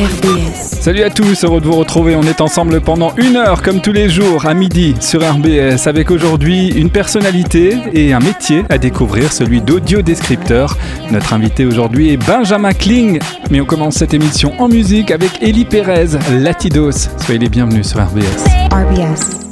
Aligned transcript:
RBS. 0.00 0.80
Salut 0.80 1.02
à 1.02 1.10
tous, 1.10 1.44
heureux 1.44 1.60
de 1.60 1.66
vous 1.66 1.74
retrouver. 1.74 2.16
On 2.16 2.22
est 2.22 2.40
ensemble 2.40 2.80
pendant 2.80 3.12
une 3.16 3.36
heure, 3.36 3.60
comme 3.60 3.82
tous 3.82 3.92
les 3.92 4.08
jours, 4.08 4.46
à 4.46 4.54
midi 4.54 4.94
sur 4.98 5.20
RBS, 5.20 5.86
avec 5.86 6.10
aujourd'hui 6.10 6.68
une 6.68 6.88
personnalité 6.88 7.76
et 7.92 8.14
un 8.14 8.20
métier 8.20 8.64
à 8.70 8.78
découvrir, 8.78 9.30
celui 9.30 9.60
d'audio-descripteur. 9.60 10.78
Notre 11.10 11.34
invité 11.34 11.66
aujourd'hui 11.66 12.14
est 12.14 12.16
Benjamin 12.16 12.72
Kling. 12.72 13.20
Mais 13.50 13.60
on 13.60 13.66
commence 13.66 13.96
cette 13.96 14.14
émission 14.14 14.54
en 14.58 14.68
musique 14.68 15.10
avec 15.10 15.42
Elie 15.42 15.66
Pérez, 15.66 16.18
Latidos. 16.32 17.10
Soyez 17.18 17.38
les 17.38 17.50
bienvenus 17.50 17.88
sur 17.88 18.00
RBS. 18.00 18.46
RBS. 18.72 19.49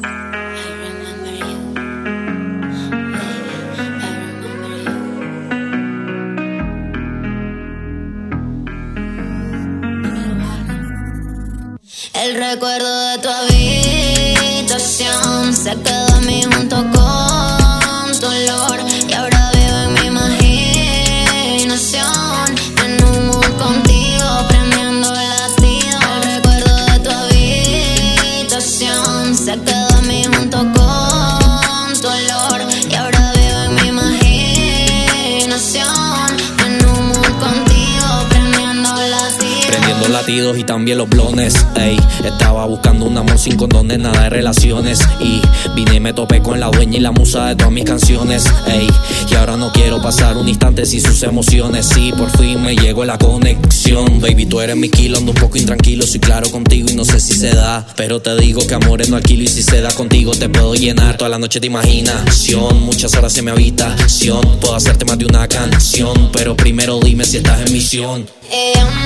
Y 40.28 40.64
también 40.64 40.98
los 40.98 41.08
blones, 41.08 41.54
ey. 41.74 41.98
Estaba 42.22 42.66
buscando 42.66 43.06
un 43.06 43.16
amor 43.16 43.38
sin 43.38 43.56
condones, 43.56 43.98
nada 43.98 44.24
de 44.24 44.28
relaciones. 44.28 45.00
Y 45.20 45.40
vine 45.74 45.94
y 45.94 46.00
me 46.00 46.12
topé 46.12 46.42
con 46.42 46.60
la 46.60 46.66
dueña 46.66 46.98
y 46.98 47.00
la 47.00 47.12
musa 47.12 47.46
de 47.46 47.56
todas 47.56 47.72
mis 47.72 47.86
canciones, 47.86 48.44
ey. 48.66 48.86
Y 49.30 49.34
ahora 49.36 49.56
no 49.56 49.72
quiero 49.72 50.02
pasar 50.02 50.36
un 50.36 50.46
instante 50.46 50.84
sin 50.84 51.00
sus 51.00 51.22
emociones. 51.22 51.86
Sí, 51.86 52.12
por 52.14 52.30
fin 52.36 52.62
me 52.62 52.76
llegó 52.76 53.06
la 53.06 53.16
conexión. 53.16 54.20
Baby, 54.20 54.44
tú 54.44 54.60
eres 54.60 54.76
mi 54.76 54.90
kilo, 54.90 55.16
ando 55.16 55.32
un 55.32 55.38
poco 55.38 55.56
intranquilo. 55.56 56.06
Soy 56.06 56.20
claro 56.20 56.50
contigo 56.50 56.90
y 56.90 56.94
no 56.94 57.06
sé 57.06 57.20
si 57.20 57.32
se 57.32 57.54
da. 57.54 57.86
Pero 57.96 58.20
te 58.20 58.36
digo 58.36 58.66
que 58.66 58.74
amores 58.74 59.08
no 59.08 59.16
alquilo 59.16 59.44
y 59.44 59.48
si 59.48 59.62
se 59.62 59.80
da 59.80 59.90
contigo 59.92 60.32
te 60.32 60.50
puedo 60.50 60.74
llenar 60.74 61.16
toda 61.16 61.30
la 61.30 61.38
noche 61.38 61.58
de 61.58 61.68
imaginación. 61.68 62.82
Muchas 62.82 63.14
horas 63.14 63.34
en 63.38 63.46
mi 63.46 63.50
habitación. 63.50 64.58
Puedo 64.60 64.74
hacerte 64.74 65.06
más 65.06 65.16
de 65.16 65.24
una 65.24 65.48
canción. 65.48 66.28
Pero 66.34 66.54
primero 66.54 67.00
dime 67.00 67.24
si 67.24 67.38
estás 67.38 67.62
en 67.66 67.72
misión. 67.72 68.26
Ella 68.50 68.84
me 68.84 68.98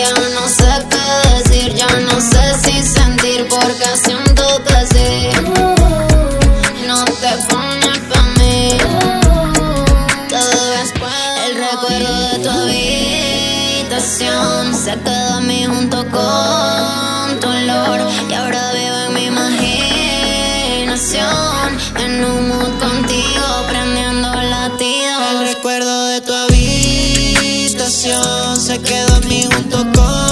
ya 0.00 0.29
no 0.34 0.48
sé 0.48 0.72
qué 0.90 1.06
decir, 1.38 1.74
ya 1.74 1.88
no 2.00 2.20
sé 2.20 2.54
si 2.62 2.82
sentir 2.82 3.46
porque 3.48 3.96
siento 4.02 4.62
que 4.64 4.86
sí. 4.92 5.30
No 6.86 7.04
te 7.04 7.32
pones 7.48 7.98
pa' 8.10 8.22
mí, 8.38 8.78
te 10.28 10.36
debes 10.36 10.92
El 11.46 11.52
recuerdo 11.56 12.12
de 12.28 12.34
tu 12.38 12.50
habitación 13.90 14.54
se 14.74 14.92
quedó 15.00 15.34
a 15.34 15.40
mí 15.40 15.60
junto 15.66 15.98
con 16.10 17.40
tu 17.40 17.48
olor 17.48 18.00
y 18.28 18.32
ahora 18.34 18.72
vivo 18.72 18.96
en 19.06 19.12
mi 19.14 19.24
imaginación 19.26 19.70
en 21.96 22.24
un 22.24 22.48
mood 22.48 22.72
contigo 22.78 23.44
prendiendo 23.68 24.09
se 28.70 28.80
quedó 28.82 29.16
a 29.16 29.20
mí 29.22 29.48
junto 29.52 29.78
con 29.78 30.29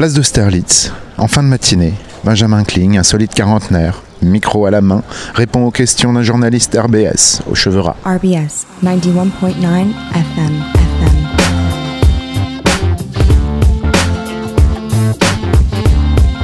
Place 0.00 0.14
d'Austerlitz, 0.14 0.90
en 1.18 1.28
fin 1.28 1.42
de 1.42 1.48
matinée, 1.48 1.92
Benjamin 2.24 2.64
Kling, 2.64 2.96
un 2.96 3.02
solide 3.02 3.34
quarantenaire, 3.34 4.00
micro 4.22 4.64
à 4.64 4.70
la 4.70 4.80
main, 4.80 5.02
répond 5.34 5.66
aux 5.66 5.70
questions 5.70 6.14
d'un 6.14 6.22
journaliste 6.22 6.74
RBS, 6.74 7.42
aux 7.50 7.54
cheveux 7.54 7.80
ras. 7.80 7.96
RBS 8.06 8.64
91.9 8.82 8.96
FM. 10.14 10.54
FM. 10.72 11.16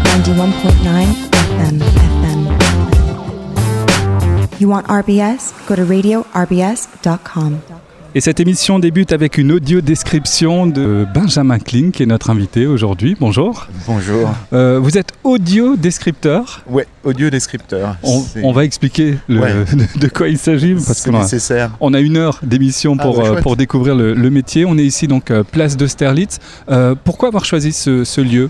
Ninety-one 0.05 0.53
point 0.61 0.83
nine 0.85 1.15
FM. 1.33 1.81
FM. 1.81 2.59
You 4.61 4.69
want 4.69 4.83
RBS? 4.87 5.55
Go 5.67 5.77
to 5.77 5.87
radiorbs.com. 5.87 7.61
Et 8.17 8.23
cette 8.23 8.41
émission 8.41 8.79
débute 8.79 9.13
avec 9.13 9.37
une 9.37 9.53
audio 9.53 9.83
description 9.83 10.67
de 10.67 11.07
Benjamin 11.13 11.59
Kling, 11.59 11.91
qui 11.93 12.03
est 12.03 12.07
notre 12.07 12.31
invité 12.31 12.67
aujourd'hui. 12.67 13.15
Bonjour. 13.21 13.67
Bonjour. 13.87 14.33
Euh, 14.55 14.81
vous 14.83 14.97
êtes 14.97 15.13
audio 15.23 15.77
descripteur. 15.77 16.65
Ouais, 16.67 16.87
audio 17.05 17.29
descripteur. 17.29 17.99
On, 18.43 18.53
va 18.53 18.65
expliquer 18.65 19.19
le- 19.29 19.41
Ouais. 19.43 19.53
de, 19.97 20.01
de 20.01 20.09
quoi 20.09 20.29
il 20.29 20.39
s'agit 20.39 20.73
parce 20.77 21.07
a, 21.07 21.11
nécessaire. 21.11 21.73
on 21.79 21.93
a 21.93 22.01
une 22.01 22.17
heure 22.17 22.41
d'émission 22.43 22.97
Ah, 22.99 23.03
pour, 23.03 23.19
bah, 23.19 23.29
euh, 23.35 23.43
pour 23.43 23.55
découvrir 23.55 23.95
le, 23.95 24.15
le 24.15 24.31
métier. 24.31 24.65
On 24.65 24.79
est 24.79 24.85
ici 24.87 25.07
donc 25.09 25.31
euh, 25.31 25.43
place 25.43 25.77
d'Austerlitz. 25.77 26.39
Euh, 26.71 26.95
pourquoi 27.05 27.29
avoir 27.29 27.45
choisi 27.45 27.71
ce, 27.75 28.03
ce 28.05 28.23
lieu? 28.23 28.49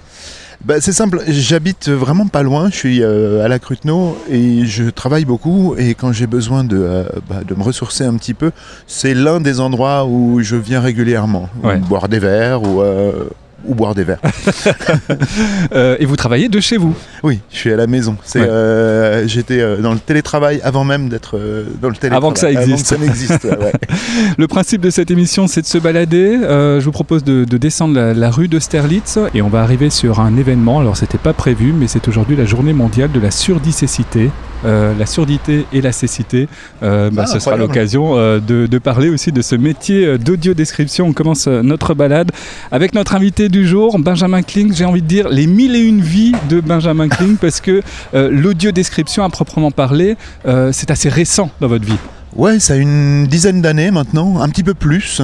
Bah, 0.65 0.81
c'est 0.81 0.93
simple, 0.93 1.23
j'habite 1.29 1.89
vraiment 1.89 2.27
pas 2.27 2.43
loin, 2.43 2.71
je 2.71 2.77
suis 2.77 3.03
euh, 3.03 3.45
à 3.45 3.49
la 3.49 3.59
Cruteno 3.59 4.17
et 4.31 4.65
je 4.65 4.89
travaille 4.91 5.25
beaucoup 5.25 5.75
et 5.77 5.95
quand 5.95 6.13
j'ai 6.13 6.27
besoin 6.27 6.65
de, 6.65 6.77
euh, 6.77 7.05
bah, 7.29 7.43
de 7.47 7.55
me 7.55 7.63
ressourcer 7.63 8.05
un 8.05 8.15
petit 8.17 8.35
peu, 8.35 8.51
c'est 8.87 9.15
l'un 9.15 9.41
des 9.41 9.61
endroits 9.61 10.07
où 10.07 10.41
je 10.41 10.57
viens 10.57 10.81
régulièrement. 10.81 11.49
Ouais. 11.63 11.77
boire 11.79 12.09
des 12.09 12.19
verres 12.19 12.63
ou, 12.63 12.83
euh, 12.83 13.29
ou 13.67 13.75
boire 13.75 13.95
des 13.95 14.05
verres. 14.05 14.21
Euh, 15.75 15.97
Et 15.99 16.07
vous 16.07 16.17
travaillez 16.17 16.49
de 16.49 16.61
chez 16.61 16.77
vous? 16.77 16.95
Oui, 17.23 17.41
je 17.51 17.57
suis 17.57 17.73
à 17.73 17.77
la 17.77 17.87
maison. 17.87 18.17
C'est, 18.25 18.41
Ouais. 18.41 18.47
euh, 18.49 19.27
j'étais 19.27 19.61
euh, 19.61 19.79
dans 19.79 19.93
le 19.93 19.99
télétravail 19.99 20.61
avant 20.63 20.85
même 20.85 21.09
d'être 21.09 21.39
dans 21.81 21.89
le 21.89 21.95
télétravail. 21.95 22.17
Avant 22.17 22.33
que 22.33 22.39
ça 22.39 22.51
existe. 22.51 22.93
Avant 22.93 23.01
que 23.07 23.17
ça 23.17 23.27
n'existe, 23.27 23.45
ouais. 23.45 23.73
Le 24.39 24.47
principe 24.47 24.81
de 24.81 24.91
cette 24.91 25.11
émission, 25.11 25.47
c'est 25.47 25.63
de 25.63 25.67
se 25.67 25.79
balader. 25.79 26.39
Je 26.43 26.85
vous 26.85 26.93
propose 26.93 27.25
de, 27.25 27.45
de 27.45 27.57
descendre 27.59 27.95
la, 27.95 28.15
la 28.15 28.31
rue 28.31 28.49
d'Austerlitz 28.49 29.19
et 29.35 29.43
on 29.43 29.49
va 29.49 29.63
arriver 29.63 29.91
sur 29.91 30.21
un 30.21 30.37
événement. 30.37 30.81
Alors, 30.81 30.97
c'était 30.97 31.19
pas 31.19 31.33
prévu, 31.33 31.73
mais 31.73 31.87
c'est 31.89 32.07
aujourd'hui 32.09 32.37
la 32.37 32.45
journée 32.45 32.73
mondiale 32.73 33.11
de 33.13 33.21
la 33.21 33.31
surdicécité. 33.31 34.31
Euh, 34.65 34.95
la 34.99 35.07
surdité 35.07 35.67
et 35.73 35.81
la 35.81 35.93
cécité. 35.93 36.49
Euh, 36.83 37.11
bah, 37.11 37.25
Ah, 37.27 37.33
ce 37.33 37.39
sera 37.39 37.57
l'occasion 37.57 38.17
euh, 38.17 38.41
de, 38.41 38.67
de 38.67 38.79
parler 38.79 39.11
aussi 39.11 39.31
de 39.31 39.43
ce 39.43 39.55
métier 39.55 40.17
d'audio-description. 40.19 41.07
On 41.09 41.13
commence 41.13 41.47
notre 41.47 41.95
balade 41.95 42.33
avec 42.73 42.95
notre 42.95 43.15
invité 43.15 43.49
du 43.49 43.67
jour, 43.67 43.99
Benjamin 43.99 44.43
Kling. 44.43 44.75
J'ai 44.75 44.85
envie 44.85 45.03
de 45.03 45.07
dire 45.07 45.29
les 45.29 45.47
mille 45.47 45.77
et 45.77 45.81
une 45.81 46.01
vies 46.01 46.33
de 46.49 46.61
Benjamin 46.61 47.09
Kling 47.09 47.37
parce 47.41 47.61
que 47.61 47.83
l'audio-description 48.15 49.25
à 49.25 49.29
proprement 49.29 49.71
parler, 49.71 50.17
c'est 50.73 50.91
assez 50.91 51.09
récent 51.09 51.51
dans 51.61 51.69
votre 51.69 51.85
vie. 51.85 51.99
Ouais, 52.35 52.59
ça 52.59 52.75
a 52.75 52.77
une 52.77 53.27
dizaine 53.27 53.63
d'années 53.63 53.91
maintenant, 53.91 54.41
un 54.41 54.49
petit 54.49 54.63
peu 54.63 54.75
plus. 54.75 55.21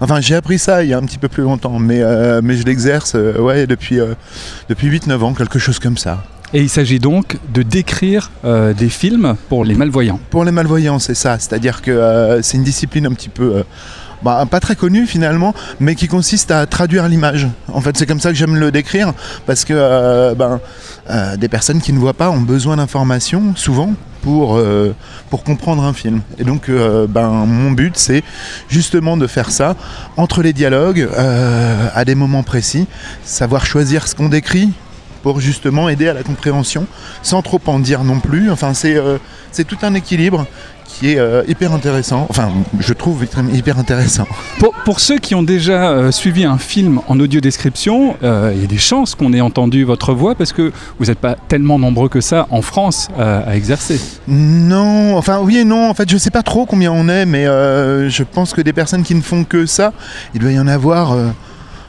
Enfin, 0.00 0.20
j'ai 0.20 0.34
appris 0.34 0.58
ça 0.58 0.82
il 0.84 0.90
y 0.90 0.94
a 0.94 0.98
un 0.98 1.02
petit 1.02 1.18
peu 1.18 1.28
plus 1.28 1.42
longtemps, 1.42 1.78
mais, 1.78 2.02
mais 2.42 2.56
je 2.56 2.64
l'exerce 2.64 3.14
ouais, 3.14 3.66
depuis, 3.66 3.98
depuis 4.68 4.88
8-9 4.88 5.18
ans, 5.20 5.34
quelque 5.34 5.58
chose 5.58 5.78
comme 5.78 5.96
ça. 5.96 6.22
Et 6.52 6.62
il 6.62 6.68
s'agit 6.68 7.00
donc 7.00 7.38
de 7.52 7.62
décrire 7.62 8.30
euh, 8.44 8.72
des 8.72 8.88
films 8.88 9.36
pour 9.48 9.64
les 9.64 9.74
malvoyants. 9.74 10.20
Pour 10.30 10.44
les 10.44 10.52
malvoyants, 10.52 10.98
c'est 10.98 11.14
ça. 11.14 11.38
C'est-à-dire 11.38 11.82
que 11.82 11.90
euh, 11.90 12.40
c'est 12.42 12.56
une 12.56 12.62
discipline 12.62 13.06
un 13.06 13.12
petit 13.12 13.28
peu. 13.28 13.56
euh, 13.56 13.62
bah, 14.22 14.46
pas 14.50 14.60
très 14.60 14.76
connue 14.76 15.06
finalement, 15.06 15.54
mais 15.78 15.94
qui 15.94 16.08
consiste 16.08 16.50
à 16.50 16.64
traduire 16.66 17.06
l'image. 17.08 17.48
En 17.72 17.80
fait, 17.80 17.96
c'est 17.96 18.06
comme 18.06 18.20
ça 18.20 18.30
que 18.30 18.36
j'aime 18.36 18.56
le 18.56 18.70
décrire, 18.70 19.12
parce 19.44 19.64
que 19.64 20.34
ben, 20.34 20.58
des 21.36 21.48
personnes 21.48 21.82
qui 21.82 21.92
ne 21.92 21.98
voient 21.98 22.14
pas 22.14 22.30
ont 22.30 22.40
besoin 22.40 22.78
d'informations, 22.78 23.54
souvent, 23.56 23.92
pour, 24.22 24.58
comprendre 25.44 25.84
un 25.84 25.92
film. 25.92 26.22
Et 26.38 26.44
donc, 26.44 26.70
ben, 26.70 27.28
mon 27.28 27.72
but, 27.72 27.98
c'est 27.98 28.24
justement 28.70 29.18
de 29.18 29.26
faire 29.26 29.50
ça 29.50 29.76
entre 30.16 30.42
les 30.42 30.54
dialogues, 30.54 31.06
à 31.14 32.04
des 32.06 32.14
moments 32.14 32.42
précis, 32.42 32.86
savoir 33.22 33.66
choisir 33.66 34.08
ce 34.08 34.14
qu'on 34.14 34.30
décrit 34.30 34.70
pour 35.26 35.40
justement 35.40 35.88
aider 35.88 36.06
à 36.06 36.14
la 36.14 36.22
compréhension, 36.22 36.86
sans 37.20 37.42
trop 37.42 37.60
en 37.66 37.80
dire 37.80 38.04
non 38.04 38.20
plus. 38.20 38.48
Enfin, 38.52 38.74
c'est 38.74 38.94
euh, 38.94 39.18
tout 39.66 39.78
un 39.82 39.94
équilibre 39.94 40.46
qui 40.84 41.10
est 41.10 41.18
euh, 41.18 41.42
hyper 41.48 41.72
intéressant. 41.72 42.28
Enfin, 42.30 42.50
je 42.78 42.92
trouve 42.92 43.24
hyper- 43.24 43.76
intéressant. 43.76 44.24
Pour, 44.60 44.72
pour 44.84 45.00
ceux 45.00 45.18
qui 45.18 45.34
ont 45.34 45.42
déjà 45.42 45.90
euh, 45.90 46.12
suivi 46.12 46.44
un 46.44 46.58
film 46.58 47.00
en 47.08 47.18
audio 47.18 47.40
description, 47.40 48.14
euh, 48.22 48.52
il 48.54 48.60
y 48.60 48.64
a 48.64 48.68
des 48.68 48.78
chances 48.78 49.16
qu'on 49.16 49.32
ait 49.32 49.40
entendu 49.40 49.82
votre 49.82 50.14
voix 50.14 50.36
parce 50.36 50.52
que 50.52 50.70
vous 51.00 51.06
n'êtes 51.06 51.18
pas 51.18 51.34
tellement 51.48 51.80
nombreux 51.80 52.08
que 52.08 52.20
ça 52.20 52.46
en 52.50 52.62
France 52.62 53.08
à 53.18 53.56
exercer. 53.56 54.00
Non, 54.28 55.16
enfin 55.16 55.40
oui 55.42 55.56
et 55.56 55.64
non. 55.64 55.90
En 55.90 55.94
fait, 55.94 56.08
je 56.08 56.18
sais 56.18 56.30
pas 56.30 56.44
trop 56.44 56.66
combien 56.66 56.92
on 56.92 57.08
est, 57.08 57.26
mais 57.26 57.46
je 57.46 58.22
pense 58.22 58.54
que 58.54 58.60
des 58.60 58.72
personnes 58.72 59.02
qui 59.02 59.16
ne 59.16 59.22
font 59.22 59.42
que 59.42 59.66
ça, 59.66 59.92
il 60.34 60.40
doit 60.40 60.52
y 60.52 60.58
en 60.60 60.68
avoir. 60.68 61.16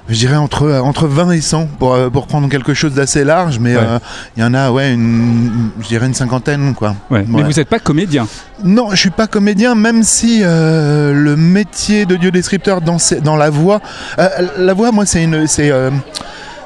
Euh, 0.10 0.14
je 0.14 0.16
dirais 0.20 0.36
entre, 0.36 0.72
entre 0.84 1.08
20 1.08 1.32
et 1.32 1.42
100 1.42 1.68
pour, 1.80 1.94
euh, 1.94 2.10
pour 2.10 2.28
prendre 2.28 2.48
quelque 2.50 2.74
chose 2.74 2.94
d'assez 2.94 3.24
large, 3.24 3.60
mais 3.60 3.76
Ouais. 3.76 3.84
euh, 3.84 4.00
il 4.36 4.44
y 4.44 4.46
en 4.46 4.54
a, 4.54 4.72
ouais, 4.72 4.94
une, 4.94 5.70
je 5.82 5.88
dirais 5.88 6.08
une 6.08 6.14
cinquantaine, 6.14 6.74
quoi. 6.74 6.96
Ouais. 7.10 7.26
Mais 7.28 7.44
vous 7.44 7.52
n'êtes 7.54 7.70
pas 7.70 7.80
comédien. 7.80 8.28
Non, 8.64 8.90
je 8.92 8.96
suis 8.98 9.10
pas 9.10 9.28
comédien, 9.28 9.76
même 9.76 10.04
si 10.04 10.42
euh, 10.44 11.14
le 11.14 11.36
métier 11.36 12.06
d'audiodescripteur 12.06 12.82
dans, 12.82 12.98
ces- 13.00 13.22
dans 13.22 13.36
la 13.36 13.50
voix, 13.50 13.82
euh, 14.20 14.28
la 14.58 14.74
voix, 14.74 14.92
moi, 14.92 15.06
c'est 15.06 15.24
une, 15.24 15.46
c'est, 15.48 15.72
euh, 15.72 15.92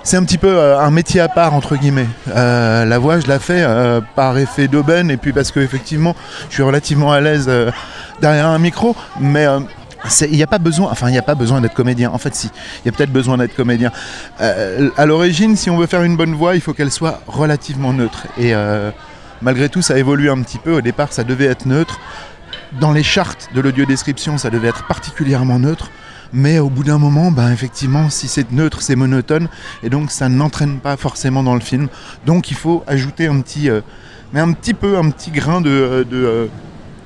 c'est 0.03 0.17
un 0.17 0.23
petit 0.23 0.37
peu 0.39 0.47
euh, 0.47 0.79
un 0.79 0.89
métier 0.89 1.19
à 1.21 1.27
part 1.27 1.53
entre 1.53 1.75
guillemets. 1.75 2.07
Euh, 2.35 2.85
la 2.85 2.97
voix, 2.97 3.19
je 3.19 3.27
la 3.27 3.37
fais 3.39 3.61
euh, 3.61 4.01
par 4.15 4.37
effet 4.39 4.67
d'aubaine 4.67 5.11
et 5.11 5.17
puis 5.17 5.31
parce 5.31 5.51
que 5.51 5.59
effectivement, 5.59 6.15
je 6.49 6.55
suis 6.55 6.63
relativement 6.63 7.11
à 7.11 7.21
l'aise 7.21 7.45
euh, 7.49 7.69
derrière 8.19 8.47
un 8.47 8.57
micro, 8.57 8.95
mais 9.19 9.45
euh, 9.45 9.59
il 10.21 10.35
n'y 10.35 10.43
a 10.43 10.47
pas 10.47 10.57
besoin, 10.57 10.89
enfin 10.91 11.09
il 11.09 11.11
n'y 11.11 11.17
a 11.17 11.23
pas 11.23 11.35
besoin 11.35 11.61
d'être 11.61 11.73
comédien. 11.73 12.11
En 12.11 12.17
fait, 12.17 12.35
si, 12.35 12.49
il 12.83 12.87
y 12.87 12.89
a 12.89 12.91
peut-être 12.91 13.11
besoin 13.11 13.37
d'être 13.37 13.55
comédien. 13.55 13.91
Euh, 14.41 14.89
à 14.97 15.05
l'origine, 15.05 15.55
si 15.55 15.69
on 15.69 15.77
veut 15.77 15.87
faire 15.87 16.03
une 16.03 16.17
bonne 16.17 16.33
voix, 16.33 16.55
il 16.55 16.61
faut 16.61 16.73
qu'elle 16.73 16.91
soit 16.91 17.21
relativement 17.27 17.93
neutre. 17.93 18.27
Et 18.37 18.53
euh, 18.53 18.91
malgré 19.41 19.69
tout, 19.69 19.81
ça 19.81 19.97
évolue 19.97 20.29
un 20.29 20.41
petit 20.41 20.57
peu. 20.57 20.77
Au 20.77 20.81
départ, 20.81 21.13
ça 21.13 21.23
devait 21.23 21.45
être 21.45 21.65
neutre. 21.65 21.99
Dans 22.79 22.91
les 22.91 23.03
chartes 23.03 23.49
de 23.53 23.61
l'audio-description, 23.61 24.37
ça 24.37 24.49
devait 24.49 24.69
être 24.69 24.87
particulièrement 24.87 25.59
neutre. 25.59 25.91
Mais 26.33 26.59
au 26.59 26.69
bout 26.69 26.83
d'un 26.83 26.97
moment, 26.97 27.29
ben, 27.29 27.51
effectivement, 27.51 28.09
si 28.09 28.27
c'est 28.27 28.51
neutre, 28.51 28.81
c'est 28.81 28.95
monotone. 28.95 29.49
Et 29.83 29.89
donc, 29.89 30.11
ça 30.11 30.29
n'entraîne 30.29 30.79
pas 30.79 30.95
forcément 30.95 31.43
dans 31.43 31.55
le 31.55 31.59
film. 31.59 31.89
Donc, 32.25 32.51
il 32.51 32.57
faut 32.57 32.83
ajouter 32.87 33.27
un 33.27 33.41
petit, 33.41 33.69
euh, 33.69 33.81
mais 34.31 34.39
un 34.39 34.53
petit 34.53 34.73
peu, 34.73 34.97
un 34.97 35.09
petit 35.09 35.31
grain 35.31 35.59
de, 35.59 36.49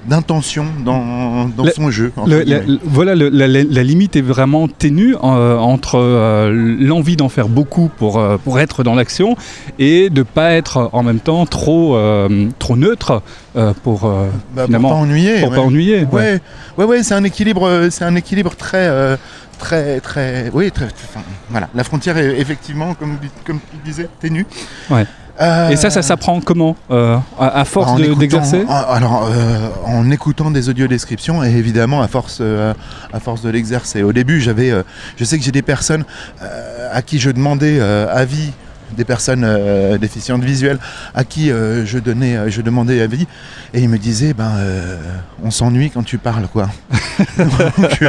d'intention 0.07 0.66
dans, 0.84 1.46
dans 1.50 1.63
Le- 1.63 1.72
son 1.72 1.90
jeu. 1.92 2.12
Le- 2.28 2.42
la, 2.44 2.60
voilà, 2.84 3.16
le- 3.16 3.30
la, 3.30 3.84
limite 3.84 4.16
est 4.16 4.22
vraiment 4.22 4.68
ténue 4.68 5.16
euh, 5.16 5.57
entre 5.57 5.96
euh, 6.00 6.78
l'envie 6.80 7.16
d'en 7.16 7.30
faire 7.30 7.48
beaucoup 7.50 7.90
pour, 7.98 8.19
euh, 8.19 8.38
pour 8.38 8.60
être 8.60 8.84
dans 8.84 8.96
l'action 8.96 9.36
et 9.80 10.10
de 10.10 10.24
pas 10.24 10.52
être 10.52 10.90
en 10.94 11.04
même 11.04 11.19
temps 11.19 11.46
trop, 11.46 11.98
trop 12.60 12.75
neutre 12.75 13.22
pour, 13.84 14.02
Bah, 14.02 14.28
pour 14.56 14.66
finalement, 14.66 14.90
pas 14.90 14.96
ennuyer. 14.96 15.40
pour 15.42 15.50
ouais. 15.50 15.56
pas 15.56 15.62
ennuyer. 15.63 16.00
ouais. 16.06 16.08
Ouais, 16.12 16.40
ouais, 16.78 16.86
ouais, 16.86 17.04
c'est 17.04 17.13
un 17.16 17.24
équilibre, 17.24 17.88
c'est 17.90 18.04
un 18.06 18.16
équilibre 18.16 18.56
très, 18.56 19.18
très, 19.60 20.00
très, 20.01 20.50
oui, 20.54 20.72
très, 20.72 20.88
voilà. 21.50 21.69
La 21.74 21.84
frontière 21.84 22.18
est 22.18 22.40
effectivement, 22.40 22.94
comme, 22.94 23.18
comme 23.46 23.60
tu 23.72 23.78
disais, 23.86 24.10
ténue. 24.19 24.46
Ouais. 24.90 25.06
Euh, 25.42 25.70
Et 25.70 25.76
ça, 25.76 25.90
ça 25.90 26.02
s'apprend 26.02 26.40
comment 26.40 26.76
euh, 26.92 27.18
à, 27.40 27.60
à 27.60 27.66
force 27.66 27.96
de- 27.96 28.14
d'exercer 28.14 28.66
Alors, 28.70 29.30
euh, 29.32 29.68
en 29.86 30.10
écoutant 30.10 30.50
des 30.52 30.70
audiodescriptions 30.70 31.44
et 31.44 31.50
évidemment 31.50 32.02
à 32.02 32.08
force, 32.08 32.42
à 32.42 33.20
force 33.20 33.42
de 33.42 33.50
l'exercer. 33.50 34.02
Au 34.04 34.14
début, 34.14 34.40
j'avais, 34.40 34.72
euh, 34.72 34.84
je 35.18 35.26
sais 35.26 35.38
que 35.38 35.44
j'ai 35.44 35.52
des 35.52 35.62
personnes 35.62 36.06
à 36.94 37.02
qui 37.02 37.20
je 37.20 37.32
demandais 37.32 37.80
avis, 37.82 38.52
des 38.96 39.04
personnes 39.06 39.44
euh, 39.44 39.98
déficientes 39.98 40.44
visuelles 40.44 40.80
à 41.14 41.24
qui 41.24 41.52
euh, 41.52 41.86
je 41.86 41.98
donnais, 42.00 42.36
euh, 42.36 42.50
je 42.50 42.62
demandais 42.62 43.02
avis, 43.02 43.28
et 43.74 43.80
ils 43.82 43.90
me 43.90 43.98
disaient, 43.98 44.34
ben, 44.34 44.52
on 45.44 45.52
s'ennuie 45.52 45.90
quand 45.92 46.04
tu 46.04 46.18
parles, 46.18 46.48
quoi. 46.52 46.70
Donc, 47.38 48.04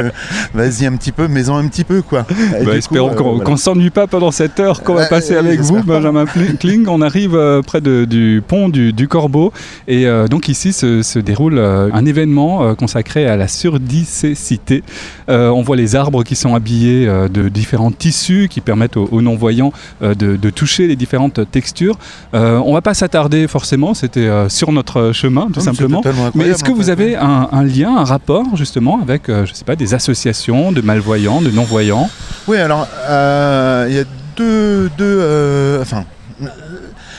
vas-y 0.53 0.85
un 0.85 0.95
petit 0.95 1.11
peu, 1.11 1.27
mais 1.27 1.49
en 1.49 1.57
un 1.57 1.67
petit 1.67 1.83
peu, 1.83 2.01
quoi. 2.01 2.25
Bah, 2.65 2.75
espérons 2.75 3.13
qu'on 3.15 3.29
voilà. 3.31 3.43
qu'on 3.45 3.57
s'ennuie 3.57 3.89
pas 3.89 4.07
pendant 4.07 4.31
cette 4.31 4.59
heure 4.59 4.83
qu'on 4.83 4.93
va 4.93 5.05
passer 5.07 5.35
avec 5.35 5.59
vous. 5.61 5.81
Benjamin 5.83 6.25
Kling. 6.59 6.87
On 6.87 7.01
arrive 7.01 7.37
près 7.65 7.81
de- 7.81 8.05
du 8.05 8.41
pont 8.45 8.69
du, 8.69 8.93
du 8.93 9.07
Corbeau. 9.07 9.51
Et 9.87 10.05
donc 10.29 10.47
ici 10.47 10.73
se, 10.73 11.01
se 11.01 11.19
déroule 11.19 11.59
un 11.59 12.05
événement 12.05 12.75
consacré 12.75 13.27
à 13.27 13.35
la 13.35 13.47
surdicécité. 13.47 14.83
On 15.27 15.61
voit 15.61 15.75
les 15.75 15.95
arbres 15.95 16.23
qui 16.23 16.35
sont 16.35 16.55
habillés 16.55 17.07
de 17.07 17.49
différents 17.49 17.91
tissus 17.91 18.47
qui 18.49 18.61
permettent 18.61 18.97
aux, 18.97 19.07
aux 19.11 19.21
non-voyants 19.21 19.71
de, 20.01 20.13
de 20.13 20.49
toucher 20.49 20.66
les 20.67 20.95
différentes 20.95 21.49
textures. 21.51 21.97
Euh, 22.33 22.57
on 22.65 22.73
va 22.73 22.81
pas 22.81 22.93
s'attarder 22.93 23.47
forcément, 23.47 23.93
c'était 23.93 24.19
euh, 24.21 24.49
sur 24.49 24.71
notre 24.71 25.11
chemin 25.13 25.47
tout 25.47 25.59
Non, 25.59 25.65
simplement. 25.65 26.01
Mais 26.35 26.47
est-ce 26.47 26.63
que 26.63 26.71
vous 26.71 26.89
avez 26.89 27.15
un, 27.15 27.49
un 27.51 27.63
lien, 27.63 27.95
un 27.97 28.03
rapport 28.03 28.55
justement 28.55 29.01
avec, 29.01 29.29
euh, 29.29 29.45
je 29.45 29.53
sais 29.53 29.65
pas, 29.65 29.75
des 29.75 29.93
associations 29.93 30.71
de 30.71 30.81
malvoyants, 30.81 31.41
de 31.41 31.49
non-voyants? 31.49 32.09
Oui, 32.47 32.57
alors, 32.57 32.87
il 33.87 33.95
y 33.95 33.99
a 33.99 34.03
deux. 34.35 34.89
deux 34.97 35.79
enfin. 35.81 36.03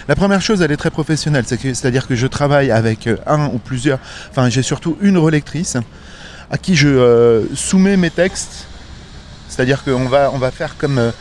La 0.08 0.14
première 0.14 0.40
chose, 0.40 0.62
elle 0.62 0.72
est 0.72 0.78
très 0.78 0.90
professionnelle, 0.90 1.44
c'est-à-dire 1.46 2.06
que 2.06 2.14
je 2.14 2.26
travaille 2.26 2.70
avec 2.70 3.10
un 3.26 3.48
ou 3.48 3.58
plusieurs, 3.58 3.98
enfin 4.30 4.48
j'ai 4.48 4.62
surtout 4.62 4.96
une 5.02 5.18
relectrice 5.18 5.76
à 6.50 6.56
qui 6.56 6.76
je 6.76 7.44
soumets 7.54 7.98
mes 7.98 8.08
textes, 8.08 8.66
c'est-à-dire 9.48 9.84
qu'on 9.84 10.06
va, 10.06 10.30
on 10.32 10.38
va 10.38 10.50
faire 10.50 10.78
comme, 10.78 11.12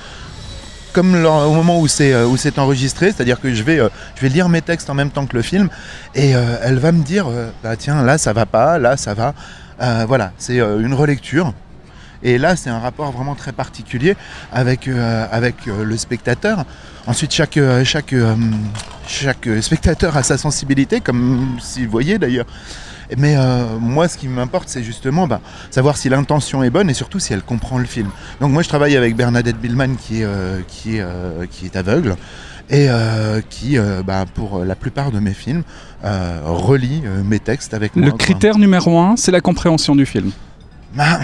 comme 0.98 1.14
au 1.14 1.54
moment 1.54 1.80
où 1.80 1.88
c'est, 1.88 2.12
euh, 2.12 2.26
où 2.26 2.38
c'est 2.38 2.58
enregistré, 2.58 3.12
c'est-à-dire 3.12 3.40
que 3.40 3.54
je 3.54 3.62
vais, 3.62 3.80
euh, 3.80 3.88
je 4.16 4.22
vais 4.22 4.30
lire 4.30 4.50
mes 4.50 4.64
textes 4.64 4.90
en 4.90 4.96
même 4.96 5.12
temps 5.12 5.28
que 5.28 5.36
le 5.36 5.44
film, 5.44 5.70
et 6.16 6.36
euh, 6.36 6.58
elle 6.64 6.80
va 6.80 6.92
me 6.92 7.04
dire, 7.04 7.28
bah 7.64 7.76
tiens, 7.76 8.02
là 8.02 8.18
ça 8.18 8.34
va 8.34 8.48
pas, 8.48 8.80
là 8.80 8.98
ça 8.98 9.14
va, 9.14 9.36
voilà, 10.08 10.32
c'est 10.40 10.58
une 10.58 10.96
relecture. 10.96 11.54
Et 12.24 12.40
là, 12.40 12.56
c'est 12.56 12.72
un 12.72 12.80
rapport 12.80 13.12
vraiment 13.12 13.36
très 13.36 13.52
particulier 13.52 14.16
avec, 14.52 14.88
le 14.88 15.98
spectateur. 15.98 16.66
Ensuite, 17.06 17.32
chaque, 17.32 17.60
chaque 17.84 19.50
spectateur 19.62 20.18
a 20.18 20.24
sa 20.24 20.40
sensibilité, 20.40 21.00
comme 21.00 21.60
si 21.62 21.86
vous 21.86 21.92
voyez 21.92 22.18
d'ailleurs. 22.18 22.48
Mais 23.18 23.36
euh, 23.38 23.77
moi, 23.80 24.07
ce 24.07 24.18
qui 24.18 24.27
m'importe, 24.27 24.68
c'est 24.69 24.83
justement 24.83 25.27
bah, 25.27 25.39
savoir 25.71 25.95
si 25.98 26.09
l'intention 26.09 26.63
est 26.63 26.69
bonne 26.69 26.89
et 26.89 26.94
surtout 26.94 27.19
si 27.19 27.33
elle 27.33 27.42
comprend 27.42 27.77
le 27.77 27.86
film. 27.86 28.09
Donc 28.42 28.51
moi, 28.51 28.63
je 28.63 28.69
travaille 28.69 28.98
avec 28.98 29.15
Bernadette 29.15 29.59
Billman, 29.59 29.95
qui 29.95 30.21
est, 30.21 30.25
euh, 30.25 30.59
qui 30.68 30.98
est, 30.98 31.01
euh, 31.01 31.45
qui 31.50 31.65
est 31.65 31.75
aveugle 31.75 32.15
et 32.69 32.89
qui, 33.50 33.77
bah, 34.06 34.25
pour 34.33 34.65
la 34.65 34.75
plupart 34.75 35.12
de 35.12 35.19
mes 35.19 35.33
films, 35.33 35.63
relie 36.04 37.01
mes 37.24 37.39
textes 37.39 37.74
avec 37.74 37.95
moi. 37.95 38.06
Le 38.06 38.12
quoi. 38.12 38.18
critère 38.19 38.58
numéro 38.58 39.00
un, 39.00 39.15
c'est 39.15 39.32
la 39.32 39.39
compréhension 39.39 39.96
du 39.96 40.05
film. 40.05 40.32
Bah, 40.93 41.20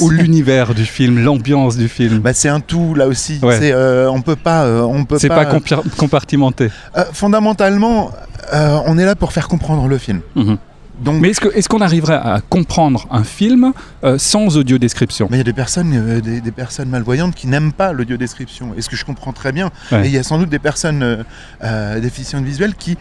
Ou 0.00 0.10
l'univers 0.10 0.74
du 0.74 0.84
film, 0.84 1.18
l'ambiance 1.22 1.76
du 1.76 1.88
film. 1.88 2.20
Bah, 2.20 2.32
c'est 2.32 2.48
un 2.48 2.60
tout 2.60 2.94
là 2.94 3.06
aussi. 3.08 3.40
Ouais. 3.42 3.58
C'est, 3.58 3.72
euh, 3.72 4.10
on 4.10 4.20
peut 4.22 4.36
pas, 4.36 4.64
euh, 4.64 4.82
on 4.82 5.04
peut 5.04 5.18
c'est 5.18 5.28
pas. 5.28 5.44
pas, 5.46 5.58
compar- 5.58 5.82
compartimenté. 5.96 6.70
Euh, 6.96 7.04
fondamentalement, 7.12 8.12
on 8.52 8.96
est 8.98 9.04
là 9.04 9.16
pour 9.16 9.32
faire 9.32 9.48
comprendre 9.48 9.88
le 9.88 9.98
film. 9.98 10.20
Mhm. 10.36 10.58
Donc, 11.00 11.20
Mais 11.20 11.30
est-ce 11.30 11.40
que- 11.40 11.54
est-ce 11.56 11.68
qu'on 11.68 11.80
arriverait 11.80 12.14
à 12.14 12.40
comprendre 12.48 13.06
un 13.10 13.22
film 13.24 13.72
euh, 14.04 14.18
sans 14.18 14.56
audio 14.56 14.78
description 14.78 15.28
mais 15.30 15.36
il 15.36 15.38
y 15.38 15.42
a 15.42 15.44
des 15.44 15.52
personnes, 15.52 15.92
euh, 15.94 16.20
des, 16.20 16.40
des 16.40 16.50
personnes 16.50 16.88
malvoyantes 16.88 17.34
qui 17.34 17.46
n'aiment 17.46 17.72
pas 17.72 17.92
l'audio-description. 17.92 18.74
Et 18.76 18.82
ce 18.82 18.88
que 18.88 18.96
je 18.96 19.04
comprends 19.04 19.32
très 19.32 19.52
bien. 19.52 19.70
Ouais. 19.92 20.04
Et 20.04 20.08
il 20.08 20.12
y 20.14 20.18
a 20.18 20.22
sans 20.22 20.38
doute 20.38 20.48
des 20.48 20.58
personnes 20.58 21.24
euh, 21.62 22.00
déficientes 22.00 22.44
visuelles 22.44 22.74
qui 22.74 22.96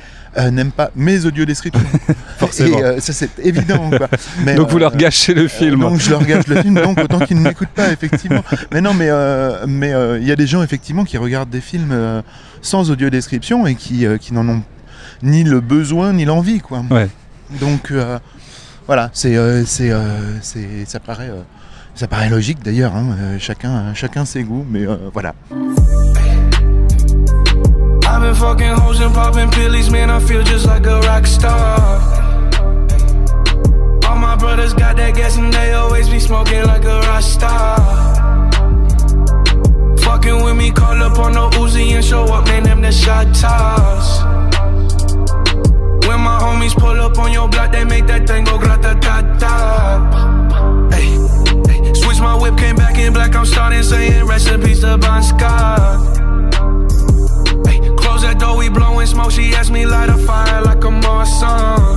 n'aiment 0.52 0.72
pas 0.72 0.92
mes 0.96 1.26
audio-descriptions. 1.26 1.82
Forcément. 2.38 2.78
Et 2.80 3.00
ça, 3.02 3.12
c'est 3.14 3.40
évident. 3.44 3.90
quoi. 3.90 4.08
Mais, 4.46 4.54
Donc 4.54 4.70
vous 4.70 4.78
leur 4.78 4.96
gâchez 4.96 5.34
le 5.34 5.48
film. 5.48 5.80
Donc 5.80 6.00
je 6.00 6.12
leur 6.12 6.24
gâche 6.24 6.46
le 6.48 6.62
film, 6.62 6.76
donc 6.76 7.00
autant 7.00 7.20
qu'ils 7.20 7.38
ne 7.38 7.42
m'écoutent 7.42 7.70
pas, 7.70 7.92
effectivement. 7.92 8.44
Mais 8.72 8.82
non, 8.82 8.94
mais 8.94 9.10
mais 9.66 9.94
il 10.22 10.28
y 10.28 10.32
a 10.32 10.36
des 10.36 10.46
gens, 10.46 10.62
effectivement, 10.62 11.06
qui 11.06 11.18
regardent 11.18 11.50
des 11.50 11.62
films 11.62 12.22
sans 12.62 12.92
audio-description 12.92 13.66
et 13.66 13.74
qui, 13.74 14.06
qui 14.22 14.34
n'en 14.36 14.48
ont 14.48 14.62
ni 15.24 15.44
le 15.44 15.60
besoin 15.60 16.14
ni 16.14 16.26
l'envie, 16.26 16.60
quoi. 16.60 16.84
Ouais. 16.92 17.08
Donc 17.50 17.92
euh, 17.92 18.20
voilà, 18.86 19.10
c'est 19.14 19.36
euh, 19.38 19.64
c'est 19.66 19.92
euh, 19.92 20.40
ça 20.86 21.00
paraît 21.00 21.30
euh, 21.30 21.42
ça 21.96 22.08
paraît 22.08 22.30
logique 22.30 22.62
d'ailleurs. 22.64 22.96
hein, 22.96 23.16
euh, 23.20 23.38
chacun 23.40 23.94
chacun 23.94 24.26
ses 24.26 24.44
goûts, 24.44 24.66
mais 24.70 24.86
euh, 24.86 24.98
voilà. 25.14 25.34
I've 28.10 28.22
been 28.22 28.36
fucking 28.36 28.74
hoes 28.76 29.00
and 29.02 29.14
popping 29.14 29.50
pillies, 29.52 29.90
man. 29.92 30.10
I 30.10 30.20
feel 30.20 30.44
just 30.44 30.66
like 30.66 30.86
a 30.88 31.00
rock 31.02 31.26
star. 31.28 32.02
All 34.08 34.18
my 34.18 34.36
brothers 34.38 34.74
got 34.74 34.96
that 34.98 35.14
gas 35.16 35.38
and 35.38 35.52
they 35.54 35.74
always 35.74 36.10
be 36.10 36.20
smoking 36.20 36.64
like 36.66 36.84
a 36.86 37.00
rock 37.02 37.22
star. 37.22 37.78
Fucking 40.00 40.44
with 40.44 40.56
me, 40.56 40.72
call 40.72 41.02
up 41.04 41.20
on 41.20 41.34
the 41.34 41.50
Uzi 41.60 41.92
and 41.94 42.04
show 42.04 42.24
up, 42.26 42.46
man. 42.48 42.64
Them 42.64 42.82
the 42.82 42.92
shot 42.92 43.28
toss. 43.36 44.24
When 46.08 46.22
my 46.22 46.40
homies 46.40 46.74
pull 46.74 47.00
up 47.02 47.18
on 47.18 47.34
your 47.34 47.50
block, 47.50 47.74
they 47.74 47.84
make 47.84 48.08
that 48.08 48.26
thing 48.28 48.46
go 48.46 48.58
grata 48.58 48.98
ta 49.02 49.22
ta. 49.42 50.90
Hey, 50.92 51.08
hey. 51.68 51.94
Switch 51.94 52.20
my 52.20 52.36
whip, 52.42 52.58
came 52.58 52.78
back 52.78 52.98
in 52.98 53.12
black. 53.12 53.36
I'm 53.36 53.46
starting 53.46 53.84
saying 53.84 54.26
rest 54.26 54.48
in 54.48 54.62
peace 54.62 54.84
close 57.98 58.22
that 58.22 58.40
Scott. 58.40 58.58
we 58.58 58.70
blowing 58.70 59.06
smoke, 59.08 59.32
she 59.32 59.54
asked 59.54 59.72
me 59.72 59.86
light 59.86 60.10
a 60.10 60.18
fire 60.18 60.62
like 60.62 60.84
a 60.84 60.88
Marsan. 60.88 61.97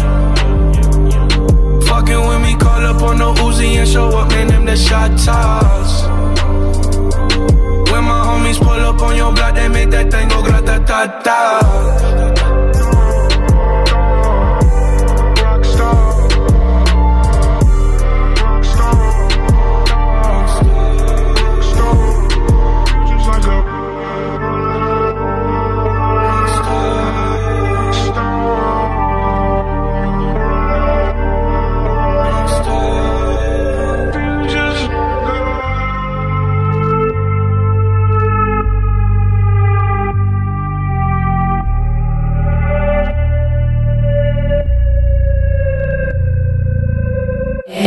Fucking 2.11 2.27
with 2.27 2.41
me, 2.41 2.55
call 2.57 2.85
up 2.85 3.01
on 3.03 3.17
the 3.17 3.33
Uzi 3.41 3.75
and 3.75 3.87
show 3.87 4.09
up, 4.09 4.29
man. 4.29 4.47
Them 4.47 4.65
the 4.65 4.75
shot 4.75 5.17
toss. 5.17 6.03
When 7.89 8.03
my 8.03 8.21
homies 8.27 8.57
pull 8.57 8.69
up 8.69 9.01
on 9.01 9.15
your 9.15 9.33
block, 9.33 9.55
they 9.55 9.69
make 9.69 9.89
that 9.91 10.11
thing 10.11 10.27
go 10.27 10.43
grata 10.43 10.81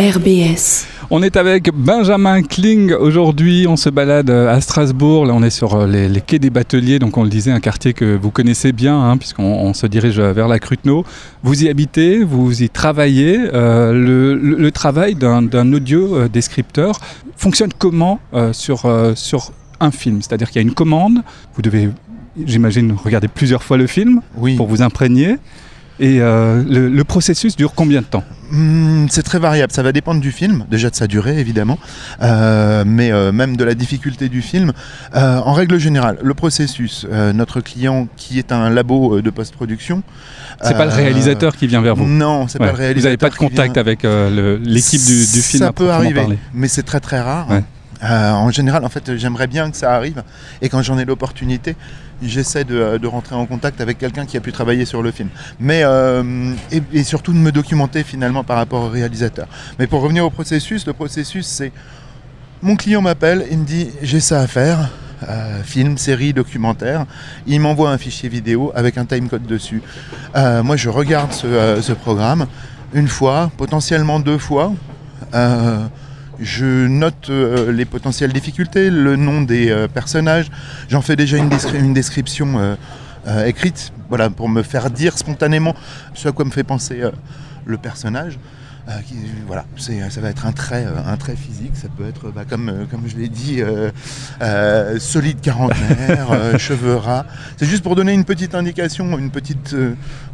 RBS. 0.05 0.85
On 1.09 1.23
est 1.23 1.35
avec 1.35 1.71
Benjamin 1.75 2.43
Kling 2.43 2.93
aujourd'hui. 2.93 3.67
On 3.67 3.77
se 3.77 3.89
balade 3.89 4.29
euh, 4.29 4.55
à 4.55 4.61
Strasbourg. 4.61 5.25
Là, 5.25 5.33
on 5.33 5.43
est 5.43 5.49
sur 5.49 5.75
euh, 5.77 5.87
les, 5.87 6.11
les 6.11 6.21
quais 6.21 6.39
des 6.39 6.51
Bateliers. 6.51 6.99
Donc, 6.99 7.17
on 7.17 7.23
le 7.23 7.31
disait, 7.31 7.51
un 7.53 7.61
quartier 7.61 7.95
que 7.95 8.15
vous 8.15 8.31
connaissez 8.31 8.73
bien, 8.73 9.01
hein, 9.01 9.17
puisqu'on 9.17 9.45
on 9.45 9.73
se 9.73 9.87
dirige 9.87 10.21
vers 10.21 10.47
la 10.47 10.59
Cruteno. 10.59 11.07
Vous 11.43 11.65
y 11.65 11.71
habitez, 11.71 12.23
vous 12.23 12.63
y 12.63 12.69
travaillez. 12.69 13.39
Euh, 13.55 13.93
le, 13.93 14.35
le- 14.35 14.57
le 14.59 14.71
travail 14.73 15.15
d'un 15.15 15.73
audio 15.73 16.17
euh, 16.17 16.29
descripteur 16.29 17.01
fonctionne 17.39 17.71
comment 17.79 18.21
euh, 18.35 18.53
sur, 18.53 18.85
euh, 18.85 19.15
sur 19.15 19.53
un 19.81 19.91
film? 19.91 20.21
C'est-à-dire 20.21 20.49
qu'il 20.51 20.61
y 20.61 20.65
a 20.65 20.69
une 20.69 20.75
commande. 20.75 21.21
Vous 21.55 21.63
devez, 21.63 21.89
j'imagine, 22.45 22.95
regarder 23.03 23.29
plusieurs 23.29 23.63
fois 23.63 23.79
le 23.79 23.87
film 23.87 24.21
Oui. 24.37 24.57
pour 24.57 24.67
vous 24.67 24.83
imprégner. 24.83 25.37
Et 26.01 26.21
euh, 26.21 26.63
le, 26.69 26.89
le 26.89 27.05
processus 27.05 27.55
dure 27.57 27.73
combien 27.75 28.01
de 28.01 28.07
temps? 28.07 28.25
Hmm, 28.51 29.07
c'est 29.11 29.23
très 29.23 29.39
variable, 29.39 29.73
ça 29.73 29.83
va 29.83 29.93
dépendre 29.93 30.21
du 30.21 30.33
film, 30.33 30.65
déjà 30.71 30.91
de 30.91 30.95
sa 30.97 31.07
durée 31.07 31.39
évidemment, 31.39 31.79
euh, 32.23 32.85
mais 32.87 33.11
euh, 33.13 33.31
même 33.33 33.57
de 33.57 33.65
la 33.65 33.75
difficulté 33.75 34.29
du 34.29 34.43
film. 34.43 34.73
En 35.15 35.53
règle 35.53 35.79
générale, 35.79 36.19
le 36.23 36.35
processus, 36.35 37.07
notre 37.35 37.61
client 37.61 38.09
qui 38.17 38.39
est 38.39 38.51
un 38.53 38.71
labo 38.71 39.21
de 39.21 39.31
post-production. 39.31 40.03
C'est 40.63 40.77
pas 40.77 40.85
le 40.85 40.93
réalisateur 40.93 41.57
qui 41.57 41.67
vient 41.67 41.81
vers 41.81 41.95
vous? 41.97 42.07
Non, 42.07 42.49
c'est 42.49 42.61
Ouais. 42.61 42.67
pas 42.67 42.73
le 42.73 42.79
réalisateur. 42.79 43.01
Vous 43.01 43.07
n'avez 43.07 43.17
pas 43.17 43.31
de 43.31 43.35
contact 43.37 43.75
vient- 43.75 43.81
avec 43.81 44.03
l'équipe 44.67 45.05
du, 45.05 45.27
du 45.33 45.43
film 45.43 45.63
Ça 45.63 45.69
à 45.69 45.73
peut 45.73 45.91
arriver, 45.91 46.21
parler? 46.21 46.39
mais 46.53 46.69
c'est 46.69 46.83
très 46.83 47.01
très 47.01 47.21
rare. 47.21 47.49
Ouais. 47.51 47.63
En 48.03 48.51
général, 48.51 48.85
en 48.85 48.89
fait, 48.91 49.17
j'aimerais 49.17 49.47
bien 49.47 49.71
que 49.71 49.77
ça 49.77 49.95
arrive. 49.95 50.23
Et 50.61 50.69
quand 50.69 50.83
j'en 50.83 50.99
ai 50.99 51.05
l'opportunité, 51.07 51.75
j'essaie 52.29 52.65
de, 52.65 53.07
rentrer 53.07 53.35
en 53.35 53.47
contact 53.47 53.81
avec 53.81 53.99
quelqu'un 53.99 54.27
qui 54.27 54.37
a 54.37 54.41
pu 54.41 54.53
travailler 54.53 54.85
sur 54.85 55.03
le 55.03 55.11
film. 55.11 55.29
Mais 55.61 55.83
euh, 55.85 56.53
et, 56.71 57.05
surtout 57.05 57.33
de 57.33 57.39
me 57.39 57.53
documenter 57.53 58.03
finalement 58.03 58.45
par 58.45 58.57
rapport 58.57 58.83
au 58.83 58.89
réalisateur. 58.89 59.47
Mais 59.79 59.87
pour 59.87 60.01
revenir 60.01 60.25
au 60.25 60.31
processus, 60.31 60.87
le 60.87 60.93
processus 60.93 61.47
c'est 61.47 61.73
mon 62.63 62.77
client 62.77 63.03
m'appelle, 63.03 63.47
il 63.51 63.59
me 63.59 63.65
dit 63.65 63.91
j'ai 64.03 64.21
ça 64.21 64.41
à 64.41 64.47
faire. 64.47 64.91
euh, 65.29 65.63
film, 65.63 65.97
série, 65.97 66.35
documentaire. 66.35 67.07
Il 67.47 67.61
m'envoie 67.61 67.91
un 67.91 67.99
fichier 67.99 68.29
vidéo 68.29 68.73
avec 68.75 68.99
un 68.99 69.07
timecode 69.07 69.47
dessus. 69.47 69.81
Euh, 70.37 70.63
moi, 70.63 70.77
je 70.77 70.91
regarde 70.91 71.33
ce, 71.33 71.79
ce 71.81 71.93
programme 71.93 72.47
une 72.93 73.09
fois, 73.09 73.51
potentiellement 73.57 74.21
deux 74.21 74.39
fois. 74.39 74.73
Je 76.41 76.87
note 76.89 77.31
euh, 77.31 77.71
les 77.73 77.85
potentielles 77.85 78.33
difficultés, 78.33 78.91
le 78.91 79.17
nom 79.17 79.43
des 79.43 79.71
euh, 79.71 79.87
personnages. 79.89 80.51
J'en 80.89 81.01
fais 81.01 81.17
déjà 81.17 81.37
une, 81.37 81.49
descri- 81.49 81.79
une 81.79 81.95
description 81.95 82.77
euh, 83.27 83.45
écrite, 83.47 83.93
voilà, 84.09 84.31
pour 84.31 84.49
me 84.49 84.63
faire 84.63 84.91
dire 84.91 85.17
spontanément 85.17 85.75
ce 86.15 86.29
à 86.29 86.33
quoi 86.33 86.45
me 86.45 86.51
fait 86.51 86.65
penser 86.65 87.03
le 87.65 87.79
personnage. 87.79 88.39
Qui- 89.07 89.15
voilà, 89.47 89.65
ça 89.79 90.21
va 90.21 90.29
être 90.29 90.45
un 90.45 90.53
trait, 90.53 90.85
un 91.07 91.17
trait 91.17 91.37
physique. 91.37 91.73
Ça 91.75 91.89
peut 91.97 92.07
être, 92.07 92.31
bah, 92.31 92.43
comme, 92.49 92.87
comme 92.91 93.05
je 93.07 93.17
l'ai 93.17 93.29
dit, 93.29 93.63
solide 94.99 95.41
quarantenaire, 95.41 96.29
cheveux 96.59 96.97
ras. 96.97 97.25
C'est 97.57 97.65
juste 97.67 97.83
pour 97.83 97.97
donner 97.97 98.13
une 98.13 98.25
petite 98.25 98.55
indication, 98.55 99.19
une 99.19 99.31
petite, 99.31 99.75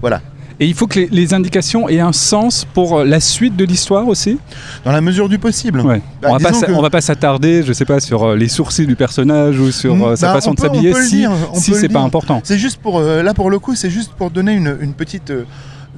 voilà, 0.01 0.21
Et 0.63 0.67
il 0.67 0.75
faut 0.75 0.87
que 0.87 0.99
les, 1.01 1.09
les 1.11 1.33
indications 1.35 1.89
aient 1.89 2.01
un 2.01 2.13
sens 2.13 2.67
pour 2.75 2.99
euh, 2.99 3.05
la 3.05 3.19
suite 3.19 3.57
de 3.57 3.65
l'histoire 3.65 4.07
aussi 4.07 4.39
dans 4.85 4.93
la 4.93 5.01
mesure 5.01 5.29
du 5.31 5.39
possible. 5.39 5.81
Ouais. 5.81 6.03
Bah, 6.21 6.29
on, 6.31 6.33
va 6.35 6.39
pas, 6.39 6.49
disons 6.51 6.61
s'a- 6.61 6.67
que- 6.67 6.73
on 6.73 6.83
va 6.83 6.91
pas 6.91 7.01
s'attarder, 7.01 7.63
je 7.63 7.73
sais 7.73 7.87
pas, 7.87 7.99
sur 7.99 8.23
euh, 8.25 8.37
les 8.37 8.49
sourcils 8.49 8.87
du 8.87 8.95
personnage 8.95 9.59
ou 9.59 9.73
sur 9.73 10.17
sa 10.19 10.27
Bah, 10.29 10.35
façon 10.35 10.51
on 10.51 10.55
de 10.55 10.61
s'habiller 10.61 10.93
si, 11.03 11.25
si 11.55 11.75
c'est 11.75 11.89
pas 11.89 12.01
important. 12.01 12.43
C'est 12.45 12.59
juste 12.59 12.77
pour, 12.77 12.99
euh, 12.99 13.23
là 13.23 13.33
pour 13.33 13.51
le 13.51 13.59
coup, 13.59 13.75
c'est 13.75 13.91
juste 13.91 14.13
pour 14.13 14.31
donner 14.31 14.53
une, 14.53 14.77
une 14.83 14.93
petite, 14.93 15.33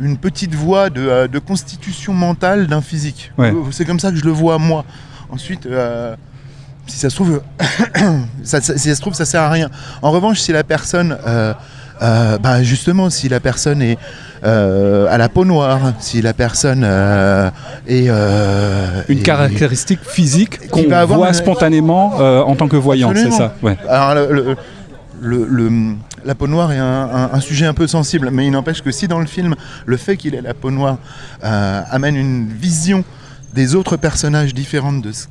une 0.01 0.17
petite 0.17 0.55
voie 0.55 0.91
de, 0.91 1.27
de 1.27 1.39
constitution 1.41 2.13
mentale 2.13 2.69
d'un 2.69 2.81
physique. 2.83 3.33
Ouais. 3.39 3.53
C'est 3.73 3.85
comme 3.85 3.99
ça 4.01 4.11
que 4.13 4.17
je 4.17 4.25
le 4.25 4.31
vois 4.33 4.59
moi. 4.59 4.85
Ensuite, 5.31 5.67
euh, 5.67 6.15
si 6.87 6.99
ça 6.99 7.11
se 7.11 7.17
trouve, 7.17 7.43
ça, 8.45 8.61
ça- 8.61 8.77
si 8.79 8.89
ça 8.89 8.95
se 8.95 9.01
trouve, 9.01 9.15
ça 9.15 9.25
sert 9.25 9.43
à 9.43 9.51
rien. 9.51 9.71
En 10.03 10.11
revanche, 10.13 10.39
si 10.41 10.53
la 10.53 10.63
personne 10.65 11.17
euh, 11.27 11.53
euh, 12.03 12.39
bah, 12.39 12.63
justement, 12.63 13.09
si 13.11 13.29
la 13.29 13.39
personne 13.41 13.81
est 13.81 13.97
euh, 14.45 15.07
à 15.09 15.19
la 15.19 15.29
peau 15.29 15.45
noire, 15.45 15.93
si 16.01 16.21
la 16.21 16.35
personne 16.35 16.83
euh, 16.85 17.49
est 17.87 18.07
euh, 18.09 19.03
Une 19.09 19.19
est- 19.19 19.23
caractéristique 19.23 20.01
physique 20.03 20.69
qu'on 20.71 20.91
avoir 20.91 21.19
voit 21.21 21.29
une- 21.29 21.35
spontanément 21.35 22.17
en 22.17 22.55
tant 22.57 22.67
que 22.69 22.77
voyant, 22.77 23.13
c'est 23.15 23.31
ça 23.31 23.55
ouais. 23.63 23.77
Alors, 23.89 24.15
le- 24.33 24.35
le- 24.35 24.57
le- 25.21 25.47
le- 25.47 25.95
la 26.25 26.35
peau 26.35 26.49
noire 26.49 26.73
est 26.73 26.79
un, 26.79 26.85
un- 26.85 27.31
un 27.33 27.41
sujet 27.41 27.67
un 27.67 27.75
peu 27.75 27.87
sensible, 27.87 28.31
mais 28.33 28.47
il 28.47 28.51
n'empêche 28.51 28.83
que 28.83 28.91
si 28.91 29.07
dans 29.07 29.21
le 29.21 29.27
film, 29.27 29.55
le 29.87 29.97
fait 29.97 30.17
qu'il 30.17 30.35
ait 30.35 30.41
la 30.41 30.55
peau 30.55 30.71
noire 30.73 30.97
amène 31.43 32.17
une 32.17 32.49
vision 32.49 33.05
des 33.55 33.75
autres 33.77 33.97
personnages 33.97 34.55
différente 34.55 35.03
de 35.03 35.13
ce 35.13 35.27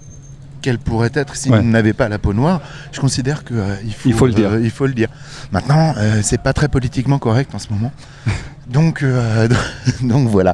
qu'elle 0.61 0.77
pourrait 0.79 1.11
être 1.13 1.35
s'il 1.35 1.51
Ouais. 1.51 1.61
n'avait 1.61 1.93
pas 1.93 2.07
la 2.09 2.19
peau 2.19 2.33
noire, 2.33 2.61
je 2.91 2.99
considère 2.99 3.43
qu'il 3.43 3.57
faut, 3.97 4.09
Il 4.09 4.13
faut 4.13 4.27
le 4.27 4.33
dire. 4.33 4.51
euh, 4.51 4.61
il 4.61 4.71
faut 4.71 4.85
le 4.87 4.93
dire. 4.93 5.09
Maintenant, 5.51 5.93
euh, 5.97 6.21
c'est 6.23 6.41
pas 6.41 6.53
très 6.53 6.67
politiquement 6.69 7.19
correct 7.19 7.53
en 7.53 7.59
ce 7.59 7.67
moment. 7.69 7.91
donc, 8.69 9.03
euh, 9.03 9.47
donc 10.01 10.27
voilà. 10.29 10.53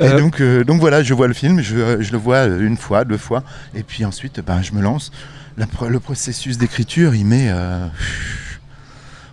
Et 0.00 0.04
Euh, 0.04 0.18
donc, 0.18 0.40
euh, 0.40 0.64
donc 0.64 0.80
voilà, 0.80 1.02
je 1.02 1.14
vois 1.14 1.28
le 1.28 1.34
film, 1.34 1.60
je, 1.62 2.00
je 2.02 2.12
le 2.12 2.18
vois 2.18 2.44
une 2.44 2.76
fois, 2.76 3.04
deux 3.04 3.16
fois, 3.16 3.42
et 3.74 3.82
puis 3.82 4.04
ensuite, 4.04 4.40
ben, 4.46 4.60
je 4.62 4.72
me 4.72 4.82
lance. 4.82 5.10
La 5.56 5.66
le 5.88 5.98
processus 5.98 6.56
d'écriture, 6.58 7.14
il 7.14 7.24
met, 7.26 7.48
euh, 7.50 7.86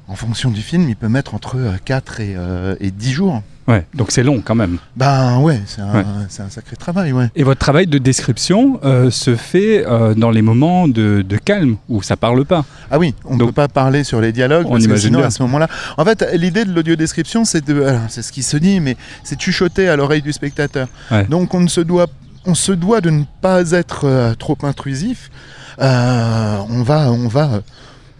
en 0.07 0.15
fonction 0.15 0.51
du 0.51 0.61
film, 0.61 0.87
il 0.89 0.95
peut 0.95 1.09
mettre 1.09 1.33
entre 1.33 1.57
4 1.83 2.19
et, 2.19 2.33
euh, 2.37 2.75
et 2.79 2.91
10 2.91 3.11
jours. 3.11 3.41
Ouais, 3.67 3.83
donc 3.95 4.11
c'est 4.11 4.21
long 4.21 4.43
quand 4.45 4.53
même. 4.53 4.77
Ben 4.95 5.39
ouais, 5.39 5.59
c'est 5.65 5.81
un, 5.81 5.91
Ouais. 5.91 6.03
c'est 6.29 6.43
un 6.43 6.49
sacré 6.51 6.75
travail, 6.75 7.11
ouais. 7.13 7.29
Et 7.35 7.41
votre 7.43 7.59
travail 7.59 7.87
de 7.87 7.97
description 7.97 8.79
euh, 8.83 9.09
se 9.09 9.35
fait 9.35 9.83
euh, 9.87 10.13
dans 10.13 10.29
les 10.29 10.43
moments 10.43 10.87
de, 10.87 11.23
de 11.27 11.37
calme 11.37 11.77
où 11.89 12.03
ça 12.03 12.15
parle 12.15 12.45
pas. 12.45 12.63
Ah 12.91 12.99
oui, 12.99 13.15
on 13.25 13.35
ne 13.37 13.43
peut 13.43 13.51
pas 13.51 13.67
parler 13.67 14.03
sur 14.03 14.21
les 14.21 14.31
dialogues, 14.31 14.67
On 14.67 14.73
parce 14.73 14.83
que 14.83 14.89
imagine 14.89 15.07
sinon 15.07 15.17
bien. 15.19 15.27
à 15.29 15.31
ce 15.31 15.41
moment-là... 15.41 15.67
En 15.97 16.05
fait, 16.05 16.23
l'idée 16.35 16.63
de 16.65 16.73
l'audiodescription, 16.73 17.43
c'est 17.43 17.65
de... 17.65 17.83
c'est 18.07 18.21
ce 18.21 18.31
qui 18.31 18.43
se 18.43 18.57
dit, 18.57 18.79
mais 18.79 18.97
c'est 19.23 19.41
chuchoter 19.41 19.89
à 19.89 19.95
l'oreille 19.95 20.21
du 20.21 20.31
spectateur. 20.31 20.87
Ouais. 21.09 21.23
Donc 21.25 21.55
on, 21.55 21.61
ne 21.61 21.67
se 21.67 21.81
doit, 21.81 22.05
on 22.45 22.53
se 22.53 22.71
doit 22.71 23.01
de 23.01 23.09
ne 23.09 23.23
pas 23.41 23.71
être 23.71 24.01
euh, 24.05 24.35
trop 24.35 24.57
intrusif. 24.61 25.31
Euh, 25.81 26.57
on, 26.69 26.83
va, 26.83 27.11
on, 27.11 27.27
va, 27.27 27.61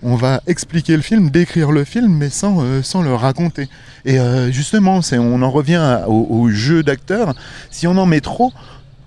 on 0.03 0.15
va 0.15 0.41
expliquer 0.47 0.95
le 0.95 1.01
film, 1.01 1.29
décrire 1.29 1.71
le 1.71 1.83
film, 1.83 2.13
mais 2.15 2.29
sans, 2.29 2.61
euh, 2.63 2.81
sans 2.83 3.01
le 3.01 3.13
raconter. 3.15 3.69
Et 4.05 4.19
euh, 4.19 4.51
justement, 4.51 5.01
c'est, 5.01 5.17
on 5.17 5.41
en 5.41 5.49
revient 5.51 5.75
à- 5.75 6.07
au, 6.09 6.27
au 6.29 6.49
jeu 6.49 6.83
d'acteur. 6.83 7.33
Si 7.71 7.87
on 7.87 7.97
en 7.97 8.05
met 8.05 8.21
trop, 8.21 8.51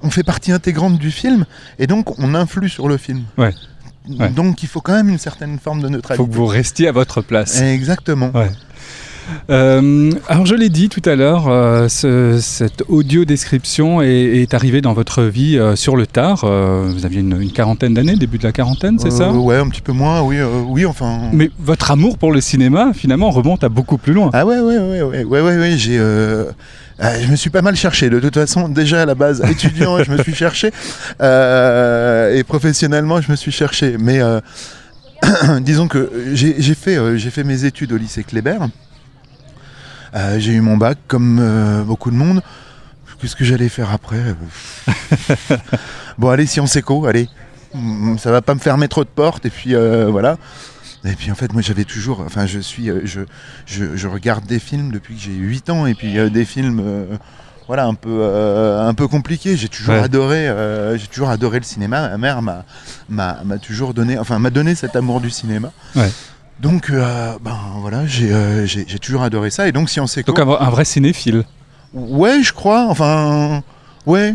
on 0.02 0.10
fait 0.10 0.22
partie 0.24 0.52
intégrante 0.52 0.98
du 0.98 1.10
film, 1.10 1.44
et 1.78 1.86
donc 1.86 2.18
on 2.18 2.34
influe 2.34 2.68
sur 2.68 2.88
le 2.88 2.96
film. 2.96 3.22
Ouais. 3.36 3.54
Ouais. 4.18 4.30
Donc 4.30 4.62
il 4.62 4.68
faut 4.68 4.80
quand 4.80 4.94
même 4.94 5.10
une 5.10 5.18
certaine 5.18 5.58
forme 5.58 5.82
de 5.82 5.88
Il 5.88 5.92
neutralité. 5.92 6.24
faut 6.24 6.28
que 6.30 6.34
vous 6.34 6.46
restiez 6.46 6.88
à 6.88 6.92
votre 6.92 7.20
place. 7.20 7.60
Exactement. 7.60 8.30
Ouais. 8.34 8.50
Euh, 9.50 10.10
alors 10.28 10.46
je 10.46 10.54
l'ai 10.54 10.68
dit 10.68 10.88
tout 10.88 11.02
à 11.04 11.14
l'heure, 11.16 11.48
euh, 11.48 11.88
ce- 11.88 12.38
cette 12.40 12.82
audio 12.88 13.24
description 13.24 14.00
est, 14.02 14.08
est 14.42 14.54
arrivée 14.54 14.80
dans 14.80 14.92
votre 14.92 15.22
vie 15.22 15.58
euh, 15.58 15.76
sur 15.76 15.96
le 15.96 16.06
tard. 16.06 16.40
Vous 16.46 17.04
aviez 17.06 17.20
une, 17.20 17.40
une 17.40 17.52
quarantaine 17.52 17.94
d'années, 17.94 18.16
début 18.16 18.38
de 18.38 18.44
la 18.44 18.52
quarantaine, 18.52 18.98
c'est 18.98 19.10
ça? 19.10 19.30
Ouais, 19.32 19.56
un 19.56 19.68
petit 19.68 19.80
peu 19.82 19.92
moins, 19.92 20.22
oui, 20.22 20.38
oui, 20.68 20.86
enfin. 20.86 21.20
Mais 21.32 21.50
votre 21.58 21.90
amour 21.90 22.18
pour 22.18 22.32
le 22.32 22.40
cinéma, 22.40 22.92
finalement, 22.94 23.30
remonte 23.30 23.64
à 23.64 23.68
beaucoup 23.68 23.98
plus 23.98 24.12
loin. 24.12 24.30
Ah 24.32 24.46
ouais, 24.46 24.58
ouais, 24.60 24.78
ouais, 24.78 25.02
ouais, 25.02 25.24
ouais, 25.24 25.40
ouais, 25.40 25.56
ouais, 25.58 25.74
j'ai. 25.76 25.98
euh, 25.98 26.44
je 27.00 27.30
me 27.30 27.36
suis 27.36 27.50
pas 27.50 27.62
mal 27.62 27.76
cherché. 27.76 28.10
De 28.10 28.20
toute 28.20 28.34
façon, 28.34 28.68
déjà 28.68 29.02
à 29.02 29.06
la 29.06 29.14
base, 29.14 29.42
étudiant, 29.50 30.02
je 30.04 30.10
me 30.10 30.22
suis 30.22 30.34
cherché. 30.34 30.68
et 31.20 32.44
professionnellement, 32.44 33.20
je 33.20 33.30
me 33.30 33.36
suis 33.36 33.52
cherché. 33.52 33.96
Mais 33.98 34.20
disons 35.60 35.88
que 35.88 36.10
j'ai 36.32 36.74
fait, 36.74 36.96
j'ai 37.18 37.30
fait 37.30 37.44
mes 37.44 37.64
études 37.64 37.92
au 37.92 37.96
lycée 37.96 38.24
Kléber. 38.24 38.58
Euh, 40.14 40.38
j'ai 40.38 40.52
eu 40.52 40.60
mon 40.60 40.76
bac, 40.76 40.98
comme 41.06 41.38
euh, 41.40 41.82
beaucoup 41.82 42.10
de 42.10 42.16
monde. 42.16 42.42
Qu'est-ce 43.20 43.34
que 43.36 43.44
j'allais 43.44 43.68
faire 43.68 43.90
après? 43.92 44.22
Bon, 46.18 46.28
allez, 46.30 46.46
Sciences 46.46 46.76
Éco, 46.76 47.06
allez. 47.06 47.28
Mm, 47.74 48.16
Ça 48.18 48.30
va 48.30 48.42
pas 48.42 48.54
me 48.54 48.60
fermer 48.60 48.88
trop 48.88 49.04
de 49.04 49.08
portes. 49.08 49.44
Et 49.46 49.50
puis 49.50 49.74
euh, 49.74 50.06
voilà. 50.10 50.36
Et 51.04 51.12
puis 51.14 51.30
en 51.30 51.34
fait, 51.34 51.52
moi 51.52 51.62
j'avais 51.62 51.84
toujours. 51.84 52.20
Enfin, 52.20 52.46
je 52.46 52.58
suis. 52.58 52.86
Je, 53.04 53.20
je, 53.66 53.96
je 53.96 54.08
regarde 54.08 54.46
des 54.46 54.58
films 54.58 54.90
depuis 54.92 55.14
que 55.14 55.20
j'ai 55.20 55.32
8 55.32 55.70
ans. 55.70 55.86
Et 55.86 55.94
puis 55.94 56.14
des 56.30 56.44
films. 56.44 56.82
voilà, 57.66 57.86
un 57.86 57.94
peu, 57.94 58.24
un 58.24 58.94
peu 58.94 59.06
compliqués. 59.08 59.56
J'ai 59.56 59.68
toujours 59.68 59.94
Ouais. 59.94 60.00
adoré, 60.00 60.48
j'ai 60.96 61.06
toujours 61.06 61.28
adoré 61.30 61.58
le 61.58 61.64
cinéma. 61.64 62.08
Ma 62.10 62.18
mère 62.18 62.42
m'a, 62.42 62.64
m'a, 63.08 63.38
m'a 63.44 63.58
toujours 63.58 63.94
donné, 63.94 64.18
enfin, 64.18 64.38
m'a 64.38 64.50
donné 64.50 64.74
cet 64.74 64.96
amour 64.96 65.20
du 65.20 65.30
cinéma. 65.30 65.70
Ouais. 65.94 66.10
Donc, 66.60 66.90
euh, 66.90 67.32
ben 67.40 67.56
voilà, 67.80 68.04
j'ai, 68.06 68.32
euh, 68.32 68.66
j'ai, 68.66 68.84
toujours 68.98 69.22
adoré 69.22 69.50
ça. 69.50 69.68
Et 69.68 69.72
donc, 69.72 69.88
Sciences 69.90 70.16
Éco. 70.16 70.32
Donc 70.32 70.40
un, 70.40 70.70
vrai 70.70 70.84
cinéphile. 70.84 71.44
Ouais, 71.94 72.42
je 72.42 72.52
crois. 72.52 72.86
Enfin, 72.88 73.62
ouais, 74.06 74.34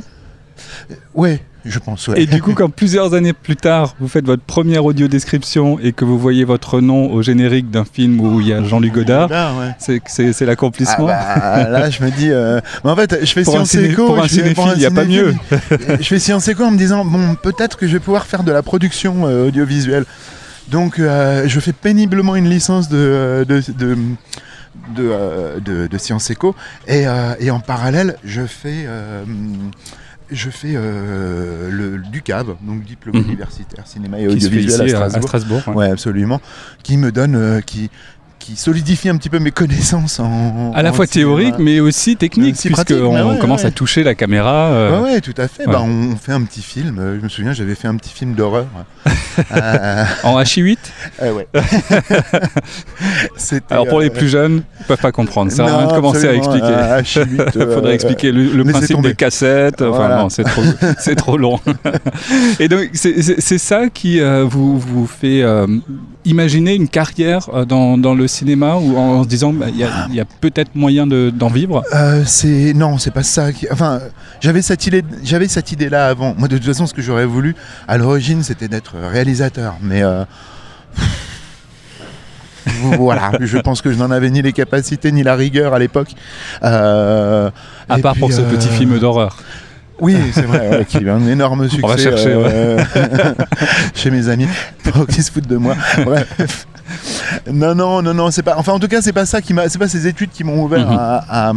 ouais, 1.16 1.42
je 1.66 1.80
pense. 1.80 2.08
Ouais. 2.08 2.22
Et 2.22 2.26
du 2.26 2.42
coup, 2.42 2.54
quand 2.54 2.70
plusieurs 2.70 3.14
années 3.14 3.34
plus 3.34 3.58
tard, 3.58 3.96
vous 4.00 4.08
faites 4.08 4.26
votre 4.26 4.42
première 4.42 4.86
audio 4.86 5.10
description 5.10 5.80
et 5.80 5.92
que 5.92 6.06
vous 6.06 6.18
voyez 6.18 6.46
votre 6.46 6.80
nom 6.80 7.12
au 7.12 7.22
générique 7.22 7.70
d'un 7.70 7.84
film 7.84 8.22
où 8.22 8.40
il 8.40 8.48
y 8.48 8.54
a 8.54 8.64
Jean-Luc 8.64 8.94
Godard, 8.94 9.28
Là, 9.28 9.52
ouais. 9.60 9.76
c'est 9.78 10.02
c'est 10.08 10.34
Ah 10.42 10.46
l'accomplissement. 10.46 11.06
bah, 11.08 11.68
là, 11.70 11.90
je 11.90 12.02
me 12.04 12.10
dis. 12.10 12.32
euh, 12.32 12.62
mais 12.86 12.92
en 12.92 12.96
fait, 12.96 13.18
je 13.22 13.32
fais 13.34 13.44
Pour 13.44 13.54
Sciences 13.54 13.76
Éco. 13.76 14.06
pour 14.06 14.24
un 14.24 14.30
cinéphile, 14.30 14.74
il 14.78 14.82
y 14.82 14.86
a 14.86 14.92
pas 14.92 15.04
cinéphile, 15.04 15.38
je 16.00 16.08
fais 16.08 16.20
Sciences 16.20 16.48
Éco 16.48 16.64
en 16.64 16.72
me 16.72 16.78
disant 16.78 17.04
bon, 17.04 17.36
peut-être 17.36 17.78
que 17.78 17.86
je 17.86 17.94
vais 17.94 18.00
pouvoir 18.00 18.26
faire 18.28 18.44
de 18.44 18.52
la 18.54 18.64
production 18.64 19.24
audiovisuelle. 19.24 20.06
Donc, 20.70 21.00
euh, 21.00 21.44
je 21.48 21.60
fais 21.60 21.74
péniblement 21.74 22.36
une 22.36 22.50
licence 22.50 22.90
de 22.90 22.98
euh, 22.98 23.46
de, 23.46 23.62
de, 23.78 23.96
de, 24.96 25.00
euh, 25.00 25.60
de- 25.60 25.88
de 25.88 25.98
Sciences 25.98 26.30
Éco 26.30 26.56
et, 26.88 27.08
euh, 27.08 27.34
et 27.40 27.52
en 27.52 27.60
parallèle, 27.60 28.18
je 28.24 28.46
fais. 28.46 28.86
euh, 28.88 29.24
je 30.32 30.50
fais 30.50 30.74
le, 30.74 32.02
du 32.12 32.24
CAV, 32.24 32.56
donc 32.62 32.84
diplôme 32.86 33.18
Mhm. 33.18 33.24
universitaire 33.26 33.86
cinéma 33.86 34.20
et 34.20 34.28
audiovisuel 34.28 34.96
à 34.96 35.02
à, 35.02 35.04
à 35.04 35.10
Strasbourg. 35.10 35.28
Strasbourg. 35.28 35.62
ouais. 35.68 35.76
Ouais, 35.76 35.92
absolument. 35.92 36.42
Qui 36.82 36.98
me 36.98 37.12
donne, 37.12 37.62
qui, 37.66 37.92
qui 38.46 38.56
solidifie 38.58 39.08
un 39.10 39.16
petit 39.18 39.30
peu 39.30 39.40
mes 39.40 39.52
connaissances 39.52 40.20
en. 40.20 40.74
À 40.74 40.82
la 40.84 40.90
en 40.90 40.94
fois 40.94 41.06
cinéma. 41.06 41.30
théorique, 41.30 41.56
mais 41.60 41.80
aussi 41.80 42.16
technique, 42.18 42.56
puisqu'on 42.58 43.30
ouais, 43.32 43.38
commence 43.40 43.62
ouais. 43.62 43.68
à 43.68 43.72
toucher 43.72 44.04
la 44.04 44.16
caméra. 44.16 44.68
euh, 44.68 45.02
Ouais, 45.02 45.14
ouais, 45.14 45.22
tout 45.22 45.34
à 45.38 45.48
fait. 45.48 45.66
Bah, 45.66 45.82
on 45.82 46.16
fait 46.18 46.34
un 46.34 46.42
petit 46.44 46.62
film. 46.62 46.98
Euh, 47.00 47.18
Je 47.20 47.24
me 47.24 47.30
souviens, 47.30 47.54
j'avais 47.54 47.76
fait 47.76 47.88
un 47.88 47.96
petit 47.96 48.14
film 48.14 48.34
d'horreur. 48.34 48.68
Euh, 49.52 50.04
En 50.22 50.40
HI8 50.40 50.78
euh, 51.24 51.34
ouais. 51.34 51.48
Alors 53.72 53.88
pour 53.88 54.00
les 54.00 54.08
euh, 54.08 54.14
plus 54.14 54.30
jeunes, 54.30 54.62
ils 54.82 54.86
peuvent 54.86 55.00
pas 55.02 55.12
comprendre. 55.12 55.50
Ça 55.52 55.66
sert 55.66 55.78
rien 55.80 55.88
de 55.88 55.94
commencer 55.94 56.28
à 56.28 56.34
expliquer. 56.36 56.68
H8, 56.68 57.52
Il 57.56 57.62
faudrait 57.74 57.96
expliquer 57.96 58.32
le, 58.32 58.44
le 58.44 58.64
principe 58.64 59.02
des 59.02 59.16
cassettes. 59.16 59.82
Enfin, 59.82 59.98
Voilà. 59.98 60.18
non, 60.20 60.30
c'est 60.30 60.44
trop, 60.44 60.62
trop 61.16 61.38
long. 61.38 61.60
Et 62.60 62.68
donc, 62.68 62.90
c'est- 62.94 63.58
ça 63.58 63.90
qui 63.90 64.20
vous, 64.22 64.78
vous 64.80 65.08
fait 65.08 65.44
imaginer 66.26 66.76
une 66.76 66.88
carrière 66.88 67.50
dans, 67.66 67.98
dans 67.98 68.14
le 68.14 68.28
cinéma 68.34 68.76
ou 68.76 68.98
en, 68.98 69.20
en 69.20 69.24
se 69.24 69.28
disant 69.30 69.54
bah, 69.54 69.68
il 69.70 69.78
y 69.78 69.84
a, 70.20 70.26
peut-être 70.42 70.76
moyen 70.76 71.08
de- 71.08 71.32
d'en 71.34 71.48
vivre? 71.50 71.84
Euh, 71.94 72.24
c'est 72.26 72.74
non, 72.74 72.98
c'est 72.98 73.12
pas 73.12 73.24
ça. 73.24 73.52
Qui... 73.54 73.68
Enfin, 73.72 74.00
j'avais 74.42 74.62
cette 74.62 74.86
idée, 74.88 75.04
j'avais 75.24 75.48
cette 75.48 75.72
idée-là 75.72 76.08
avant. 76.08 76.36
Moi, 76.38 76.48
de 76.48 76.58
toute 76.58 76.66
façon, 76.66 76.86
ce 76.88 76.94
que 76.94 77.02
j'aurais 77.02 77.26
voulu 77.26 77.56
à 77.88 77.98
l'origine, 77.98 78.44
c'était 78.44 78.68
d'être 78.68 78.96
réalisateur. 78.98 79.76
Mais 79.82 80.04
euh, 80.04 80.24
voilà, 82.98 83.32
je 83.40 83.58
pense 83.58 83.82
que 83.82 83.92
je 83.92 83.98
n'en 83.98 84.12
avais 84.12 84.30
ni 84.30 84.42
les 84.42 84.54
capacités 84.54 85.12
ni 85.12 85.24
la 85.24 85.36
rigueur 85.36 85.74
à 85.74 85.80
l'époque. 85.80 86.10
Euh, 86.64 87.50
À 87.90 88.00
et 88.00 88.02
part 88.02 88.14
puis, 88.14 88.22
pour 88.22 88.34
ce 88.34 88.42
euh, 88.42 88.50
petit 88.50 88.70
film 88.70 88.98
d'horreur. 89.00 89.38
Oui, 90.00 90.18
c'est 90.34 90.42
vrai, 90.42 90.70
ouais, 90.70 90.86
qui 90.86 90.98
a 90.98 91.02
eu 91.02 91.10
un 91.10 91.26
énorme 91.28 91.70
succès 91.70 91.88
va 91.88 91.98
chercher, 91.98 92.34
euh, 92.34 92.84
chez 93.94 94.10
mes 94.12 94.28
amis 94.28 94.48
pour 94.84 95.06
qu'ils 95.08 95.24
se 95.24 95.32
foutent 95.32 95.48
de 95.48 95.58
moi. 95.58 95.76
Bref. 96.04 96.66
Non, 97.52 97.76
non, 97.76 98.02
non, 98.02 98.14
non, 98.14 98.32
c'est 98.32 98.44
pas. 98.44 98.56
Enfin, 98.58 98.74
en 98.74 98.80
tout 98.80 98.88
cas, 98.88 99.02
c'est 99.02 99.14
pas 99.14 99.26
ça 99.26 99.42
qui 99.42 99.54
m'a. 99.54 99.68
C'est 99.70 99.80
pas 99.80 99.88
ces 99.88 100.08
études 100.08 100.32
qui 100.32 100.44
m'ont 100.44 100.64
ouvert 100.64 100.88
Mhm. 100.88 100.98
à, 100.98 101.26
à, 101.30 101.54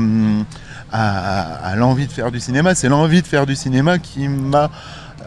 à- 0.92 1.70
à 1.72 1.76
l'envie 1.76 2.06
de 2.06 2.12
faire 2.12 2.30
du 2.30 2.40
cinéma. 2.40 2.74
C'est 2.74 2.88
l'envie 2.88 3.22
de 3.22 3.26
faire 3.26 3.46
du 3.46 3.54
cinéma 3.56 3.98
qui 3.98 4.28
m'a 4.28 4.64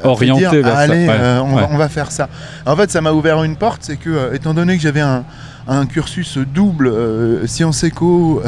euh, 0.04 0.08
Orienté 0.08 0.40
dire, 0.42 0.52
vers 0.64 0.66
ça, 0.76 0.80
Allez, 0.80 1.08
ouais, 1.08 1.14
euh, 1.20 1.42
on, 1.42 1.56
ouais. 1.56 1.62
va, 1.62 1.70
on 1.72 1.78
va 1.78 1.90
faire 1.90 2.12
ça. 2.12 2.30
En 2.66 2.76
fait, 2.76 2.90
ça 2.90 3.02
m'a 3.02 3.12
ouvert 3.12 3.44
une 3.44 3.56
porte, 3.58 3.80
c'est 3.84 3.98
que, 3.98 4.10
euh, 4.10 4.34
étant 4.34 4.54
donné 4.54 4.78
que 4.78 4.82
j'avais 4.82 5.02
un, 5.02 5.24
un 5.68 5.86
cursus 5.86 6.38
double 6.38 6.88
euh, 6.88 7.46
sciences 7.48 7.84
éco 7.84 8.42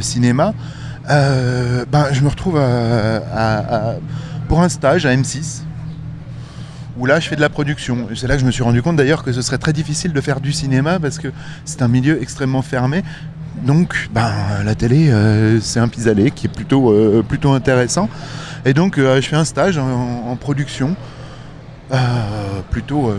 cinéma, 0.00 0.54
ben, 1.08 2.06
je 2.12 2.20
me 2.22 2.28
retrouve 2.28 2.56
à- 2.58 3.16
à- 3.34 3.58
à- 3.90 3.94
pour 4.48 4.60
un 4.62 4.68
stage 4.68 5.06
à 5.06 5.10
M6 5.14 5.62
où 6.98 7.06
là 7.06 7.20
je 7.20 7.28
fais 7.28 7.36
de 7.36 7.40
la 7.40 7.48
production. 7.48 8.08
C'est 8.14 8.26
là 8.26 8.34
que 8.34 8.40
je 8.40 8.46
me 8.46 8.50
suis 8.50 8.62
rendu 8.62 8.82
compte 8.82 8.96
d'ailleurs 8.96 9.22
que 9.22 9.32
ce 9.32 9.42
serait 9.42 9.58
très 9.58 9.72
difficile 9.72 10.12
de 10.12 10.20
faire 10.20 10.40
du 10.40 10.52
cinéma 10.52 10.98
parce 10.98 11.18
que 11.18 11.28
c'est 11.64 11.82
un 11.82 11.88
milieu 11.88 12.20
extrêmement 12.20 12.62
fermé. 12.62 13.02
Donc 13.64 14.08
ben, 14.12 14.30
la 14.64 14.74
télé 14.74 15.10
euh, 15.10 15.60
c'est 15.60 15.80
un 15.80 15.88
pis-aller 15.88 16.30
qui 16.30 16.46
est 16.46 16.50
plutôt, 16.50 16.92
euh, 16.92 17.24
plutôt 17.26 17.52
intéressant. 17.52 18.08
Et 18.64 18.74
donc 18.74 18.98
euh, 18.98 19.20
je 19.20 19.28
fais 19.28 19.36
un 19.36 19.44
stage 19.44 19.78
en, 19.78 20.28
en 20.28 20.36
production 20.36 20.96
plutôt, 22.70 23.14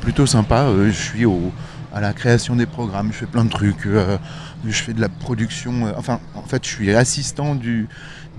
plutôt 0.00 0.24
sympa. 0.24 0.66
Je 0.86 0.90
suis 0.90 1.26
au, 1.26 1.52
à 1.94 2.00
la 2.00 2.14
création 2.14 2.56
des 2.56 2.64
programmes. 2.64 3.12
Je 3.12 3.18
fais 3.18 3.26
plein 3.26 3.44
de 3.44 3.50
trucs. 3.50 3.86
je 3.86 4.72
fais 4.72 4.94
de 4.94 5.00
la 5.00 5.10
production. 5.10 5.92
enfin, 5.98 6.20
en 6.34 6.42
fait, 6.42 6.64
je 6.64 6.70
suis 6.70 6.94
assistant 6.94 7.54
du 7.54 7.86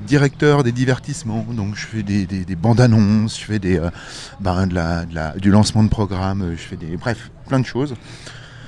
directeur 0.05 0.63
des 0.63 0.71
divertissements. 0.71 1.45
Donc, 1.51 1.75
je 1.75 1.86
fais 1.86 2.03
des, 2.03 2.25
des- 2.25 2.45
des 2.45 2.55
bandes 2.55 2.79
annonces, 2.81 3.39
je 3.39 3.45
fais 3.45 3.60
des, 3.60 3.77
euh, 3.79 3.89
ben, 4.39 4.67
de 4.67 4.75
la- 4.75 5.05
de 5.05 5.15
la- 5.15 5.31
du 5.38 5.49
lancement 5.51 5.83
de 5.83 5.89
programmes, 5.89 6.41
euh, 6.41 6.51
je 6.55 6.62
fais 6.62 6.75
des, 6.77 6.97
bref, 6.97 7.29
plein 7.47 7.60
de 7.60 7.65
choses. 7.65 7.93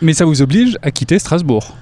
Mais 0.01 0.13
ça 0.13 0.25
vous 0.25 0.41
oblige 0.41 0.77
à 0.81 0.91
quitter 0.91 1.19
Strasbourg. 1.19 1.75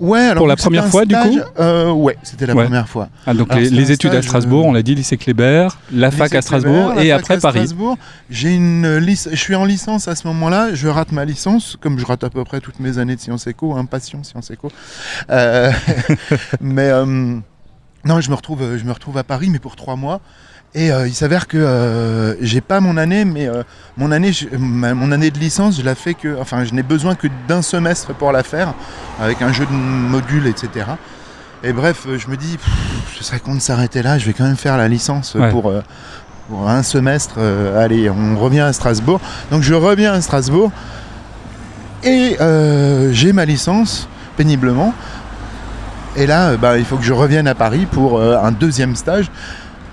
Ouais, 0.00 0.20
alors 0.20 0.36
Pour 0.36 0.46
la 0.46 0.54
première 0.54 0.86
fois, 0.86 1.04
du 1.04 1.16
coup 1.16 1.40
euh, 1.58 1.90
Ouais, 1.90 2.16
c'était 2.22 2.46
la 2.46 2.54
Ouais. 2.54 2.62
première 2.66 2.88
fois. 2.88 3.08
Ah, 3.26 3.34
donc 3.34 3.50
Alors, 3.50 3.64
les, 3.68 3.90
études 3.90 4.14
à 4.14 4.22
Strasbourg, 4.22 4.64
euh, 4.64 4.68
on 4.68 4.72
l'a 4.72 4.82
dit, 4.84 4.94
lycée 4.94 5.16
Kléber, 5.16 5.66
la 5.92 6.12
fac 6.12 6.32
à 6.36 6.40
Strasbourg 6.40 6.92
Kléber, 6.92 7.06
et 7.08 7.10
après 7.10 7.34
à 7.34 7.40
Paris. 7.40 7.68
J'ai 8.30 8.54
une 8.54 8.98
lic- 8.98 9.28
je 9.28 9.36
suis 9.36 9.56
en 9.56 9.64
licence 9.64 10.06
à 10.06 10.14
ce 10.14 10.28
moment-là. 10.28 10.72
Je 10.72 10.86
rate 10.86 11.10
ma 11.10 11.24
licence, 11.24 11.76
comme 11.80 11.98
je 11.98 12.06
rate 12.06 12.22
à 12.22 12.30
peu 12.30 12.44
près 12.44 12.60
toutes 12.60 12.78
mes 12.78 12.98
années 12.98 13.16
de 13.16 13.20
Sciences 13.20 13.48
Éco, 13.48 13.74
hein, 13.76 13.86
passion 13.86 14.22
Sciences 14.22 14.52
Éco. 14.52 14.70
Euh, 15.30 15.72
mais 16.60 16.90
non, 18.04 18.20
je 18.20 18.30
me 18.30 18.34
retrouve, 18.34 18.76
je 18.76 18.84
me 18.84 18.92
retrouve 18.92 19.18
à 19.18 19.24
Paris, 19.24 19.48
mais 19.50 19.58
pour 19.58 19.76
trois 19.76 19.96
mois. 19.96 20.20
Et 20.74 20.92
euh, 20.92 21.08
il 21.08 21.14
s'avère 21.14 21.46
que 21.48 21.56
euh, 21.56 22.34
j'ai 22.42 22.60
pas 22.60 22.80
mon 22.80 22.96
année, 22.98 23.24
mais 23.24 23.48
euh, 23.48 23.62
mon 23.96 24.12
année, 24.12 24.32
je- 24.32 24.48
ma- 24.58 24.92
mon 24.94 25.12
année 25.12 25.30
de 25.30 25.38
licence, 25.38 25.78
je 25.78 25.82
la 25.82 25.94
fais 25.94 26.12
que, 26.14 26.38
enfin, 26.40 26.64
je 26.64 26.74
n'ai 26.74 26.82
besoin 26.82 27.14
que 27.14 27.26
d'un 27.48 27.62
semestre 27.62 28.12
pour 28.14 28.32
la 28.32 28.42
faire, 28.42 28.74
avec 29.20 29.40
un 29.40 29.50
jeu 29.52 29.64
de 29.64 29.72
modules, 29.72 30.46
etc. 30.46 30.86
Et 31.64 31.72
bref, 31.72 32.04
euh, 32.06 32.18
je 32.18 32.28
me 32.28 32.36
dis, 32.36 32.58
pff, 32.58 33.16
ce 33.16 33.24
serait 33.24 33.40
con 33.40 33.54
de 33.54 33.60
s'arrêter 33.60 34.02
là. 34.02 34.18
Je 34.18 34.26
vais 34.26 34.34
quand 34.34 34.44
même 34.44 34.56
faire 34.56 34.76
la 34.76 34.88
licence 34.88 35.34
Ouais. 35.34 35.50
pour, 35.50 35.70
euh, 35.70 35.80
pour 36.50 36.68
un 36.68 36.82
semestre. 36.82 37.36
euh, 37.38 37.82
allez, 37.82 38.10
on 38.10 38.36
revient 38.38 38.60
à 38.60 38.72
Strasbourg. 38.74 39.20
Donc 39.50 39.62
je 39.62 39.72
reviens 39.74 40.12
à 40.12 40.20
Strasbourg 40.20 40.70
et 42.04 42.36
euh, 42.40 43.10
j'ai 43.12 43.32
ma 43.32 43.44
licence 43.44 44.08
péniblement. 44.36 44.94
Et 46.18 46.26
là, 46.26 46.50
euh, 46.50 46.56
bah, 46.56 46.78
il 46.78 46.84
faut 46.84 46.96
que 46.96 47.04
je 47.04 47.12
revienne 47.12 47.46
à 47.46 47.54
Paris 47.54 47.86
pour 47.90 48.18
euh, 48.18 48.36
un 48.42 48.50
deuxième 48.52 48.96
stage 48.96 49.30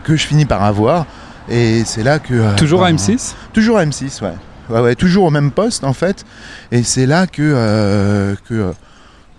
que 0.03 0.15
je 0.15 0.25
finis 0.25 0.45
par 0.45 0.63
avoir. 0.63 1.05
Et 1.49 1.83
c'est 1.85 2.03
là 2.03 2.19
que. 2.19 2.33
euh, 2.33 2.55
Toujours 2.55 2.83
à 2.83 2.89
ben, 2.91 2.97
M6 2.97 3.33
Toujours 3.53 3.77
à 3.77 3.85
M6, 3.85 4.23
ouais. 4.23 4.33
Ouais, 4.67 4.79
ouais, 4.81 4.95
toujours 4.95 5.25
au 5.25 5.29
même 5.29 5.51
poste 5.51 5.83
en 5.83 5.93
fait. 5.93 6.25
Et 6.71 6.81
c'est 6.81 7.05
là 7.05 7.27
que, 7.27 7.43
euh, 7.43 8.35
que 8.49 8.73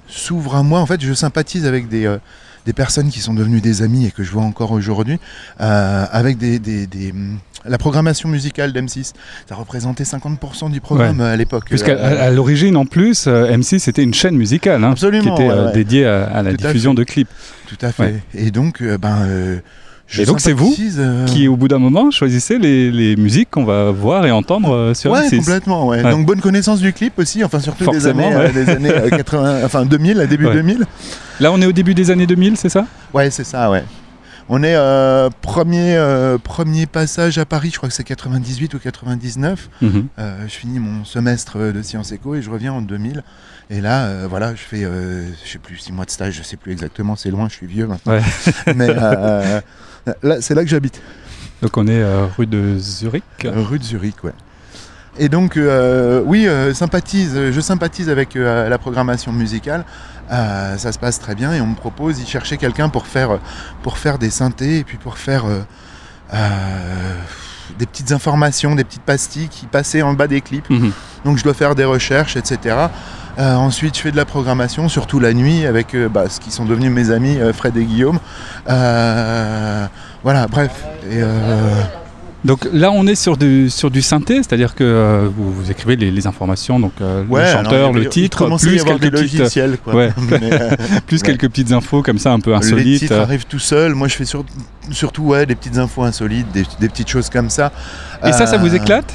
s'ouvre 0.08 0.54
à 0.54 0.62
moi. 0.62 0.78
En 0.80 0.86
fait, 0.86 1.00
je 1.02 1.12
sympathise 1.12 1.66
avec 1.66 1.88
des, 1.88 2.16
des 2.64 2.72
personnes 2.72 3.08
qui 3.08 3.18
sont 3.20 3.34
devenues 3.34 3.60
des 3.60 3.82
amis 3.82 4.06
et 4.06 4.12
que 4.12 4.22
je 4.22 4.30
vois 4.30 4.44
encore 4.44 4.70
aujourd'hui, 4.70 5.18
avec 5.58 6.38
des, 6.38 6.60
des- 6.60 6.86
des, 6.86 7.12
la 7.68 7.78
programmation 7.78 8.28
musicale 8.28 8.72
d'M6. 8.72 9.12
Ça 9.48 9.54
représentait 9.54 10.04
50% 10.04 10.70
du 10.70 10.80
programme 10.80 11.20
à 11.20 11.36
l'époque. 11.36 11.64
Puisqu'à 11.68 11.92
Euh, 11.92 12.30
l'origine, 12.30 12.76
en 12.76 12.86
plus, 12.86 13.26
euh, 13.26 13.50
M6 13.56 13.78
c'était 13.80 14.02
une 14.02 14.14
chaîne 14.14 14.36
musicale 14.36 14.82
hein, 14.84 14.94
qui 14.94 15.06
était 15.06 15.30
euh, 15.30 15.60
ouais, 15.62 15.66
ouais. 15.66 15.72
dédiée 15.72 16.06
à, 16.06 16.24
à 16.24 16.42
la 16.42 16.50
Tout 16.52 16.58
diffusion 16.58 16.94
de 16.94 17.04
clips. 17.04 17.28
Tout 17.68 17.78
à 17.84 17.92
fait. 17.92 18.22
Et 18.34 18.50
donc, 18.50 18.80
euh, 18.82 18.96
ben, 18.98 19.18
euh, 19.26 19.58
je 20.08 20.22
Et 20.22 20.24
donc, 20.24 20.38
c'est 20.40 20.52
vous 20.52 20.72
euh, 20.98 21.24
Qui, 21.26 21.48
au 21.48 21.56
bout 21.56 21.66
d'un 21.66 21.80
moment, 21.80 22.12
choisissez 22.12 22.58
les, 22.58 22.92
les 22.92 23.16
musiques 23.16 23.50
qu'on 23.50 23.64
va 23.64 23.90
voir 23.90 24.24
et 24.24 24.30
entendre 24.30 24.72
euh, 24.72 24.94
sur 24.94 25.10
Ouais, 25.10 25.26
M6. 25.26 25.38
complètement. 25.38 25.86
Ouais. 25.88 26.00
Ouais. 26.02 26.10
Donc 26.12 26.24
bonne 26.26 26.40
connaissance 26.40 26.78
du 26.80 26.92
clip 26.92 27.18
aussi, 27.18 27.42
enfin 27.42 27.58
surtout 27.58 27.84
des 27.86 27.90
Forcément, 27.92 28.30
euh, 28.32 28.52
des 28.52 28.68
années 28.70 28.90
euh, 28.92 29.10
80, 29.10 29.62
enfin 29.64 29.84
2000, 29.84 30.20
à 30.20 30.26
début 30.26 30.46
Ouais. 30.46 30.52
2000. 30.54 30.84
Là, 31.40 31.50
on 31.50 31.60
est 31.60 31.66
au 31.66 31.72
début 31.72 31.94
des 31.94 32.10
années 32.12 32.26
2000, 32.26 32.56
c'est 32.56 32.68
ça? 32.68 32.86
Ouais, 33.12 33.30
c'est 33.30 33.42
ça, 33.44 33.68
ouais. 33.68 33.82
On 34.48 34.62
est 34.62 34.76
euh, 34.76 35.28
premier, 35.42 35.96
euh, 35.96 36.38
premier 36.38 36.86
passage 36.86 37.36
à 37.38 37.44
Paris, 37.44 37.70
je 37.72 37.78
crois 37.78 37.88
que 37.88 37.94
c'est 37.94 38.04
98 38.04 38.74
ou 38.74 38.78
99. 38.78 39.68
Mhm. 39.82 40.06
Euh, 40.18 40.44
je 40.46 40.54
finis 40.54 40.78
mon 40.78 41.04
semestre 41.04 41.58
de 41.58 41.82
Sciences 41.82 42.12
Éco 42.12 42.36
et 42.36 42.42
je 42.42 42.50
reviens 42.50 42.72
en 42.72 42.80
2000. 42.80 43.24
Et 43.70 43.80
là, 43.80 44.04
euh, 44.04 44.26
voilà, 44.30 44.54
je 44.54 44.60
fais, 44.60 44.84
euh, 44.84 45.26
je 45.44 45.50
sais 45.50 45.58
plus, 45.58 45.78
six 45.78 45.92
mois 45.92 46.04
de 46.04 46.10
stage, 46.10 46.34
je 46.34 46.44
sais 46.44 46.56
plus 46.56 46.70
exactement, 46.70 47.16
c'est 47.16 47.30
loin, 47.30 47.48
je 47.48 47.54
suis 47.54 47.66
vieux 47.66 47.88
maintenant. 47.88 48.12
Ouais. 48.12 48.22
Mais 48.76 48.88
euh, 48.90 49.60
là, 50.22 50.40
c'est 50.40 50.54
là 50.54 50.62
que 50.62 50.70
j'habite. 50.70 51.02
Donc, 51.62 51.76
on 51.76 51.88
est 51.88 52.00
euh, 52.00 52.26
rue 52.26 52.46
de 52.46 52.78
Zurich. 52.78 53.24
Euh, 53.44 53.52
Rue 53.56 53.80
de 53.80 53.84
Zurich, 53.84 54.22
ouais. 54.22 54.32
Et 55.18 55.28
donc, 55.28 55.56
euh, 55.56 56.22
oui, 56.24 56.46
euh, 56.46 56.74
sympathise, 56.74 57.50
je 57.50 57.60
sympathise 57.60 58.10
avec 58.10 58.36
euh, 58.36 58.68
la 58.68 58.78
programmation 58.78 59.32
musicale. 59.32 59.84
Euh, 60.30 60.76
ça 60.76 60.92
se 60.92 60.98
passe 60.98 61.20
très 61.20 61.34
bien 61.34 61.52
et 61.52 61.60
on 61.60 61.68
me 61.68 61.74
propose 61.76 62.16
d'y 62.16 62.26
chercher 62.26 62.56
quelqu'un 62.56 62.88
pour 62.88 63.06
faire, 63.06 63.38
pour 63.82 63.98
faire 63.98 64.18
des 64.18 64.30
synthés 64.30 64.78
et 64.78 64.84
puis 64.84 64.96
pour 64.96 65.18
faire 65.18 65.46
euh, 65.46 65.60
euh, 66.34 67.20
des 67.78 67.86
petites 67.86 68.12
informations, 68.12 68.74
des 68.74 68.84
petites 68.84 69.02
pastilles 69.02 69.48
qui 69.48 69.66
passaient 69.66 70.02
en 70.02 70.14
bas 70.14 70.26
des 70.26 70.40
clips. 70.40 70.68
Mhm. 70.68 70.92
Donc 71.24 71.38
je 71.38 71.44
dois 71.44 71.54
faire 71.54 71.74
des 71.74 71.84
recherches, 71.84 72.36
etc. 72.36 72.76
Euh, 73.38 73.54
ensuite, 73.54 73.96
je 73.96 74.00
fais 74.00 74.10
de 74.10 74.16
la 74.16 74.24
programmation, 74.24 74.88
surtout 74.88 75.20
la 75.20 75.34
nuit, 75.34 75.66
avec 75.66 75.94
euh, 75.94 76.08
bah, 76.08 76.24
ce 76.28 76.40
qui 76.40 76.50
sont 76.50 76.64
devenus 76.64 76.90
mes 76.90 77.10
amis, 77.10 77.38
euh, 77.38 77.52
Fred 77.52 77.76
et 77.76 77.84
Guillaume. 77.84 78.18
Euh, 78.68 79.86
voilà, 80.22 80.46
bref. 80.46 80.72
Et, 81.10 81.18
euh, 81.20 81.82
Donc 82.44 82.68
là, 82.72 82.92
on 82.92 83.06
est 83.06 83.14
sur 83.16 83.36
du, 83.36 83.68
sur 83.70 83.90
du 83.90 84.02
synthé, 84.02 84.36
c'est-à-dire 84.36 84.74
que 84.74 84.84
euh, 84.84 85.28
vous, 85.36 85.52
vous 85.52 85.70
écrivez 85.70 85.96
les, 85.96 86.10
les 86.12 86.26
informations, 86.28 86.78
donc 86.78 86.92
euh, 87.00 87.24
ouais, 87.26 87.44
le 87.44 87.50
chanteur, 87.50 87.92
le 87.92 88.08
titre, 88.08 88.48
plus 88.58 88.84
quelques 88.84 89.10
petites, 89.10 89.82
quoi. 89.82 89.94
ouais. 89.94 90.10
Mais, 90.30 90.52
euh, 90.52 90.70
plus 91.06 91.16
ouais. 91.22 91.26
quelques 91.26 91.48
petites 91.48 91.72
infos 91.72 92.02
comme 92.02 92.18
ça, 92.18 92.32
un 92.32 92.38
peu 92.40 92.50
Les 92.52 92.56
insolites. 92.58 93.00
titres 93.00 93.14
arrivent 93.18 93.46
tout 93.46 93.58
seuls. 93.58 93.94
Moi, 93.94 94.06
je 94.08 94.14
fais 94.14 94.24
sur- 94.24 94.44
surtout 94.92 95.24
ouais, 95.24 95.44
des 95.46 95.56
petites 95.56 95.78
infos 95.78 96.02
insolites, 96.04 96.46
des, 96.52 96.64
des 96.78 96.88
petites 96.88 97.08
choses 97.08 97.30
comme 97.30 97.50
ça. 97.50 97.72
Et 98.24 98.30
ça, 98.32 98.46
ça 98.46 98.58
vous 98.58 98.72
Euh, 98.72 98.76
éclate? 98.76 99.12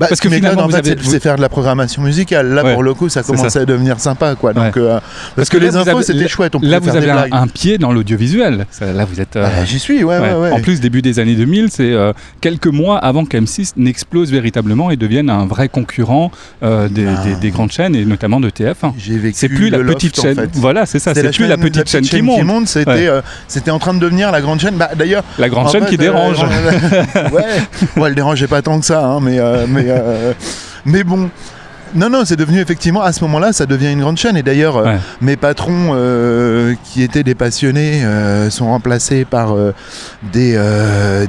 Bah, 0.00 0.06
Parce 0.08 0.20
que 0.20 0.28
finalement, 0.28 0.62
en 0.62 0.66
vous 0.66 0.72
fait, 0.72 0.78
avez- 0.92 0.96
c'est- 1.02 1.20
faire 1.20 1.36
de 1.36 1.40
la 1.40 1.48
programmation 1.48 2.02
musicale. 2.02 2.48
Là, 2.54 2.64
Ouais, 2.64 2.72
pour 2.74 2.82
le 2.82 2.94
coup, 2.94 3.08
ça 3.08 3.22
commence 3.22 3.48
ça. 3.48 3.60
à 3.60 3.64
devenir 3.64 3.98
sympa, 4.00 4.34
quoi. 4.34 4.52
Donc, 4.52 4.76
Ouais. 4.76 4.82
euh, 4.82 5.00
parce 5.36 5.48
que 5.48 5.56
là, 5.56 5.66
les 5.66 5.76
infos, 5.76 5.88
avez- 5.90 6.02
c'était 6.02 6.28
chouette. 6.28 6.54
On 6.54 6.60
Là, 6.60 6.78
vous 6.78 6.94
avez 6.94 7.10
un, 7.10 7.46
pied 7.48 7.78
dans 7.78 7.92
l'audiovisuel. 7.92 8.66
Là, 8.80 9.04
vous 9.04 9.20
êtes. 9.20 9.36
euh, 9.36 9.42
Bah, 9.44 9.64
J'y 9.64 9.78
suis, 9.78 10.04
ouais, 10.04 10.18
ouais. 10.18 10.34
ouais. 10.34 10.50
En 10.52 10.60
plus, 10.60 10.80
début 10.80 11.02
des 11.02 11.18
années 11.18 11.34
2000, 11.34 11.68
c'est 11.70 11.92
euh, 11.92 12.12
quelques 12.40 12.66
mois 12.66 12.98
avant 12.98 13.24
qu'M6 13.24 13.72
n'explose 13.76 14.30
véritablement 14.30 14.90
et 14.90 14.96
devienne 14.96 15.30
un 15.30 15.46
vrai 15.46 15.68
concurrent 15.68 16.30
euh, 16.62 16.88
des, 16.88 17.06
Ah. 17.06 17.22
des- 17.24 17.36
des 17.36 17.50
grandes 17.50 17.72
chaînes 17.72 17.94
et 17.94 18.04
notamment 18.04 18.40
de 18.40 18.50
TF1. 18.50 18.92
J'ai 18.98 19.16
vécu 19.18 19.36
C'est 19.36 19.48
plus 19.48 19.70
la 19.70 19.78
petite 19.78 20.20
chaîne. 20.20 20.48
Voilà, 20.54 20.86
c'est 20.86 20.98
ça. 20.98 21.14
C'est 21.14 21.30
plus 21.34 21.46
la 21.46 21.56
petite 21.56 21.88
chaîne 21.88 22.02
qui 22.04 22.22
monte. 22.22 22.66
C'était 23.48 23.70
en 23.70 23.78
train 23.78 23.94
de 23.94 23.98
devenir 24.00 24.30
la 24.32 24.40
grande 24.40 24.60
chaîne. 24.60 24.76
Bah, 24.76 24.90
D'ailleurs, 24.96 25.24
La 25.38 25.48
grande 25.48 25.70
chaîne 25.70 25.84
qui 25.86 25.96
dérange. 25.96 26.38
ouais, 27.32 28.06
elle 28.06 28.14
dérangeait 28.14 28.46
pas 28.46 28.62
tant 28.62 28.78
que 28.80 28.86
ça, 28.86 29.04
hein, 29.04 29.20
mais, 29.22 29.38
mais, 29.86 29.94
euh, 29.98 30.32
mais 30.84 31.04
bon. 31.04 31.30
Non, 31.94 32.10
non, 32.10 32.24
c'est 32.24 32.36
devenu 32.36 32.60
effectivement, 32.60 33.02
à 33.02 33.12
ce 33.12 33.22
moment-là, 33.24 33.52
ça 33.52 33.64
devient 33.64 33.92
une 33.92 34.00
grande 34.00 34.18
chaîne. 34.18 34.36
Et 34.36 34.42
d'ailleurs, 34.42 34.76
euh, 34.76 34.96
mes 35.20 35.36
patrons 35.36 35.92
euh, 35.94 36.74
qui 36.84 37.02
étaient 37.02 37.22
des 37.22 37.34
passionnés 37.34 38.04
euh, 38.04 38.50
sont 38.50 38.66
remplacés 38.66 39.24
par 39.24 39.54
des, 40.32 40.58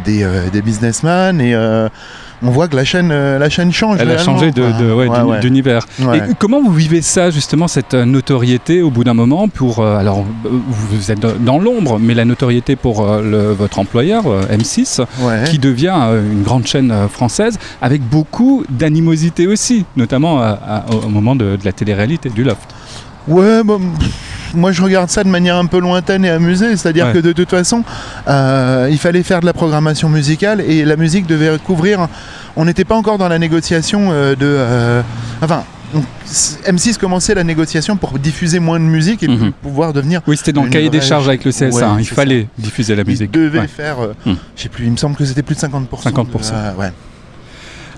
des, 0.03 0.27
des 0.51 0.61
businessmen. 0.61 1.39
Et 1.39 1.55
on 2.43 2.49
voit 2.51 2.67
que 2.67 2.75
la 2.75 2.83
chaîne, 2.85 3.09
euh, 3.11 3.39
la 3.39 3.49
chaine 3.49 3.71
change. 3.71 3.97
Elle 3.99 4.11
a 4.11 4.17
changé 4.17 4.51
de, 4.51 4.61
de- 4.79 4.93
ouais, 4.93 5.07
Ouais, 5.07 5.39
d'univers. 5.39 5.85
Et 5.99 6.19
comment 6.39 6.61
vous 6.61 6.71
vivez 6.73 7.01
ça, 7.01 7.29
justement, 7.31 7.67
cette 7.67 7.93
euh, 7.93 8.05
notoriété 8.05 8.81
au 8.81 8.89
bout 8.91 9.03
d'un 9.03 9.13
moment 9.13 9.47
pour. 9.47 9.79
euh, 9.79 9.97
alors, 9.97 10.23
vous 10.43 11.11
êtes 11.11 11.19
dans- 11.43 11.57
l'ombre, 11.59 11.97
mais 11.99 12.13
la 12.13 12.25
notoriété 12.25 12.75
pour 12.75 13.05
le- 13.05 13.51
votre 13.53 13.79
employeur, 13.79 14.27
euh, 14.27 14.43
M6, 14.51 15.01
Ouais. 15.21 15.43
qui 15.49 15.57
devient 15.59 15.95
une 16.31 16.43
grande 16.43 16.67
chaîne 16.67 16.93
française, 17.11 17.57
avec 17.81 18.01
beaucoup 18.01 18.63
d'animosité 18.69 19.47
aussi, 19.47 19.85
notamment 19.95 20.39
à- 20.41 20.59
à- 20.67 20.85
au 21.05 21.09
moment 21.09 21.35
de, 21.35 21.55
de 21.55 21.65
la 21.65 21.71
télé-réalité, 21.71 22.29
du 22.29 22.43
Loft. 22.43 22.69
Ouais, 23.27 23.61
pff, 23.63 23.77
moi 24.53 24.71
je 24.71 24.81
regarde 24.81 25.09
ça 25.09 25.23
de 25.23 25.29
manière 25.29 25.55
un 25.55 25.65
peu 25.65 25.79
lointaine 25.79 26.25
et 26.25 26.29
amusée, 26.29 26.75
c'est-à-dire 26.77 27.07
Ouais. 27.07 27.13
que 27.13 27.17
de 27.19 27.31
toute 27.33 27.49
façon, 27.49 27.83
euh, 28.27 28.87
il 28.91 28.97
fallait 28.97 29.23
faire 29.23 29.39
de 29.41 29.45
la 29.45 29.53
programmation 29.53 30.09
musicale 30.09 30.61
et 30.61 30.85
la 30.85 30.95
musique 30.95 31.25
devait 31.27 31.57
couvrir. 31.59 32.07
On 32.55 32.65
n'était 32.65 32.85
pas 32.85 32.95
encore 32.95 33.17
dans 33.17 33.27
la 33.29 33.39
négociation 33.39 34.09
euh, 34.11 34.35
de. 34.35 34.45
euh, 34.45 35.01
enfin, 35.41 35.63
on- 35.93 36.01
M6 36.69 36.97
commençait 36.97 37.33
la 37.35 37.43
négociation 37.43 37.95
pour 37.95 38.19
diffuser 38.19 38.59
moins 38.59 38.79
de 38.79 38.85
musique 38.85 39.23
et 39.23 39.27
Mhm. 39.29 39.51
pouvoir 39.61 39.93
devenir. 39.93 40.21
Oui, 40.27 40.35
c'était 40.35 40.51
dans 40.53 40.63
le 40.63 40.69
cahier 40.69 40.89
des 40.89 40.99
charges 41.01 41.27
avec 41.27 41.45
le 41.45 41.51
CSA, 41.51 41.69
Ouais, 41.69 41.83
hein, 41.83 41.95
il 41.99 42.05
fallait 42.05 42.47
diffuser 42.57 42.95
la 42.95 43.03
musique. 43.05 43.31
devaient 43.31 43.59
Ouais. 43.59 43.67
faire, 43.67 43.97
Hmm. 44.25 44.33
je 44.55 44.63
sais 44.63 44.69
plus, 44.69 44.85
il 44.85 44.91
me 44.91 44.97
semble 44.97 45.15
que 45.15 45.23
c'était 45.23 45.43
plus 45.43 45.55
de 45.55 45.59
50%. 45.61 46.09
50%. 46.09 46.51
de- 46.53 46.57
euh, 46.57 46.73
ouais. 46.81 46.91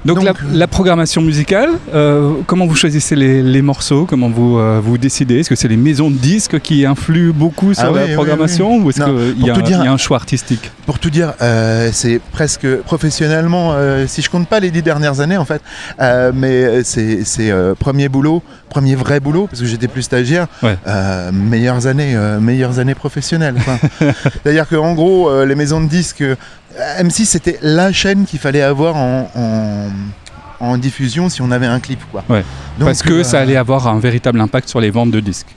Donc, 0.05 0.15
Donc, 0.17 0.25
la, 0.25 0.33
la 0.53 0.67
programmation 0.67 1.21
musicale, 1.21 1.69
euh, 1.93 2.31
comment 2.47 2.65
vous 2.65 2.75
choisissez 2.75 3.15
les, 3.17 3.43
les 3.43 3.62
morceaux? 3.62 4.05
Comment 4.05 4.29
vous, 4.29 4.57
euh, 4.57 4.79
vous 4.81 4.97
décidez? 4.97 5.39
Est-ce 5.39 5.49
que 5.49 5.55
c'est 5.55 5.67
les 5.67 5.75
maisons 5.77 6.09
de 6.09 6.15
disques 6.15 6.59
qui 6.62 6.85
influent 6.85 7.33
beaucoup 7.33 7.73
sur 7.73 7.83
Ah 7.83 7.88
la 7.88 7.91
oui, 7.91 8.07
oui, 8.07 8.13
programmation 8.13 8.77
ou 8.77 8.89
est-ce 8.89 9.01
qu'il 9.03 9.45
y, 9.45 9.49
a 9.49 9.55
un- 9.55 9.62
dire- 9.62 9.79
il 9.81 9.85
y 9.85 9.88
a 9.88 9.91
un 9.91 9.97
choix 9.97 10.15
artistique? 10.17 10.71
Pour 10.85 10.99
tout 10.99 11.09
dire, 11.09 11.33
euh, 11.41 11.89
c'est 11.91 12.21
presque 12.31 12.65
professionnellement, 12.83 13.75
si 14.07 14.21
je 14.21 14.29
compte 14.29 14.47
pas 14.47 14.59
les 14.62 14.71
dix 14.71 14.81
dernières 14.81 15.19
années 15.19 15.38
en 15.38 15.45
fait, 15.45 15.62
mais 16.33 16.83
c'est 16.83 17.51
premier 17.77 18.07
boulot, 18.09 18.41
premier 18.69 18.95
vrai 18.95 19.19
boulot, 19.19 19.47
parce 19.47 19.62
que 19.62 19.67
j'étais 19.67 19.88
plus 19.89 20.03
stagiaire, 20.03 20.47
Ouais. 20.63 20.77
meilleures 21.33 21.88
années, 21.88 22.15
meilleures 22.39 22.79
années 22.79 22.95
professionnelles. 22.95 23.55
quoi. 23.65 23.77
C'est-à-dire 24.43 24.67
qu'en 24.67 24.93
gros, 24.93 25.43
les 25.43 25.55
maisons 25.55 25.81
de 25.81 25.88
disques, 25.89 26.23
M6 26.77 27.25
c'était 27.25 27.58
la 27.62 27.91
chaîne 27.91 28.25
qu'il 28.25 28.39
fallait 28.39 28.62
avoir 28.62 28.95
en, 28.95 29.29
en- 29.36 29.89
en 30.65 30.77
diffusion 30.77 31.29
si 31.29 31.41
on 31.41 31.51
avait 31.51 31.65
un 31.67 31.79
clip. 31.79 31.99
Quoi. 32.12 32.23
Ouais. 32.29 32.43
Donc, 32.77 32.88
Parce 32.89 33.01
que 33.01 33.13
euh, 33.13 33.23
ça 33.23 33.39
allait 33.39 33.55
avoir 33.55 33.88
un 33.88 33.99
véritable 33.99 34.39
impact 34.41 34.67
sur 34.69 34.79
les 34.82 34.91
ventes 34.91 35.12
de 35.12 35.19
disques. 35.19 35.55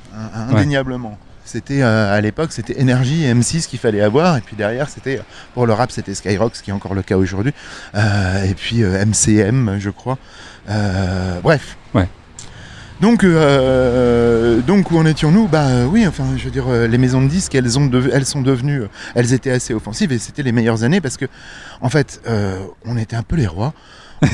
Indéniablement. 0.51 1.19
C'était 1.45 1.83
euh, 1.83 2.17
à 2.17 2.21
l'époque, 2.21 2.53
c'était 2.53 2.81
Énergie 2.81 3.25
et 3.25 3.35
M6 3.35 3.67
qu'il 3.67 3.79
fallait 3.81 4.01
avoir, 4.01 4.37
et 4.37 4.41
puis 4.41 4.55
derrière, 4.57 4.89
c'était 4.89 5.21
pour 5.55 5.67
le 5.67 5.73
rap, 5.73 5.91
c'était 5.91 6.15
Skyrock, 6.15 6.55
ce 6.55 6.63
qui 6.63 6.71
est 6.71 6.73
encore 6.73 6.95
le 6.95 7.03
cas 7.03 7.17
aujourd'hui, 7.17 7.53
Euh, 7.97 8.45
et 8.45 8.55
puis 8.55 8.83
euh, 8.85 9.05
MCM, 9.05 9.77
je 9.81 9.91
crois. 9.91 10.19
Euh, 10.71 11.41
bref. 11.43 11.77
Ouais. 11.95 12.09
Donc, 13.03 13.25
euh, 13.25 14.61
donc 14.61 14.93
où 14.93 14.97
en 14.97 15.05
étions-nous? 15.05 15.49
Bah 15.49 15.67
euh, 15.67 15.87
oui, 15.87 16.07
enfin, 16.07 16.23
je 16.37 16.45
veux 16.45 16.53
dire, 16.53 16.69
euh, 16.69 16.87
les 16.87 16.99
maisons 16.99 17.21
de 17.21 17.27
disques, 17.27 17.53
elles, 17.57 17.69
sont 17.69 17.89
devenues, 17.89 18.83
euh, 18.83 18.89
elles 19.17 19.33
étaient 19.33 19.51
assez 19.51 19.75
offensives, 19.75 20.13
et 20.13 20.21
c'était 20.21 20.45
les 20.45 20.53
meilleures 20.53 20.85
années 20.85 21.01
parce 21.01 21.17
que, 21.17 21.25
en 21.81 21.89
fait, 21.89 22.21
euh, 22.29 22.61
on 22.85 22.97
était 22.97 23.17
un 23.17 23.25
peu 23.25 23.35
les 23.35 23.49
rois. 23.49 23.75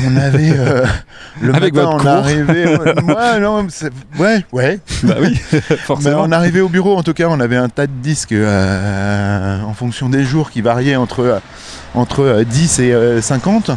On 0.07 0.17
avait 0.17 0.53
euh, 0.57 0.85
le 1.41 1.55
Avec 1.55 1.75
matin, 1.75 1.91
votre 1.91 2.05
on 2.05 2.09
arrivait, 2.09 2.67
ouais, 2.79 3.41
non, 3.41 3.67
ouais, 4.19 4.45
ouais, 4.53 4.81
Bah 5.03 5.15
oui, 5.21 5.41
mais 5.53 5.61
forcément. 5.79 6.23
on 6.25 6.33
arrivait 6.33 6.61
au 6.61 6.69
bureau, 6.69 6.97
en 6.97 7.03
tout 7.03 7.15
cas, 7.15 7.27
on 7.31 7.41
avait 7.41 7.57
un 7.57 7.69
tas 7.69 7.87
de 7.87 7.93
disques 8.03 8.33
euh, 8.33 9.63
en 9.63 9.73
fonction 9.75 10.09
des 10.09 10.25
jours 10.25 10.51
qui 10.51 10.61
variaient 10.61 10.97
entre, 10.97 11.21
euh, 11.21 11.39
entre 11.95 12.21
euh, 12.23 12.45
10 12.45 12.79
et 12.81 12.93
euh, 12.93 13.21
50. 13.23 13.71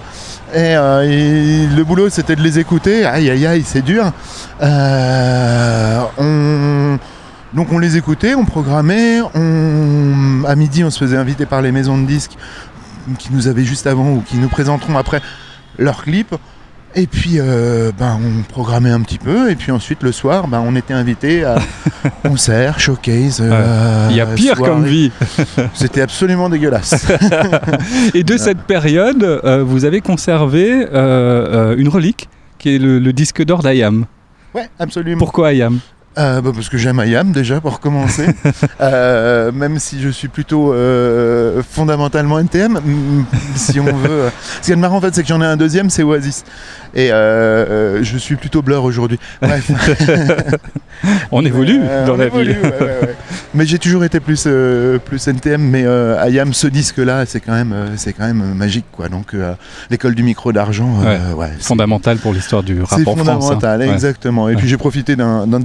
Et, 0.54 0.76
euh, 0.76 1.02
et 1.04 1.68
le 1.76 1.84
boulot, 1.86 2.10
c'était 2.10 2.36
de 2.36 2.42
les 2.42 2.60
écouter. 2.60 3.06
Aïe, 3.06 3.30
aïe, 3.30 3.46
aïe, 3.48 3.64
c'est 3.66 3.82
dur. 3.82 4.12
Euh, 4.62 6.02
on- 6.18 6.98
Donc 7.56 7.72
on 7.72 7.80
les 7.80 7.96
écoutait, 7.98 8.36
on 8.36 8.44
programmait. 8.46 9.22
On... 9.34 10.44
À 10.46 10.56
midi, 10.56 10.84
on 10.84 10.90
se 10.90 11.00
faisait 11.00 11.18
inviter 11.18 11.46
par 11.46 11.62
les 11.62 11.72
maisons 11.72 11.98
de 11.98 12.06
disques 12.06 12.38
qui 13.18 13.30
nous 13.32 13.48
avaient 13.48 13.64
juste 13.66 13.88
avant 13.88 14.10
ou 14.12 14.22
qui 14.22 14.38
nous 14.38 14.48
présenteront 14.50 14.98
après 14.98 15.22
leurs 15.78 16.04
clips. 16.04 16.36
Et 16.94 17.08
puis, 17.08 17.36
euh, 17.38 17.92
ben, 17.98 18.20
on 18.22 18.44
programmait 18.44 18.90
un 18.90 19.00
petit 19.02 19.18
peu. 19.18 19.50
Et 19.50 19.56
puis 19.56 19.72
ensuite, 19.72 20.04
le 20.04 20.12
soir, 20.12 20.50
ben, 20.50 20.62
on 20.66 20.76
était 20.76 20.94
invité 20.94 21.46
à 21.46 21.56
concert, 22.24 22.82
showcase. 22.82 23.40
euh, 23.42 24.08
Il 24.10 24.18
y 24.18 24.20
a 24.22 24.26
pire 24.26 24.58
soirée. 24.58 24.72
comme 24.74 24.84
vie. 24.86 25.10
C'était 25.74 26.02
absolument 26.02 26.50
dégueulasse. 26.50 27.08
Et 28.14 28.24
de 28.26 28.36
cette 28.36 28.64
période, 28.64 29.24
euh, 29.24 29.64
vous 29.64 29.86
avez 29.86 30.02
conservé 30.02 30.86
une 30.92 31.88
relique 31.88 32.28
qui 32.58 32.76
est 32.76 32.80
le, 32.80 33.00
le 33.00 33.14
disque 33.14 33.42
d'or 33.46 33.64
d'Ayam. 33.64 34.06
ouais, 34.54 34.70
absolument. 34.78 35.18
Pourquoi 35.20 35.48
Ayam? 35.50 35.80
Euh, 36.18 36.42
bah, 36.42 36.52
parce 36.54 36.68
que 36.68 36.78
j'aime 36.78 37.02
IAM 37.06 37.32
déjà 37.32 37.62
pour 37.62 37.80
commencer, 37.80 38.26
Euh, 38.82 39.52
même 39.54 39.80
si 39.80 40.02
je 40.02 40.10
suis 40.10 40.28
plutôt 40.28 40.74
euh, 40.74 41.62
fondamentalement 41.70 42.38
NTM, 42.40 42.80
si 43.56 43.80
on 43.80 43.86
veut. 43.86 44.30
Ce 44.62 44.66
qui 44.66 44.72
est 44.74 44.76
marrant 44.76 44.98
en 44.98 45.02
fait, 45.02 45.14
c'est 45.16 45.22
que 45.22 45.28
j'en 45.30 45.42
ai 45.42 45.46
un 45.46 45.56
deuxième, 45.56 45.90
c'est 45.90 46.04
Oasis, 46.04 46.44
et 46.96 47.08
je 47.10 48.16
suis 48.18 48.36
plutôt 48.36 48.62
Blur 48.62 48.84
aujourd'hui. 48.84 49.20
Bref. 49.42 49.72
On 51.32 51.44
évolue 51.44 51.80
dans 52.06 52.14
on 52.14 52.18
la 52.18 52.26
évolue, 52.28 52.54
vie. 52.54 52.60
ouais, 52.62 52.70
ouais, 52.80 53.00
ouais. 53.02 53.16
Mais 53.56 53.66
j'ai 53.66 53.80
toujours 53.80 54.04
été 54.04 54.20
plus 54.20 54.48
plus 55.06 55.28
NTM, 55.28 55.60
mais 55.62 55.82
IAM, 56.30 56.54
ce 56.54 56.68
disque-là, 56.68 57.26
c'est 57.26 57.40
quand 57.40 57.54
même 57.54 57.74
c'est 57.96 58.14
quand 58.14 58.26
même 58.28 58.54
magique 58.54 58.86
quoi. 58.92 59.10
Donc 59.10 59.34
l'école 59.90 60.14
du 60.14 60.22
micro 60.22 60.52
d'argent, 60.54 61.00
ouais, 61.36 61.48
c'est- 61.58 61.64
Fondamental 61.68 62.18
pour 62.18 62.34
l'histoire 62.34 62.62
du 62.62 62.82
rap 62.84 63.00
c'est 63.00 63.08
en 63.08 63.16
France. 63.16 63.28
hein. 63.30 63.40
fondamental, 63.40 63.82
exactement. 63.82 64.48
Et 64.50 64.56
puis 64.56 64.68
j'ai 64.68 64.78
profité 64.78 65.16
d'un 65.16 65.48
d'un 65.48 65.60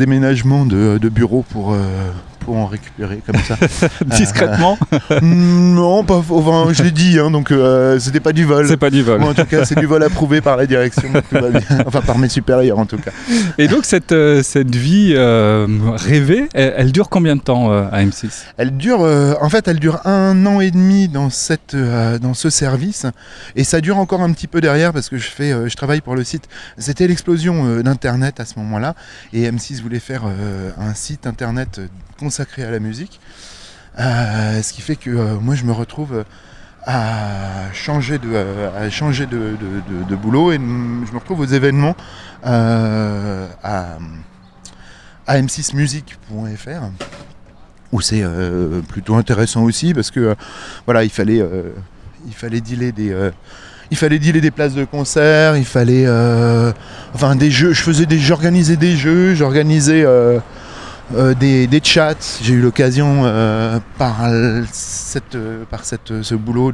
de 0.98 1.08
bureau 1.08 1.42
pour, 1.42 1.72
euh, 1.72 2.10
pour 2.46 2.56
en 2.56 2.66
récupérer 2.66 3.20
comme 3.26 3.40
ça. 3.42 3.56
Discrètement, 4.06 4.78
Mm, 5.10 5.74
non, 5.74 6.04
pas, 6.04 6.22
enfin, 6.30 6.72
je 6.72 6.82
l'ai 6.84 6.92
dit, 6.92 7.18
hein, 7.18 7.30
donc 7.30 7.50
euh, 7.50 7.98
c'était 7.98 8.20
pas 8.20 8.32
du 8.32 8.44
vol. 8.44 8.68
c'est 8.68 8.76
pas 8.76 8.90
du 8.90 9.02
vol. 9.02 9.20
En 9.22 9.34
tout 9.34 9.44
cas, 9.44 9.64
c'est 9.64 9.78
du 9.78 9.86
vol 9.86 10.02
approuvé 10.02 10.40
par 10.40 10.56
la 10.56 10.66
direction. 10.66 11.10
donc 11.12 11.28
tout 11.28 11.34
va 11.34 11.50
bien. 11.50 11.60
Enfin, 11.86 12.00
par 12.00 12.18
mes 12.18 12.28
supérieurs 12.28 12.78
en 12.78 12.86
tout 12.86 12.98
cas. 12.98 13.10
Et 13.58 13.68
donc 13.68 13.84
cette, 13.84 14.12
euh, 14.12 14.42
cette 14.42 14.74
vie 14.74 15.12
euh, 15.14 15.66
rêvée, 15.96 16.48
elle, 16.54 16.74
elle 16.76 16.92
dure 16.92 17.08
combien 17.08 17.34
de 17.36 17.40
temps 17.40 17.72
euh, 17.72 17.88
à 17.90 18.04
M6 18.04 18.28
Elle 18.56 18.76
dure, 18.76 19.02
euh, 19.02 19.34
en 19.40 19.48
fait, 19.48 19.66
elle 19.68 19.80
dure 19.80 20.00
un 20.06 20.46
an 20.46 20.60
et 20.60 20.70
demi 20.70 21.08
dans 21.08 21.30
cette, 21.30 21.74
euh, 21.74 22.18
dans 22.18 22.34
ce 22.34 22.50
service, 22.50 23.06
et 23.56 23.64
ça 23.64 23.80
dure 23.80 23.98
encore 23.98 24.22
un 24.22 24.32
petit 24.32 24.46
peu 24.46 24.60
derrière 24.60 24.92
parce 24.92 25.08
que 25.08 25.18
je 25.18 25.28
fais, 25.28 25.52
euh, 25.52 25.68
je 25.68 25.76
travaille 25.76 26.00
pour 26.00 26.14
le 26.14 26.24
site. 26.24 26.48
C'était 26.78 27.06
l'explosion 27.08 27.66
euh, 27.66 27.82
d'internet 27.82 28.40
à 28.40 28.44
ce 28.44 28.58
moment-là, 28.58 28.94
et 29.32 29.50
M6 29.50 29.82
voulait 29.82 30.00
faire 30.00 30.22
euh, 30.26 30.70
un 30.78 30.94
site 30.94 31.26
internet 31.26 31.78
euh, 31.78 31.86
à 32.40 32.70
la 32.70 32.78
musique, 32.80 33.20
Euh, 33.98 34.60
ce 34.62 34.74
qui 34.74 34.82
fait 34.82 34.96
que 34.96 35.08
euh, 35.08 35.38
moi 35.40 35.54
je 35.54 35.64
me 35.64 35.72
retrouve 35.72 36.12
euh, 36.12 36.24
à 36.84 37.72
changer 37.72 38.18
de, 38.18 38.28
à 38.76 38.90
changer 38.90 39.24
de, 39.24 39.56
de- 40.10 40.16
boulot 40.16 40.52
et 40.52 40.56
je 40.56 40.60
me 41.12 41.18
retrouve 41.18 41.40
aux 41.40 41.46
événements 41.46 41.96
à, 42.44 43.96
à 45.26 45.38
m6music.fr 45.40 46.90
où 47.92 48.00
c'est 48.02 48.22
plutôt 48.88 49.14
intéressant 49.16 49.62
aussi 49.62 49.94
parce 49.94 50.10
que 50.10 50.36
voilà 50.84 51.04
il 51.04 51.10
fallait 51.10 51.42
il 52.26 52.34
fallait 52.34 52.60
dealer 52.60 52.92
des 52.92 53.16
il 53.90 53.96
fallait 53.96 54.18
dealer 54.18 54.40
des 54.42 54.50
places 54.50 54.74
de 54.74 54.84
concert 54.84 55.56
il 55.56 55.64
fallait 55.64 56.06
enfin 57.14 57.34
des 57.34 57.50
jeux 57.50 57.72
je 57.72 57.80
faisais 57.82 58.06
des 58.06 58.18
j'organisais 58.18 58.76
des 58.76 58.94
jeux 58.96 59.34
j'organisais 59.34 60.04
euh, 61.14 61.34
des, 61.34 61.66
des 61.66 61.80
chats 61.82 62.38
j'ai 62.42 62.54
eu 62.54 62.60
l'occasion 62.60 63.22
euh, 63.24 63.78
par 63.98 64.16
cette 64.72 65.36
par 65.70 65.84
cette 65.84 66.22
ce 66.22 66.34
boulot 66.34 66.72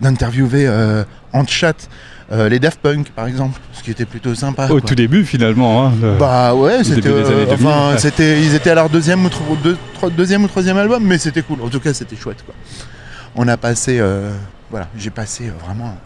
d'interviewer 0.00 0.66
euh, 0.66 1.04
en 1.32 1.46
chat 1.46 1.88
euh, 2.32 2.48
les 2.48 2.58
Daft 2.58 2.80
Punk 2.80 3.10
par 3.10 3.26
exemple 3.26 3.60
ce 3.72 3.82
qui 3.82 3.90
était 3.90 4.04
plutôt 4.06 4.34
sympa 4.34 4.66
Au 4.66 4.78
quoi. 4.78 4.80
tout 4.80 4.94
début 4.94 5.24
finalement. 5.24 5.86
hein, 5.86 5.92
le- 6.00 6.16
Bah 6.18 6.54
ouais, 6.54 6.82
c'était 6.84 7.00
début 7.02 7.22
des 7.22 7.26
années 7.26 7.44
2000, 7.46 7.52
enfin 7.66 7.92
ouais. 7.92 7.98
c'était 7.98 8.40
ils 8.42 8.54
étaient 8.54 8.70
à 8.70 8.74
leur 8.74 8.88
deuxième 8.88 9.24
ou 9.26 9.30
deux- 9.62 9.76
trois- 9.94 10.10
deuxième 10.10 10.44
ou 10.44 10.48
troisième 10.48 10.78
album, 10.78 11.04
mais 11.04 11.18
c'était 11.18 11.42
cool. 11.42 11.60
En 11.62 11.68
tout 11.68 11.80
cas, 11.80 11.92
c'était 11.92 12.16
chouette 12.16 12.42
quoi. 12.44 12.54
On 13.36 13.46
a 13.48 13.56
passé 13.56 14.00
voilà, 14.70 14.88
j'ai 14.96 15.10
passé 15.10 15.52
vraiment 15.66 15.96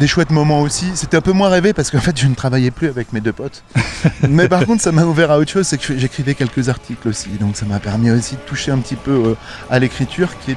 des 0.00 0.06
chouettes 0.06 0.30
moments 0.30 0.62
aussi. 0.62 0.86
C'était 0.94 1.18
un 1.18 1.20
peu 1.20 1.32
moins 1.32 1.50
rêvé 1.50 1.72
parce 1.72 1.90
qu'en 1.90 2.00
fait, 2.00 2.18
je 2.18 2.26
ne 2.26 2.34
travaillais 2.34 2.70
plus 2.72 2.88
avec 2.88 3.12
mes 3.12 3.20
deux 3.20 3.34
potes. 3.34 3.62
mais 4.28 4.48
par 4.48 4.64
contre, 4.64 4.82
ça 4.82 4.90
m'a 4.90 5.04
ouvert 5.04 5.30
à 5.30 5.38
autre 5.38 5.50
chose, 5.50 5.66
c'est 5.66 5.78
que 5.78 5.96
j'écrivais 5.96 6.34
quelques 6.34 6.68
articles 6.68 7.06
aussi. 7.06 7.28
Donc 7.38 7.56
ça 7.56 7.66
m'a 7.66 7.78
permis 7.78 8.10
aussi 8.10 8.34
de 8.34 8.40
toucher 8.40 8.72
un 8.72 8.78
petit 8.78 8.96
peu 8.96 9.10
euh, 9.10 9.34
à 9.70 9.78
l'écriture 9.78 10.30
qui 10.40 10.52
est 10.52 10.56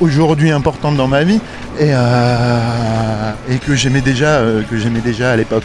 aujourd'hui 0.00 0.52
importante 0.52 0.96
dans 0.96 1.08
ma 1.08 1.24
vie 1.24 1.40
et, 1.80 1.90
euh, 1.92 3.32
et 3.50 3.58
que 3.58 3.74
j'aimais 3.74 4.00
déjà 4.00 4.36
euh, 4.36 4.62
que 4.62 4.78
j'aimais 4.78 5.00
déjà 5.00 5.32
à 5.32 5.36
l'époque. 5.36 5.64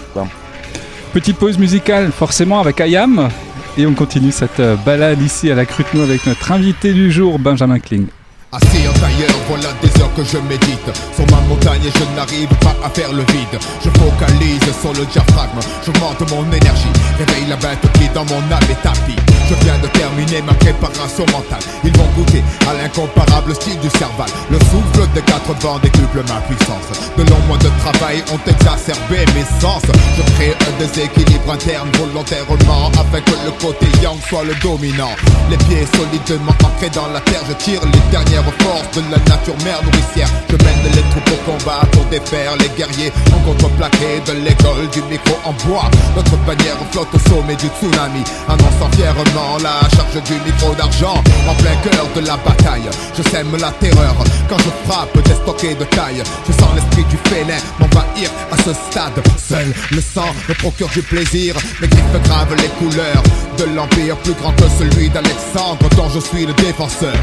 Petite 1.14 1.38
pause 1.38 1.60
musicale 1.60 2.12
forcément 2.12 2.60
avec 2.60 2.82
Ayam. 2.82 3.30
Et 3.76 3.88
on 3.88 3.94
continue 3.94 4.32
cette 4.32 4.62
balade 4.86 5.20
ici 5.22 5.50
à 5.50 5.56
la 5.56 5.66
Crute 5.66 5.94
Nous 5.96 6.02
avec 6.02 6.28
notre 6.28 6.52
invité 6.52 6.94
du 6.94 7.12
jour, 7.12 7.40
Benjamin 7.40 7.80
Kling. 7.80 8.06
Assis 8.54 8.88
en 8.88 8.94
tailleur, 8.94 9.34
voilà 9.48 9.70
des 9.82 10.00
heures 10.00 10.13
que 10.13 10.24
je 10.24 10.38
médite. 10.38 10.92
Sur 11.16 11.26
ma 11.32 11.42
montagne 11.48 11.82
et 11.84 11.92
je 11.92 12.16
n'arrive 12.16 12.54
pas 12.62 12.76
à 12.86 12.89
faire 12.89 13.12
le 13.12 13.24
vide. 13.34 13.58
Je 13.84 13.89
focalise 13.89 14.62
sur 14.80 14.94
le 14.94 15.06
diaphragme, 15.08 15.60
j'augmente 15.84 16.30
mon 16.30 16.46
énergie. 16.52 16.94
Réveille 17.18 17.50
la 17.50 17.56
bête 17.56 17.82
qui 17.94 18.08
dans 18.10 18.26
mon 18.26 18.42
âme 18.52 18.70
est 18.70 18.82
tapis 18.84 19.18
Je 19.49 19.56
viens 19.65 19.77
de 19.79 19.88
terminer 19.88 20.41
ma 20.41 20.53
préparation 20.53 21.25
mentale. 21.32 21.60
Ils 21.84 21.95
vont 21.97 22.08
goûter 22.15 22.43
à 22.69 22.73
l'incomparable 22.73 23.53
style 23.56 23.79
du 23.79 23.89
cerval. 23.97 24.29
Le 24.49 24.58
souffle 24.71 25.08
des 25.13 25.21
quatre 25.21 25.53
vents 25.60 25.79
décuple 25.79 26.23
ma 26.27 26.39
puissance. 26.47 26.88
De 27.17 27.23
longs 27.29 27.43
mois 27.47 27.58
de 27.58 27.69
travail 27.84 28.23
ont 28.32 28.39
exacerbé 28.49 29.25
mes 29.36 29.45
sens. 29.60 29.84
Je 30.17 30.23
crée 30.36 30.56
un 30.56 30.79
déséquilibre 30.79 31.51
interne 31.51 31.89
volontairement 31.99 32.91
Afin 32.93 33.19
que 33.21 33.36
le 33.43 33.51
côté 33.60 33.88
yang 34.01 34.17
soit 34.29 34.43
le 34.43 34.56
dominant. 34.56 35.15
Les 35.49 35.58
pieds 35.58 35.86
solidement 35.91 36.56
ancrés 36.63 36.89
dans 36.89 37.08
la 37.12 37.19
terre 37.21 37.43
Je 37.49 37.53
tire 37.63 37.82
les 37.84 38.12
dernières 38.12 38.47
forces 38.63 38.91
de 38.95 39.01
la 39.12 39.17
nature 39.27 39.58
mère 39.65 39.84
nourricière. 39.84 40.29
Je 40.49 40.56
mène 40.56 40.84
les 40.95 41.03
troupes 41.12 41.36
au 41.36 41.51
combat 41.51 41.82
pour 41.91 42.06
défaire 42.06 42.56
les 42.60 42.69
guerriers 42.77 43.12
En 43.36 43.39
contreplaqué 43.43 44.21
de 44.25 44.34
l'école 44.45 44.88
du 44.93 45.01
micro 45.12 45.36
en 45.43 45.53
bois. 45.67 45.89
Notre 46.15 46.38
bannière 46.47 46.79
flotte 46.91 47.13
au 47.13 47.19
sommet 47.29 47.56
du 47.56 47.67
tsunami 47.67 48.23
Annonçant 48.47 48.89
fièrement 48.95 49.33
la 49.62 49.82
charge 49.96 50.24
du 50.24 50.34
micro 50.46 50.74
d'argent 50.76 51.15
En 51.48 51.56
plein 51.56 51.76
cœur 51.84 52.06
de 52.15 52.22
la 52.22 52.38
bataille. 52.38 52.89
Je 53.17 53.24
sème 53.30 53.56
la 53.60 53.72
terreur 53.72 54.15
quand 54.50 54.58
je 54.60 54.69
frappe 54.86 55.17
des 55.24 55.34
stockés 55.34 55.76
de 55.76 55.84
taille. 55.86 56.24
Je 56.48 56.52
sens 56.54 56.69
l'esprit 56.76 57.06
du 57.06 57.17
félin 57.30 57.58
m'envahir 57.80 58.30
à 58.52 58.58
ce 58.58 58.74
stade. 58.74 59.22
Seul 59.38 59.74
le 59.91 60.02
sang 60.02 60.34
me 60.48 60.54
procure 60.56 60.89
du 60.89 61.02
plaisir 61.02 61.56
Mes 61.82 61.88
griffes 61.88 62.24
gravent 62.24 62.56
les 62.56 62.69
couleurs 62.80 63.24
de 63.58 63.63
l'empire 63.76 64.17
plus 64.17 64.34
grand 64.34 64.54
que 64.54 64.65
celui 64.78 65.10
d'Alexandre 65.10 65.89
dont 65.96 66.10
je 66.10 66.19
suis 66.19 66.46
le 66.46 66.54
défenseur 66.54 67.13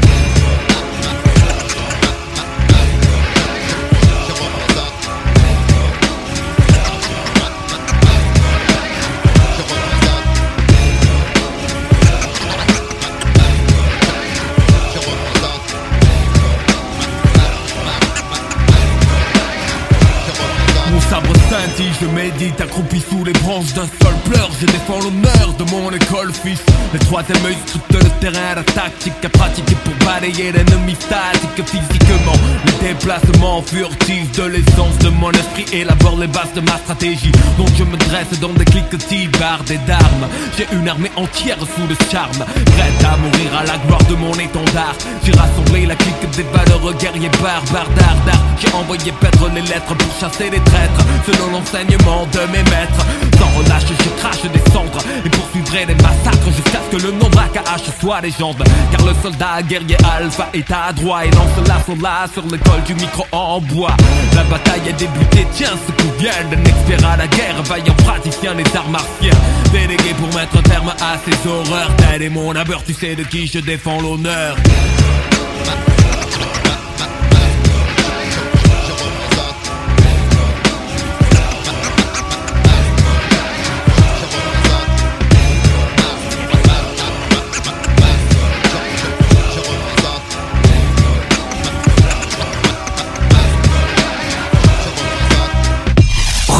je 22.01 22.05
médite 22.07 22.59
accroupi 22.59 22.99
sous 22.99 23.23
les 23.23 23.33
branches 23.33 23.73
d'un 23.73 23.87
seul 24.01 24.15
pleur. 24.25 24.49
Je 24.59 24.65
défends 24.65 24.99
l'honneur 24.99 25.53
de 25.57 25.63
mon 25.71 25.91
école, 25.91 26.33
fils. 26.33 26.61
Le 26.93 26.99
troisième 26.99 27.45
œil 27.45 27.57
scrute 27.65 28.03
le 28.03 28.09
terrain, 28.19 28.55
la 28.55 28.63
tactique 28.63 29.23
à 29.23 29.29
pratiquer 29.29 29.75
pour 29.83 29.93
balayer 30.05 30.51
l'ennemi 30.51 30.95
statique 30.99 31.65
physiquement. 31.65 32.37
Le 32.65 32.87
déplacement 32.87 33.61
furtif 33.61 34.31
de 34.31 34.43
l'essence 34.43 34.97
de 34.99 35.09
mon 35.09 35.31
esprit 35.31 35.65
élabore 35.73 36.17
les 36.17 36.27
bases 36.27 36.53
de 36.55 36.61
ma 36.61 36.77
stratégie. 36.77 37.31
Donc 37.57 37.69
je 37.77 37.83
me 37.83 37.97
dresse 37.97 38.39
dans 38.39 38.53
des 38.53 38.65
cliquetis 38.65 39.27
bardés 39.39 39.79
d'armes. 39.85 40.27
J'ai 40.57 40.67
une 40.73 40.87
armée 40.87 41.11
entière 41.15 41.57
sous 41.59 41.87
le 41.87 41.95
charme, 42.11 42.43
prête 42.75 43.05
à 43.05 43.17
mourir 43.17 43.51
à 43.59 43.63
la 43.65 43.77
gloire 43.85 44.03
de 44.09 44.15
mon 44.15 44.33
étendard. 44.33 44.95
J'ai 45.23 45.33
rassemblé 45.33 45.85
la 45.85 45.95
clique 45.95 46.29
des 46.35 46.43
valeureux 46.43 46.95
guerriers 46.99 47.31
barbares 47.41 47.89
d'art 47.95 48.37
J'ai 48.59 48.73
envoyé 48.73 49.11
perdre 49.19 49.49
les 49.53 49.61
lettres 49.61 49.95
pour 49.95 50.13
chasser 50.19 50.49
les 50.49 50.59
traîtres, 50.59 51.05
selon 51.25 51.51
de 51.97 52.51
mes 52.51 52.63
maîtres. 52.69 53.05
Sans 53.37 53.59
relâche, 53.59 53.83
je 53.87 54.21
crache 54.21 54.41
des 54.43 54.71
cendres 54.71 54.99
et 55.25 55.29
poursuivrai 55.29 55.85
les 55.85 55.95
massacres 55.95 56.51
jusqu'à 56.55 56.79
ce 56.85 56.97
que 56.97 57.03
le 57.03 57.11
nombre 57.11 57.39
AKH 57.39 57.99
soit 57.99 58.21
légende. 58.21 58.63
Car 58.91 59.05
le 59.05 59.13
soldat 59.21 59.61
guerrier 59.67 59.97
alpha 60.17 60.49
est 60.53 60.69
à 60.71 60.93
droite 60.93 61.25
et 61.27 61.35
lance 61.35 61.67
l'assaut 61.67 62.01
là 62.01 62.25
sur 62.31 62.43
l'école 62.43 62.83
du 62.85 62.95
micro 62.95 63.25
en 63.31 63.59
bois. 63.61 63.95
La 64.35 64.43
bataille 64.43 64.89
a 64.89 64.91
débuté, 64.93 65.45
tiens, 65.53 65.73
ce 65.85 65.91
coup 65.91 66.11
vient 66.19 66.31
d'un 66.49 66.63
expert 66.63 67.09
à 67.09 67.17
la 67.17 67.27
guerre, 67.27 67.61
vaillant 67.63 67.95
praticien 68.05 68.55
des 68.55 68.75
arts 68.75 68.89
martiens. 68.89 69.37
Délégué 69.71 70.13
pour 70.17 70.33
mettre 70.33 70.61
terme 70.63 70.89
à 70.89 71.17
ces 71.25 71.49
horreurs, 71.49 71.91
tel 71.97 72.21
est 72.21 72.29
mon 72.29 72.55
abeur, 72.55 72.83
tu 72.85 72.93
sais 72.93 73.15
de 73.15 73.23
qui 73.23 73.47
je 73.47 73.59
défends 73.59 74.01
l'honneur. 74.01 74.55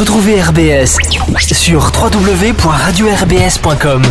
Retrouvez 0.02 0.42
RBS 0.42 0.98
sur 1.54 1.92
www.radio-rbs.com. 1.94 4.02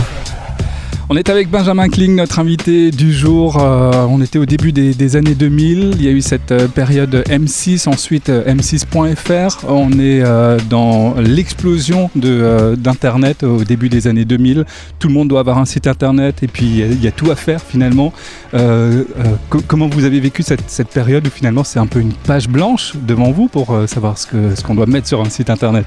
On 1.13 1.17
est 1.17 1.29
avec 1.29 1.51
Benjamin 1.51 1.89
Kling, 1.89 2.15
notre 2.15 2.39
invité 2.39 2.93
du 2.93 3.13
jour. 3.13 3.61
Euh, 3.61 4.07
on 4.09 4.23
était 4.23 4.39
au 4.39 4.47
début 4.47 4.71
des, 4.71 4.95
des, 4.95 5.17
années 5.17 5.35
2000. 5.35 5.95
Il 5.97 6.05
y 6.05 6.07
a 6.07 6.13
eu 6.13 6.21
cette 6.21 6.53
euh, 6.53 6.69
période 6.69 7.25
M6, 7.29 7.89
ensuite 7.89 8.29
euh, 8.29 8.45
M6.fr. 8.45 9.65
On 9.69 9.91
est 9.95 10.23
euh, 10.23 10.57
dans 10.71 11.17
l'explosion 11.17 12.11
d'Internet 12.15 13.43
au 13.43 13.65
début 13.65 13.89
des 13.89 14.07
années 14.07 14.25
2000. 14.25 14.65
Tout 15.01 15.09
le 15.09 15.15
monde 15.15 15.27
doit 15.27 15.41
avoir 15.41 15.59
un 15.59 15.65
site 15.65 15.89
Internet 15.89 16.45
et 16.45 16.47
puis 16.47 16.79
il 16.79 17.03
y, 17.03 17.09
a 17.09 17.11
tout 17.11 17.29
à 17.33 17.35
faire 17.35 17.61
finalement. 17.61 18.13
Co 18.53 19.61
comment 19.67 19.89
vous 19.89 20.05
avez 20.05 20.21
vécu 20.21 20.45
cette, 20.45 20.71
cette 20.71 20.91
période 20.91 21.27
où 21.27 21.31
finalement 21.31 21.65
c'est 21.65 21.81
un 21.81 21.87
peu 21.87 21.99
une 21.99 22.13
page 22.13 22.49
blanche 22.49 22.93
devant 22.95 23.33
vous 23.33 23.49
pour 23.49 23.77
savoir 23.89 24.17
ce 24.17 24.29
qu'on 24.29 24.55
ce 24.55 24.63
qu'on 24.63 24.77
doit 24.77 24.87
mettre 24.87 25.09
sur 25.09 25.21
un 25.21 25.29
site 25.29 25.51
Internet? 25.51 25.87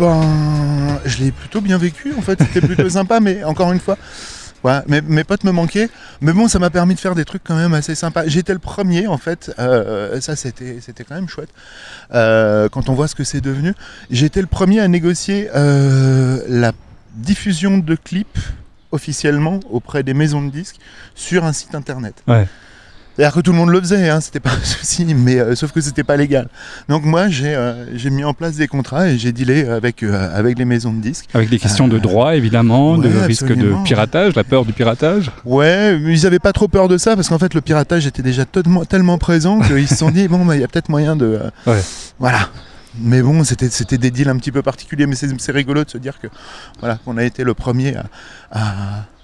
Ben, 0.00 0.20
je 1.04 1.22
l'ai 1.22 1.30
plutôt 1.30 1.60
bien 1.60 1.78
vécu 1.78 2.12
en 2.18 2.22
fait. 2.22 2.40
C'était 2.42 2.66
plutôt 2.66 2.88
sympa, 2.88 3.20
mais 3.20 3.44
encore 3.44 3.70
une 3.70 3.78
fois. 3.78 3.96
Mes, 4.86 5.24
potes 5.24 5.44
me 5.44 5.52
manquaient, 5.52 5.90
mais 6.22 6.32
bon, 6.32 6.48
ça 6.48 6.58
m'a 6.58 6.70
permis 6.70 6.94
de 6.94 7.00
faire 7.00 7.14
des 7.14 7.24
trucs 7.24 7.44
quand 7.44 7.56
même 7.56 7.74
assez 7.74 7.94
sympas. 7.94 8.26
J'étais 8.26 8.54
le 8.54 8.58
premier, 8.58 9.06
en 9.06 9.18
fait, 9.18 9.52
euh, 9.58 10.20
ça 10.20 10.36
c'était, 10.36 10.78
c'était 10.80 11.04
quand 11.04 11.14
même 11.14 11.28
chouette, 11.28 11.50
euh, 12.14 12.68
quand 12.70 12.88
on 12.88 12.94
voit 12.94 13.08
ce 13.08 13.14
que 13.14 13.24
c'est 13.24 13.42
devenu. 13.42 13.74
J'étais 14.10 14.40
le 14.40 14.46
premier 14.46 14.80
à 14.80 14.88
négocier 14.88 15.50
euh, 15.54 16.42
la 16.48 16.72
diffusion 17.14 17.78
de 17.78 17.94
clips 17.94 18.38
officiellement 18.90 19.60
auprès 19.70 20.02
des 20.02 20.14
maisons 20.14 20.42
de 20.42 20.50
disques 20.50 20.78
sur 21.14 21.44
un 21.44 21.52
site 21.52 21.74
internet. 21.74 22.22
C'est-à-dire 23.16 23.34
que 23.34 23.40
tout 23.40 23.52
le 23.52 23.58
monde 23.58 23.70
le 23.70 23.80
faisait, 23.80 24.08
hein, 24.08 24.20
c'était 24.20 24.40
pas 24.40 24.50
un 24.50 24.64
souci, 24.64 25.06
mais 25.14 25.38
euh, 25.38 25.54
sauf 25.54 25.70
que 25.70 25.80
c'était 25.80 26.02
pas 26.02 26.16
légal. 26.16 26.48
Donc 26.88 27.04
moi 27.04 27.28
j'ai 27.28 27.54
euh, 27.54 27.96
j'ai 27.96 28.10
mis 28.10 28.24
en 28.24 28.34
place 28.34 28.56
des 28.56 28.66
contrats 28.66 29.08
et 29.08 29.18
j'ai 29.18 29.30
dealé 29.30 29.64
avec 29.68 30.02
euh, 30.02 30.36
avec 30.36 30.58
les 30.58 30.64
maisons 30.64 30.92
de 30.92 31.00
disques. 31.00 31.28
Avec 31.32 31.48
des 31.48 31.60
questions 31.60 31.86
de 31.86 31.98
droit 31.98 32.34
évidemment, 32.34 32.96
ouais, 32.96 33.08
de 33.08 33.18
risque 33.18 33.54
de 33.54 33.72
piratage, 33.84 34.34
la 34.34 34.42
peur 34.42 34.64
du 34.64 34.72
piratage. 34.72 35.30
Ouais, 35.44 35.96
mais 35.98 36.12
ils 36.12 36.26
avaient 36.26 36.40
pas 36.40 36.52
trop 36.52 36.66
peur 36.66 36.88
de 36.88 36.98
ça 36.98 37.14
parce 37.14 37.28
qu'en 37.28 37.38
fait 37.38 37.54
le 37.54 37.60
piratage 37.60 38.04
était 38.06 38.22
déjà 38.22 38.44
tellement, 38.44 39.18
présent 39.18 39.60
qu'ils 39.60 39.88
se 39.88 39.94
sont 39.94 40.10
dit 40.10 40.26
bon 40.28 40.44
bah 40.44 40.56
il 40.56 40.60
y 40.60 40.64
a 40.64 40.68
peut-être 40.68 40.88
moyen 40.88 41.14
de 41.14 41.38
ouais. 41.66 41.80
voilà. 42.18 42.48
Mais 43.00 43.22
bon, 43.22 43.42
c'était 43.42 43.70
c'était 43.70 43.98
des 43.98 44.12
deals 44.12 44.28
un 44.28 44.36
petit 44.36 44.52
peu 44.52 44.62
particuliers, 44.62 45.06
mais 45.06 45.16
c'est 45.16 45.52
rigolo 45.52 45.82
de 45.82 45.90
se 45.90 45.98
dire 45.98 46.18
que 46.20 46.28
voilà 46.78 46.96
qu'on 47.04 47.16
a 47.16 47.24
été 47.24 47.42
le 47.42 47.52
premier 47.52 47.96
à, 47.96 48.04
à, 48.52 48.72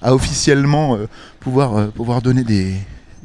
à 0.03 0.14
officiellement 0.14 0.98
pouvoir 1.38 1.88
pouvoir 1.92 2.20
donner 2.20 2.42
des 2.42 2.74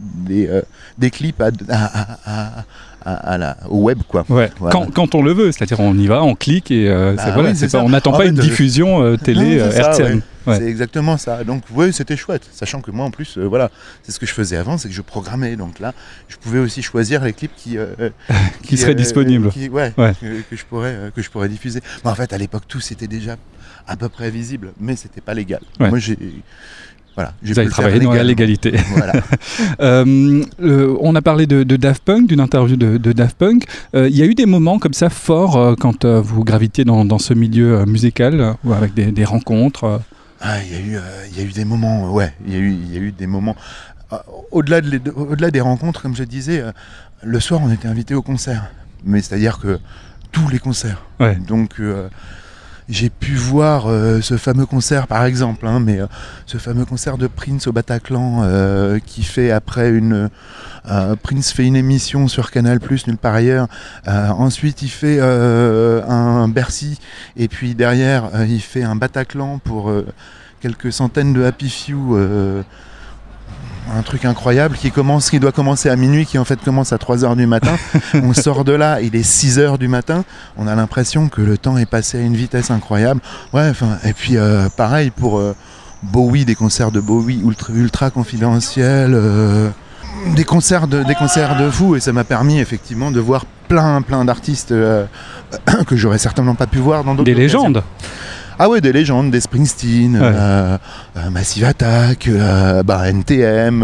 des, 0.06 0.48
euh, 0.48 0.62
des 0.98 1.10
clips 1.10 1.42
à, 1.42 1.52
à, 1.70 2.64
à, 3.06 3.38
la, 3.38 3.58
au 3.70 3.84
web 3.84 4.00
quoi. 4.08 4.26
Ouais. 4.30 4.50
Voilà. 4.58 4.72
Quand, 4.72 4.92
quand, 4.92 5.16
on 5.16 5.22
le 5.22 5.32
veut, 5.32 5.52
c'est-à-dire 5.52 5.80
on 5.80 5.96
y 5.98 6.08
va, 6.08 6.24
on 6.24 6.36
clique 6.36 6.72
et 6.72 6.90
euh, 6.90 7.14
bah 7.14 7.32
voilà, 7.34 7.52
oui, 7.52 7.68
pas, 7.68 7.80
on 7.80 7.90
n'attend 7.90 8.12
pas 8.12 8.26
une 8.26 8.36
diffusion 8.36 9.04
euh, 9.04 9.18
télé 9.18 9.58
non. 9.58 10.22
Ouais. 10.48 10.60
C'est 10.60 10.68
exactement 10.68 11.18
ça. 11.18 11.44
Donc 11.44 11.64
oui, 11.74 11.92
c'était 11.92 12.16
chouette, 12.16 12.48
sachant 12.52 12.80
que 12.80 12.92
moi 12.92 13.06
en 13.06 13.10
plus, 13.10 13.40
euh, 13.40 13.46
voilà, 13.46 13.72
c'est 14.04 14.12
ce 14.12 14.20
que 14.20 14.28
je 14.28 14.34
faisais 14.34 14.58
avant, 14.58 14.78
c'est 14.78 14.88
que 14.88 14.94
je 14.94 15.02
programmais. 15.02 15.56
Donc 15.56 15.80
là, 15.80 15.92
je 16.28 16.36
pouvais 16.38 16.60
aussi 16.60 16.84
choisir 16.84 17.24
les 17.24 17.34
clips 17.34 17.56
qui 17.56 17.78
qui, 18.62 18.68
qui, 18.68 18.78
seraient 18.78 18.94
disponibles, 18.94 19.50
qui, 19.50 19.70
ouais, 19.70 19.92
ouais. 19.98 20.14
Que, 20.22 20.42
que, 20.42 20.56
je 20.56 20.66
pourrais 20.66 21.12
que 21.16 21.24
je 21.24 21.32
pourrais 21.32 21.50
diffuser. 21.50 21.82
Mais 22.04 22.12
en 22.12 22.16
fait, 22.16 22.32
à 22.32 22.38
l'époque, 22.38 22.64
tout 22.68 22.80
c'était 22.80 23.08
déjà 23.08 23.38
à 23.88 23.96
peu 23.96 24.08
près 24.08 24.30
visible, 24.30 24.74
mais 24.80 24.96
c'était 24.96 25.22
pas 25.22 25.34
légal. 25.34 25.62
Moi, 25.80 25.98
j'ai 25.98 26.18
voilà, 27.16 27.34
Vous 27.42 27.58
avez 27.58 27.70
travaillé 27.70 28.00
dans 28.00 28.12
la 28.14 28.24
légalité. 28.24 28.74
Voilà. 28.90 29.14
euh, 29.80 30.44
euh, 30.62 30.98
on 31.00 31.16
a 31.16 31.22
parlé 31.22 31.48
de, 31.48 31.64
de 31.64 31.76
Daft 31.78 32.04
Punk, 32.04 32.28
d'une 32.28 32.42
interview 32.42 32.76
de, 32.76 32.98
de, 32.98 33.14
Daft 33.14 33.38
Punk. 33.38 33.66
Euh, 33.96 34.10
il 34.10 34.18
y 34.18 34.22
a 34.22 34.26
eu 34.26 34.36
des 34.36 34.46
moments 34.46 34.80
comme 34.80 34.94
ça 34.94 35.10
forts 35.10 35.76
quand 35.80 36.06
vous 36.06 36.44
gravitiez 36.44 36.84
dans, 36.84 37.06
dans, 37.06 37.20
ce 37.20 37.34
milieu 37.34 37.86
musical, 37.86 38.56
ou 38.66 38.74
avec 38.74 38.94
des, 38.94 39.14
des 39.14 39.24
rencontres 39.24 40.02
ah, 40.42 40.58
Il 40.64 40.74
y, 40.74 40.76
a 40.76 40.80
eu, 40.80 41.02
y 41.38 41.40
a 41.40 41.44
eu 41.44 41.52
des 41.54 41.64
moments, 41.64 42.12
ouais, 42.12 42.34
il 42.46 42.54
y, 42.54 42.58
a 42.58 42.60
eu, 42.60 42.74
y 42.74 42.98
a 42.98 43.00
eu 43.00 43.12
des 43.14 43.28
moments. 43.28 43.56
Au-delà 44.52 44.82
de, 44.82 45.00
au 45.12 45.36
des 45.36 45.62
rencontres, 45.62 46.02
comme 46.02 46.16
je 46.16 46.24
disais, 46.24 46.64
le 47.24 47.40
soir 47.40 47.62
on 47.64 47.72
était 47.72 47.88
invité 47.88 48.14
au 48.14 48.22
concert. 48.22 48.72
Mais 49.06 49.22
c'est-à-dire 49.22 49.60
que 49.60 49.80
tous 50.34 50.50
les 50.50 50.60
concerts. 50.60 51.02
Ouais. 51.22 51.36
Donc 51.36 51.80
j'ai 52.88 53.10
pu 53.10 53.36
voir 53.36 53.88
euh, 53.88 54.22
ce 54.22 54.38
fameux 54.38 54.66
concert 54.66 55.08
par 55.08 55.26
exemple, 55.26 55.66
hein, 55.66 55.80
mais 55.80 56.00
euh, 56.00 56.08
ce 56.46 56.58
fameux 56.58 56.86
concert 56.86 57.18
de 57.18 57.28
Prince 57.28 57.68
au 57.68 57.72
Bataclan 57.72 58.42
euh, 58.44 59.00
qui 59.04 59.24
fait 59.24 59.52
après 59.52 59.90
une 59.90 60.30
euh, 60.88 61.16
Prince 61.16 61.52
fait 61.52 61.66
une 61.66 61.76
émission 61.76 62.28
sur 62.28 62.52
Canal 62.52 62.80
nulle 63.08 63.18
part 63.18 63.34
ailleurs. 63.34 63.68
ensuite 64.06 64.84
il 64.84 64.90
fait 64.90 65.20
un 65.20 66.48
Bercy 66.48 67.00
et 67.36 67.48
puis 67.48 67.74
derrière 67.74 68.30
il 68.48 68.62
fait 68.62 68.84
un 68.84 68.96
Bataclan 68.96 69.58
pour 69.58 69.92
quelques 70.62 70.94
centaines 70.94 71.34
de 71.34 71.44
Happy 71.44 71.70
Few 71.70 72.16
un 73.94 74.02
truc 74.02 74.26
incroyable 74.26 74.76
qui 74.78 74.92
commence, 74.92 75.30
qui 75.30 75.40
doit 75.40 75.52
commencer 75.52 75.90
à 75.90 75.96
minuit, 75.96 76.26
qui 76.26 76.38
en 76.38 76.46
fait 76.46 76.60
commence 76.62 76.94
à 76.94 76.98
3h 76.98 77.36
du 77.36 77.48
matin. 77.48 77.76
on 78.16 78.34
sort 78.34 78.64
de 78.64 78.74
là, 78.74 79.02
il 79.02 79.16
est 79.16 79.28
6h 79.28 79.78
du 79.78 79.88
matin. 79.88 80.24
On 80.58 80.68
a 80.68 80.76
l'impression 80.76 81.30
que 81.30 81.42
le 81.42 81.58
temps 81.58 81.78
est 81.78 81.86
passé 81.86 82.18
à 82.18 82.22
une 82.22 82.36
vitesse 82.36 82.72
incroyable. 82.72 83.22
Ouais, 83.54 83.72
et 84.04 84.14
puis 84.14 84.38
euh, 84.38 84.70
pareil 84.76 85.12
pour 85.12 85.38
euh, 85.38 85.56
Bowie, 86.04 86.46
des 86.46 86.56
concerts 86.56 86.92
de 86.92 87.00
Bowie 87.00 87.42
ultra, 87.44 87.74
ultra 87.74 88.10
confidentiels. 88.10 89.14
Euh, 89.14 89.70
des 90.36 90.44
concerts 90.44 90.88
de 90.88 91.04
des 91.04 91.16
concerts 91.16 91.58
de 91.58 91.70
fou 91.70 91.96
et 91.96 92.00
ça 92.00 92.14
m'a 92.14 92.24
permis 92.24 92.60
effectivement 92.60 93.12
de 93.12 93.20
voir 93.20 93.46
plein 93.68 94.02
plein 94.02 94.26
d'artistes 94.26 94.72
euh, 94.72 95.06
que 95.88 95.96
j'aurais 95.96 96.18
certainement 96.18 96.56
pas 96.56 96.68
pu 96.68 96.80
voir 96.80 97.04
dans 97.04 97.14
d'autres 97.14 97.26
des 97.26 97.36
légendes 97.36 97.84
ah 98.60 98.70
ouais, 98.70 98.82
des 98.82 98.94
légendes, 98.94 99.32
des 99.32 99.42
Springsteen, 99.42 100.16
ouais. 100.16 100.22
euh, 100.24 100.78
euh, 101.18 101.30
Massive 101.30 101.66
Attack, 101.66 102.28
euh, 102.28 102.84
bah, 102.84 103.10
NTM, 103.10 103.84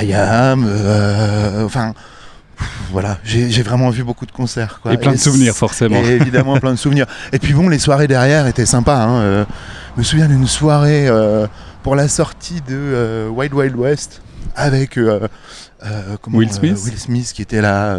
IAM, 0.00 0.68
enfin 1.64 1.94
voilà, 2.92 3.18
j'ai 3.24 3.62
vraiment 3.62 3.90
vu 3.90 4.04
beaucoup 4.04 4.26
de 4.26 4.32
concerts. 4.32 4.80
Quoi. 4.80 4.92
Et 4.92 4.96
plein 4.96 5.12
de 5.12 5.18
souvenirs, 5.18 5.54
forcément. 5.54 6.00
Et 6.02 6.12
évidemment, 6.12 6.58
plein 6.58 6.72
de 6.72 6.78
souvenirs. 6.78 7.06
Et 7.32 7.38
puis 7.38 7.52
bon, 7.52 7.68
les 7.68 7.78
soirées 7.78 8.06
derrière 8.06 8.46
étaient 8.46 8.66
sympas. 8.66 9.02
Hein. 9.02 9.20
Euh, 9.20 9.44
je 9.94 10.00
me 10.00 10.04
souviens 10.04 10.28
d'une 10.28 10.46
soirée 10.46 11.08
euh, 11.08 11.46
pour 11.82 11.96
la 11.96 12.08
sortie 12.08 12.60
de 12.60 12.76
euh, 12.76 13.28
Wild 13.28 13.52
Wild 13.52 13.76
West 13.76 14.22
avec 14.54 14.98
comment, 16.22 16.38
Will, 16.38 16.52
Smith. 16.52 16.78
Will 16.84 16.98
Smith 16.98 17.32
qui 17.34 17.42
était 17.42 17.60
là 17.60 17.98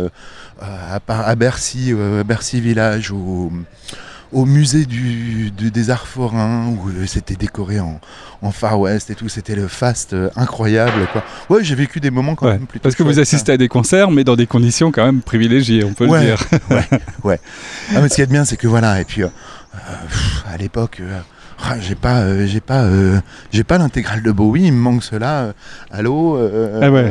à, 0.62 1.00
à, 1.08 1.36
Bercy, 1.36 1.94
Bercy 2.26 2.62
Village, 2.62 3.12
au, 3.12 3.52
au 4.32 4.46
musée 4.46 4.86
du, 4.86 5.52
du- 5.52 5.72
des 5.72 5.90
arts 5.90 6.08
forains 6.08 6.68
où 6.68 6.90
euh, 6.90 7.06
c'était 7.06 7.36
décoré 7.36 7.80
en, 7.80 8.00
en 8.42 8.52
Far 8.52 8.80
West 8.80 9.10
et 9.10 9.16
tout. 9.16 9.30
C'était 9.30 9.56
le 9.56 9.68
fast 9.68 10.14
euh, 10.14 10.30
incroyable. 10.36 11.08
Quoi. 11.14 11.24
Ouais, 11.50 11.64
j'ai 11.64 11.76
vécu 11.76 12.00
des 12.00 12.12
moments 12.12 12.36
quand 12.36 12.48
Ouais, 12.48 12.54
même 12.54 12.68
plutôt. 12.68 12.84
Parce 12.84 12.96
que 12.96 13.04
vous 13.04 13.20
assistez 13.20 13.52
à 13.54 13.58
des 13.58 13.68
concerts, 13.68 14.12
mais 14.12 14.24
dans 14.24 14.36
des 14.36 14.48
conditions 14.48 14.92
quand 14.92 15.06
même 15.06 15.22
privilégiées, 15.22 15.84
on 15.84 15.94
peut 15.94 16.08
Ouais, 16.08 16.20
le 16.22 16.26
dire. 16.28 16.46
ouais, 16.70 16.88
ouais. 17.24 17.40
Ah, 17.96 18.02
mais 18.02 18.10
ce 18.10 18.16
qui 18.16 18.22
est 18.22 18.26
bien, 18.32 18.46
c'est 18.46 18.58
que 18.58 18.68
voilà, 18.68 19.00
et 19.02 19.06
puis 19.06 19.24
euh, 19.24 19.28
euh, 19.76 19.78
pff, 20.08 20.44
à 20.52 20.58
l'époque, 20.58 21.02
ah, 21.64 21.80
j'ai 21.80 21.96
pas, 21.96 22.20
euh, 22.20 22.46
j'ai 22.46 22.60
pas, 22.60 22.84
euh, 22.84 23.20
j'ai 23.52 23.64
pas 23.64 23.78
l'intégrale 23.78 24.22
de 24.22 24.32
Bowie, 24.32 24.64
il 24.66 24.74
me 24.74 24.78
manque 24.80 25.04
cela. 25.04 25.42
euh, 25.44 25.54
allô, 25.92 26.38
Ah 26.82 26.92
ouais. 26.92 27.10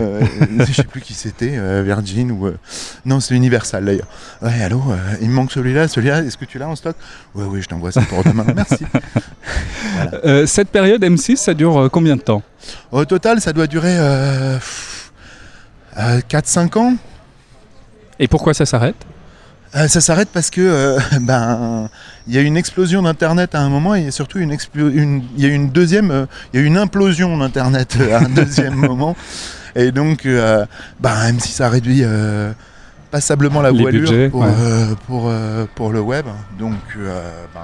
je 0.66 0.72
sais 0.72 0.84
plus 0.84 1.00
qui 1.00 1.14
c'était, 1.14 1.58
Virgin 1.82 2.30
ou 2.30 2.46
euh, 2.46 2.56
non, 3.04 3.20
c'est 3.20 3.34
Universal 3.34 3.84
d'ailleurs. 3.84 4.06
Ouais, 4.42 4.62
allô, 4.62 4.82
il 5.20 5.28
me 5.28 5.34
manque 5.34 5.50
celui-là, 5.52 5.88
celui-là. 5.88 6.22
Est-ce 6.22 6.36
que 6.36 6.44
tu 6.44 6.58
l'as 6.58 6.68
en 6.68 6.76
stock? 6.76 6.94
Ouais, 7.34 7.44
oui, 7.48 7.62
je 7.62 7.68
t'envoie 7.68 7.90
ça 7.92 8.02
pour 8.02 8.22
demain. 8.22 8.44
Merci. 8.54 8.84
Cette 10.46 10.68
période 10.68 11.02
M6, 11.02 11.36
ça 11.36 11.54
dure 11.54 11.88
combien 11.92 12.16
de 12.16 12.22
temps? 12.22 12.42
Au 12.92 13.04
total, 13.04 13.40
ça 13.40 13.52
doit 13.52 13.66
durer 13.66 13.96
euh, 13.98 14.54
pff, 14.56 15.12
euh, 15.98 16.20
4-5 16.28 16.78
ans. 16.78 16.94
Et 18.18 18.28
pourquoi 18.28 18.54
ça 18.54 18.64
s'arrête? 18.66 18.96
Euh, 19.76 19.88
ça 19.88 20.00
s'arrête 20.00 20.28
parce 20.32 20.50
que 20.50 20.60
euh, 20.60 20.98
ben 21.20 21.88
il 22.28 22.34
y 22.34 22.38
a 22.38 22.42
une 22.42 22.56
explosion 22.56 23.02
d'internet 23.02 23.54
à 23.54 23.60
un 23.60 23.68
moment 23.68 23.94
et 23.94 24.10
surtout 24.10 24.38
une 24.38 24.56
il 24.76 25.22
y 25.36 25.46
a 25.46 25.48
une 25.48 25.70
deuxième 25.70 26.10
euh, 26.10 26.26
il 26.52 26.60
y 26.60 26.62
a 26.62 26.66
une 26.66 26.78
implosion 26.78 27.36
d'internet 27.36 27.96
à 28.12 28.20
un 28.20 28.28
deuxième 28.34 28.74
moment 28.74 29.16
et 29.74 29.90
donc 29.90 30.26
ben 30.26 31.32
M6 31.32 31.62
a 31.62 31.68
réduit 31.68 32.02
euh, 32.04 32.52
passablement 33.10 33.62
la 33.62 33.72
Les 33.72 33.80
voilure 33.80 34.00
budgets, 34.02 34.28
pour 34.28 34.42
ouais. 34.42 34.50
pour 35.06 35.32
pour 35.74 35.92
le 35.92 36.00
web 36.00 36.26
donc 36.58 36.96
ben, 36.96 37.60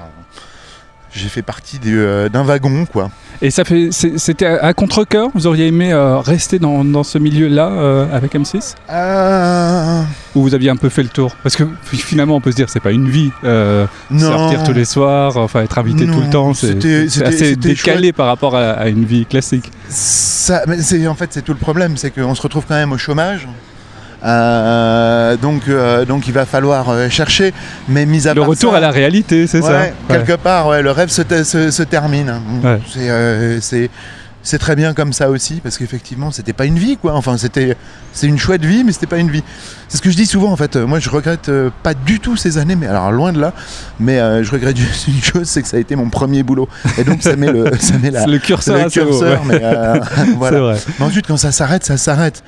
j'ai 1.12 1.28
fait 1.28 1.42
partie 1.42 1.78
euh, 1.86 2.28
d'un 2.28 2.42
wagon 2.44 2.86
quoi. 2.86 3.10
Et 3.42 3.50
ça 3.50 3.64
fait, 3.64 3.88
c'était 3.90 4.44
à, 4.44 4.62
à 4.66 4.72
contre-cœur 4.74 5.28
Vous 5.34 5.46
auriez 5.46 5.66
aimé 5.68 5.92
euh, 5.92 6.18
rester 6.18 6.58
dans, 6.58 6.84
dans 6.84 7.02
ce 7.04 7.16
milieu-là 7.16 7.68
euh, 7.70 8.06
avec 8.14 8.34
M6 8.34 8.74
Euh, 8.90 10.02
Ou 10.34 10.42
vous 10.42 10.54
aviez 10.54 10.68
un 10.70 10.76
peu 10.76 10.88
fait 10.90 11.02
le 11.02 11.08
tour? 11.08 11.34
Parce 11.42 11.56
que 11.56 11.64
fi- 11.84 11.96
finalement, 11.96 12.36
on 12.36 12.40
peut 12.42 12.50
se 12.50 12.56
dire, 12.56 12.68
c'est 12.68 12.80
pas 12.80 12.92
une 12.92 13.08
vie. 13.08 13.30
Non. 13.42 13.88
Sortir 14.18 14.62
tous 14.62 14.72
les 14.74 14.84
soirs, 14.84 15.36
enfin 15.38 15.62
être 15.62 15.78
invité 15.78 16.06
tout 16.06 16.20
le 16.20 16.30
temps, 16.30 16.52
c'est 16.54 16.76
assez 17.24 17.56
décalé 17.56 18.08
chouette. 18.08 18.16
par 18.16 18.26
rapport 18.26 18.54
à, 18.56 18.70
à 18.72 18.88
une 18.88 19.04
vie 19.04 19.24
classique. 19.26 19.70
Ça, 19.88 20.62
mais 20.66 21.06
en 21.08 21.14
fait 21.14 21.28
c'est 21.32 21.42
tout 21.42 21.52
le 21.52 21.58
problème, 21.58 21.96
c'est 21.96 22.10
qu'on 22.10 22.34
se 22.34 22.42
retrouve 22.42 22.64
quand 22.68 22.74
même 22.74 22.92
au 22.92 22.98
chômage. 22.98 23.48
Euh, 24.22 25.36
donc, 25.36 25.62
euh, 25.68 26.04
donc 26.04 26.26
il 26.28 26.32
va 26.34 26.44
falloir 26.46 26.90
euh, 26.90 27.08
chercher, 27.08 27.52
mais 27.88 28.04
mis 28.06 28.28
à 28.28 28.34
Le 28.34 28.40
part 28.42 28.50
retour 28.50 28.72
ça- 28.72 28.78
à 28.78 28.80
la 28.80 28.90
réalité, 28.90 29.46
c'est 29.46 29.62
ça 29.62 29.80
Ouais, 29.80 29.94
quelque 30.08 30.34
part, 30.36 30.68
ouais, 30.68 30.82
le 30.82 30.90
rêve 30.90 31.08
se, 31.08 31.22
te- 31.22 31.42
se- 31.44 31.70
se 31.70 31.82
termine. 31.82 32.32
C'est, 34.42 34.56
très 34.58 34.74
bien 34.74 34.94
comme 34.94 35.12
ça 35.12 35.28
aussi, 35.28 35.60
parce 35.62 35.76
qu'effectivement, 35.76 36.30
c'était 36.30 36.54
pas 36.54 36.64
une 36.64 36.78
vie, 36.78 36.96
quoi. 36.96 37.14
Enfin, 37.14 37.36
c'était, 37.36 37.76
c'est 38.14 38.26
une 38.26 38.38
chouette 38.38 38.64
vie, 38.64 38.84
mais 38.84 38.92
c'était 38.92 39.06
pas 39.06 39.18
une 39.18 39.30
vie. 39.30 39.42
C'est 39.88 39.98
ce 39.98 40.02
que 40.02 40.10
je 40.10 40.16
dis 40.16 40.24
souvent, 40.24 40.50
en 40.50 40.56
fait. 40.56 40.76
Moi, 40.76 40.98
je 40.98 41.10
regrette 41.10 41.50
euh, 41.50 41.68
pas 41.82 41.92
du 41.92 42.20
tout 42.20 42.36
ces 42.38 42.56
années, 42.56 42.74
mais 42.74 42.86
alors 42.86 43.12
loin 43.12 43.34
de 43.34 43.40
là. 43.40 43.52
Mais 43.98 44.18
euh, 44.18 44.42
je 44.42 44.50
regrette 44.50 44.78
juste 44.78 45.08
une 45.08 45.22
chose, 45.22 45.46
c'est 45.46 45.60
que 45.60 45.68
ça 45.68 45.76
a 45.76 45.80
été 45.80 45.94
mon 45.94 46.08
premier 46.08 46.42
boulot. 46.42 46.70
Et 46.96 47.04
donc, 47.04 47.22
ça 47.22 47.36
met 47.36 47.52
le, 47.52 47.70
ça 47.78 47.98
met 47.98 48.10
la, 48.10 48.26
Le 48.26 48.38
curseur 48.38 48.86
haut, 48.86 48.88
curseur, 48.88 49.42
ouais. 49.42 49.46
mais 49.46 49.60
euh, 49.62 50.00
voilà. 50.38 50.58
Vrai. 50.60 50.76
Mais 50.98 51.04
ensuite, 51.04 51.26
quand 51.26 51.36
ça 51.36 51.52
s'arrête, 51.52 51.84
ça 51.84 51.98
s'arrête. 51.98 52.42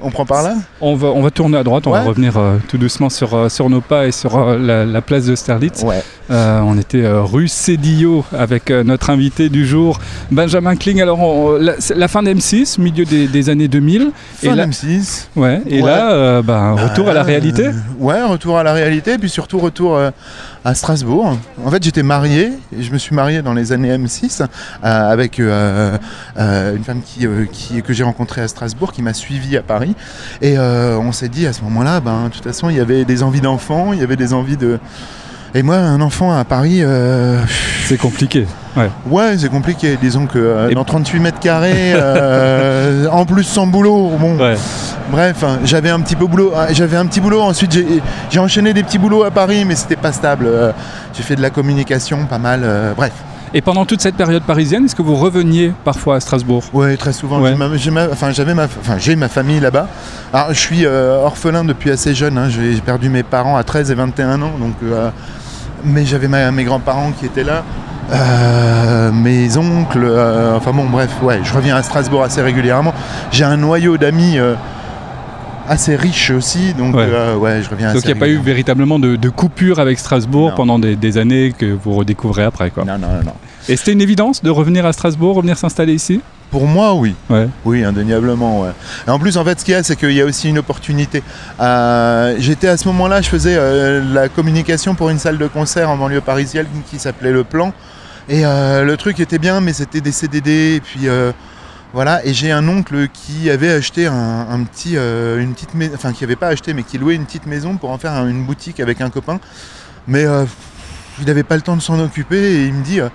On 0.00 0.10
prend 0.10 0.24
par 0.24 0.42
là 0.42 0.54
On 0.80 0.94
va, 0.94 1.08
on 1.08 1.22
va 1.22 1.30
tourner 1.30 1.58
à 1.58 1.64
droite, 1.64 1.86
on 1.86 1.90
va 1.90 2.02
revenir 2.02 2.36
euh, 2.36 2.56
tout 2.68 2.78
doucement 2.78 3.08
sur, 3.10 3.34
euh, 3.34 3.48
sur 3.48 3.68
nos 3.68 3.80
pas 3.80 4.06
et 4.06 4.12
sur 4.12 4.36
euh, 4.38 4.56
la, 4.58 4.84
la 4.84 5.00
place 5.02 5.26
de 5.26 5.34
Sterlitz. 5.34 5.82
Ouais. 5.82 6.02
On 6.30 6.78
était 6.78 7.06
rue 7.08 7.48
Cédillo 7.48 8.24
avec 8.36 8.70
notre 8.70 9.08
invité 9.10 9.48
du 9.48 9.66
jour, 9.66 9.98
Benjamin 10.30 10.76
Kling. 10.76 11.00
Alors, 11.00 11.20
on- 11.20 11.52
la, 11.58 11.72
la 11.96 12.06
fin 12.08 12.22
d'M6, 12.22 12.78
milieu 12.80 13.04
des, 13.06 13.26
des 13.28 13.48
années 13.50 13.66
2000. 13.68 14.10
Fin 14.34 14.52
et 14.52 14.54
là, 14.54 14.66
d'M6. 14.66 15.28
Ouais, 15.36 15.62
et 15.66 15.80
Ouais. 15.82 15.88
là, 15.90 16.42
bah, 16.42 16.72
retour 16.74 17.08
à 17.08 17.14
la 17.14 17.22
réalité 17.22 17.70
Ouais, 17.98 18.22
retour 18.22 18.58
à 18.58 18.62
la 18.62 18.74
réalité, 18.74 19.16
puis 19.18 19.30
surtout 19.30 19.58
retour 19.58 19.98
à 20.64 20.74
Strasbourg. 20.74 21.36
En 21.64 21.70
fait, 21.70 21.82
j'étais 21.82 22.02
marié, 22.02 22.52
je 22.76 22.90
me 22.90 22.98
suis 22.98 23.14
marié 23.14 23.42
dans 23.42 23.54
les 23.54 23.72
années 23.72 23.96
M6 23.96 24.42
euh, 24.42 24.46
avec 24.82 25.40
euh, 25.40 25.96
euh, 26.38 26.76
une 26.76 26.84
femme 26.84 27.00
qui, 27.02 27.26
que 27.82 27.92
j'ai 27.92 28.04
rencontrée 28.04 28.40
à 28.40 28.48
Strasbourg, 28.48 28.92
qui 28.92 29.02
m'a 29.02 29.14
suivi 29.14 29.56
à 29.56 29.62
Paris. 29.62 29.94
Et 30.42 30.58
on 30.58 31.12
s'est 31.12 31.28
dit 31.28 31.46
à 31.46 31.52
ce 31.52 31.62
moment-là, 31.62 32.00
ben, 32.00 32.24
de 32.24 32.28
toute 32.30 32.44
façon, 32.44 32.70
il 32.70 32.76
y 32.76 32.80
avait 32.80 33.04
des 33.04 33.22
envies 33.22 33.40
d'enfants, 33.40 33.92
il 33.92 34.00
y 34.00 34.02
avait 34.02 34.16
des 34.16 34.32
envies 34.32 34.56
de... 34.56 34.78
Et 35.54 35.62
moi, 35.62 35.76
un 35.76 36.00
enfant 36.00 36.36
à 36.36 36.44
Paris... 36.44 36.80
euh, 36.82 37.40
C'est 37.86 37.96
compliqué. 37.96 38.46
Ouais. 38.76 38.90
Ouais, 39.06 39.38
c'est 39.38 39.48
compliqué. 39.48 39.98
Disons 40.00 40.26
que 40.26 40.38
euh, 40.38 40.70
dans 40.74 40.84
38 40.84 41.20
mètres 41.20 41.40
carrés, 41.40 41.72
euh, 41.94 43.06
en 43.10 43.24
plus 43.24 43.44
sans 43.44 43.66
boulot, 43.66 44.10
bon. 44.18 44.36
Bref, 45.10 45.42
hein, 45.42 45.58
j'avais 45.64 45.90
un 45.90 46.00
petit 46.00 46.16
peu 46.16 46.26
boulot. 46.26 46.52
ah, 46.54 46.66
J'avais 46.72 46.96
un 46.98 47.06
petit 47.06 47.20
boulot. 47.20 47.40
Ensuite, 47.40 47.78
j'ai 48.30 48.38
enchaîné 48.38 48.74
des 48.74 48.82
petits 48.82 48.98
boulots 48.98 49.24
à 49.24 49.30
Paris, 49.30 49.64
mais 49.66 49.74
c'était 49.74 49.96
pas 49.96 50.12
stable. 50.12 50.48
J'ai 51.14 51.22
fait 51.22 51.34
de 51.36 51.42
la 51.42 51.50
communication, 51.50 52.26
pas 52.26 52.38
mal. 52.38 52.60
bref. 52.96 53.12
Et 53.54 53.60
pendant 53.62 53.84
toute 53.86 54.00
cette 54.00 54.14
période 54.16 54.42
parisienne, 54.42 54.84
est-ce 54.84 54.94
que 54.94 55.02
vous 55.02 55.14
reveniez 55.16 55.72
parfois 55.84 56.16
à 56.16 56.20
Strasbourg? 56.20 56.64
Oui, 56.72 56.96
très 56.98 57.12
souvent. 57.12 57.40
Ouais. 57.40 57.50
J'ai 57.76 57.90
ma- 57.90 58.06
ma- 58.06 58.12
Enfin, 58.12 58.30
ma, 58.54 58.64
enfin, 58.64 58.96
j'ai 58.98 59.16
ma 59.16 59.28
famille 59.28 59.60
là-bas. 59.60 59.88
Alors, 60.32 60.48
je 60.52 60.58
suis 60.58 60.84
euh, 60.84 61.22
orphelin 61.24 61.64
depuis 61.64 61.90
assez 61.90 62.14
jeune. 62.14 62.36
hein. 62.38 62.48
J'ai 62.48 62.74
perdu 62.80 63.08
mes 63.08 63.22
parents 63.22 63.56
à 63.56 63.64
13 63.64 63.90
et 63.90 63.94
21 63.94 64.42
ans, 64.42 64.52
donc. 64.60 64.74
euh, 64.82 65.10
mais 65.84 66.04
j'avais 66.04 66.28
mes 66.28 66.64
grands-parents 66.64 67.12
qui 67.12 67.26
étaient 67.26 67.44
là. 67.44 67.62
euh, 68.12 69.12
mes 69.12 69.56
oncles, 69.56 70.06
enfin 70.56 70.72
bon 70.72 70.86
bref, 70.86 71.10
ouais, 71.22 71.40
je 71.44 71.52
reviens 71.54 71.76
à 71.76 71.82
Strasbourg 71.82 72.22
assez 72.22 72.42
régulièrement. 72.42 72.92
J'ai 73.30 73.44
un 73.44 73.56
noyau 73.56 73.96
d'amis 73.96 74.38
assez 75.68 75.94
riche 75.96 76.30
aussi, 76.30 76.72
donc 76.74 76.94
Ouais. 76.94 77.06
euh, 77.08 77.36
ouais, 77.36 77.62
je 77.62 77.68
reviens 77.70 77.92
Donc 77.92 78.02
il 78.04 78.06
n'y 78.06 78.12
a 78.12 78.16
pas 78.16 78.28
eu 78.28 78.38
véritablement 78.38 78.98
de, 78.98 79.16
de 79.16 79.28
coupure 79.28 79.78
avec 79.78 79.98
Strasbourg 79.98 80.50
Non. 80.50 80.56
pendant 80.56 80.78
des, 80.78 80.96
des 80.96 81.18
années 81.18 81.52
que 81.56 81.66
vous 81.66 81.92
redécouvrez 81.94 82.44
après. 82.44 82.70
Quoi. 82.70 82.84
Non, 82.84 82.98
non, 82.98 83.08
non, 83.08 83.24
non. 83.26 83.32
Et 83.68 83.76
c'était 83.76 83.92
une 83.92 84.00
évidence 84.00 84.42
de 84.42 84.50
revenir 84.50 84.86
à 84.86 84.92
Strasbourg, 84.92 85.36
revenir 85.36 85.58
s'installer 85.58 85.92
ici? 85.94 86.20
Pour 86.50 86.66
moi, 86.66 86.94
oui. 86.94 87.14
Ouais. 87.28 87.46
Oui, 87.66 87.84
indéniablement. 87.84 88.62
Ouais. 88.62 88.70
Et 89.06 89.10
en 89.10 89.18
plus, 89.18 89.36
en 89.36 89.44
fait, 89.44 89.60
ce 89.60 89.64
qu'il 89.66 89.74
y 89.74 89.76
a, 89.76 89.82
c'est 89.82 89.96
qu'il 89.96 90.12
y 90.12 90.22
a 90.22 90.24
aussi 90.24 90.48
une 90.48 90.56
opportunité. 90.58 91.22
Euh, 91.60 92.34
J'étais 92.38 92.68
à 92.68 92.78
ce 92.78 92.88
moment-là, 92.88 93.20
je 93.20 93.28
faisais 93.28 93.56
euh, 93.58 94.02
la 94.14 94.28
communication 94.30 94.94
pour 94.94 95.10
une 95.10 95.18
salle 95.18 95.36
de 95.36 95.46
concert 95.46 95.90
en 95.90 95.98
banlieue 95.98 96.22
parisienne 96.22 96.66
qui 96.90 96.98
s'appelait 96.98 97.32
Le 97.32 97.44
Plan. 97.44 97.74
Et 98.30 98.46
euh, 98.46 98.84
le 98.84 98.96
truc 98.96 99.20
était 99.20 99.38
bien, 99.38 99.60
mais 99.60 99.74
c'était 99.74 100.00
des 100.00 100.12
CDD. 100.12 100.76
Et 100.76 100.80
puis 100.80 101.00
euh, 101.08 101.32
voilà. 101.92 102.24
Et 102.26 102.32
j'ai 102.34 102.50
un 102.52 102.66
oncle 102.68 103.08
qui 103.12 103.48
avait 103.50 103.70
acheté 103.72 104.06
un, 104.06 104.46
un 104.50 104.62
petit, 104.64 104.96
euh, 104.96 105.40
une 105.40 105.54
petite 105.54 105.74
maison, 105.74 105.92
enfin 105.94 106.12
qui 106.12 106.24
n'avait 106.24 106.36
pas 106.36 106.48
acheté, 106.48 106.74
mais 106.74 106.82
qui 106.82 106.98
louait 106.98 107.14
une 107.14 107.24
petite 107.24 107.46
maison 107.46 107.76
pour 107.76 107.90
en 107.90 107.98
faire 107.98 108.12
un- 108.12 108.28
une 108.28 108.44
boutique 108.44 108.80
avec 108.80 109.00
un 109.00 109.10
copain. 109.10 109.40
Mais 110.06 110.24
euh, 110.24 110.44
il 111.20 111.26
n'avait 111.26 111.42
pas 111.42 111.56
le 111.56 111.62
temps 111.62 111.76
de 111.76 111.82
s'en 111.82 111.98
occuper. 112.00 112.36
Et 112.56 112.64
il 112.66 112.74
me 112.74 112.82
dit. 112.84 113.00
euh, 113.00 113.08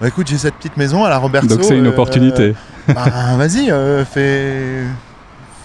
Bah, 0.00 0.06
écoute, 0.08 0.28
j'ai 0.28 0.38
cette 0.38 0.54
petite 0.54 0.76
maison 0.76 1.04
à 1.04 1.08
la 1.08 1.18
Roberto. 1.18 1.48
Donc 1.56 1.64
c'est 1.64 1.76
une 1.76 1.88
opportunité. 1.88 2.54
bah, 2.86 3.04
vas-y, 3.36 3.72
fais, 4.12 4.84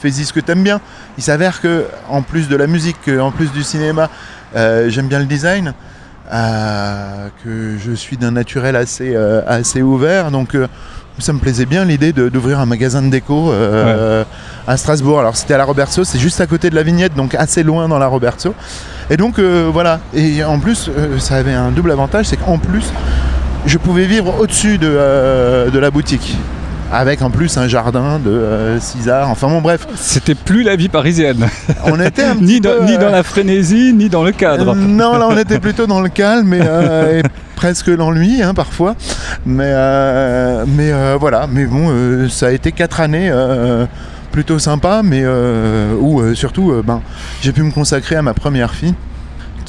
fais-y 0.02 0.26
ce 0.26 0.34
que 0.34 0.40
t'aimes 0.40 0.64
bien. 0.64 0.82
Il 1.20 1.24
s'avère 1.24 1.62
que, 1.62 1.86
en 2.10 2.22
plus 2.24 2.48
de 2.50 2.56
la 2.56 2.66
musique, 2.68 2.98
que, 3.06 3.20
en 3.20 3.32
plus 3.32 3.52
du 3.52 3.62
cinéma, 3.64 4.10
j'aime 4.56 5.08
bien 5.08 5.20
le 5.20 5.26
design, 5.26 5.74
que 7.44 7.78
je 7.78 7.92
suis 7.94 8.18
d'un 8.18 8.32
naturel 8.32 8.76
assez, 8.76 9.16
assez 9.16 9.82
ouvert, 9.82 10.32
donc 10.32 10.58
ça 11.20 11.34
me 11.34 11.40
plaisait 11.40 11.66
bien 11.66 11.86
l'idée 11.86 12.14
d'ouvrir 12.14 12.60
un 12.60 12.66
magasin 12.66 13.02
de 13.02 13.10
déco 13.10 13.52
euh, 13.52 14.24
à 14.68 14.78
Strasbourg. 14.78 15.20
Alors 15.20 15.36
c'était 15.36 15.54
à 15.54 15.58
la 15.58 15.66
Roberto, 15.66 16.04
c'est 16.04 16.20
juste 16.20 16.42
à 16.42 16.48
côté 16.48 16.70
de 16.70 16.76
la 16.76 16.84
Vignette, 16.84 17.16
donc 17.16 17.36
assez 17.36 17.64
loin 17.64 17.88
dans 17.88 18.00
la 18.00 18.08
Roberto. 18.08 18.54
Et 19.10 19.18
donc 19.18 19.40
euh, 19.40 19.70
voilà, 19.72 20.00
et 20.14 20.44
en 20.44 20.60
plus, 20.60 20.90
euh, 20.90 21.20
ça 21.20 21.36
avait 21.36 21.54
un 21.54 21.72
double 21.72 21.92
avantage, 21.92 22.28
c'est 22.28 22.38
qu'en 22.38 22.58
plus, 22.58 22.92
je 23.66 23.78
pouvais 23.78 24.06
vivre 24.06 24.40
au-dessus 24.40 24.78
de, 24.78 25.70
de 25.70 25.80
la 25.80 25.92
boutique. 25.92 26.38
Avec 26.92 27.22
en 27.22 27.32
plus 27.32 27.58
un 27.58 27.68
jardin 27.68 28.20
de 28.20 28.30
euh, 28.30 28.80
César. 28.80 29.30
Enfin 29.30 29.48
bon, 29.48 29.62
bref. 29.62 29.88
C'était 29.96 30.36
plus 30.36 30.64
la 30.64 30.76
vie 30.76 30.90
parisienne. 30.90 31.48
On 31.86 32.00
était 32.00 32.24
un 32.24 32.36
ni, 32.42 32.60
petit 32.60 32.62
dans, 32.62 32.78
peu, 32.78 32.86
ni 32.86 32.94
euh, 32.94 32.98
dans 32.98 33.10
la 33.10 33.24
frénésie, 33.24 33.94
ni 33.94 34.10
dans 34.10 34.24
le 34.24 34.32
cadre. 34.32 34.72
Euh, 34.72 34.76
non, 34.76 35.18
là 35.18 35.28
on 35.30 35.38
était 35.38 35.60
plutôt 35.62 35.88
dans 35.88 36.02
le 36.02 36.10
calme 36.10 36.54
et, 36.54 36.62
euh, 36.62 37.20
et 37.20 37.24
presque 37.56 37.88
l'ennui 37.88 38.44
hein, 38.44 38.54
parfois. 38.54 38.96
Mais, 39.46 39.66
euh, 39.68 40.66
mais 40.68 40.92
euh, 40.92 41.18
voilà, 41.20 41.48
mais 41.52 41.66
bon, 41.66 41.88
euh, 41.90 42.30
ça 42.30 42.48
a 42.48 42.52
été 42.52 42.72
quatre 42.72 43.00
années 43.02 43.30
euh, 43.32 43.86
plutôt 44.32 44.60
sympas, 44.60 45.02
mais 45.04 45.22
euh, 45.24 45.96
où 46.00 46.22
euh, 46.22 46.36
surtout 46.36 46.72
euh, 46.72 46.84
ben, 46.86 47.02
j'ai 47.42 47.52
pu 47.54 47.64
me 47.64 47.72
consacrer 47.72 48.16
à 48.16 48.22
ma 48.22 48.34
première 48.34 48.74
fille 48.74 48.94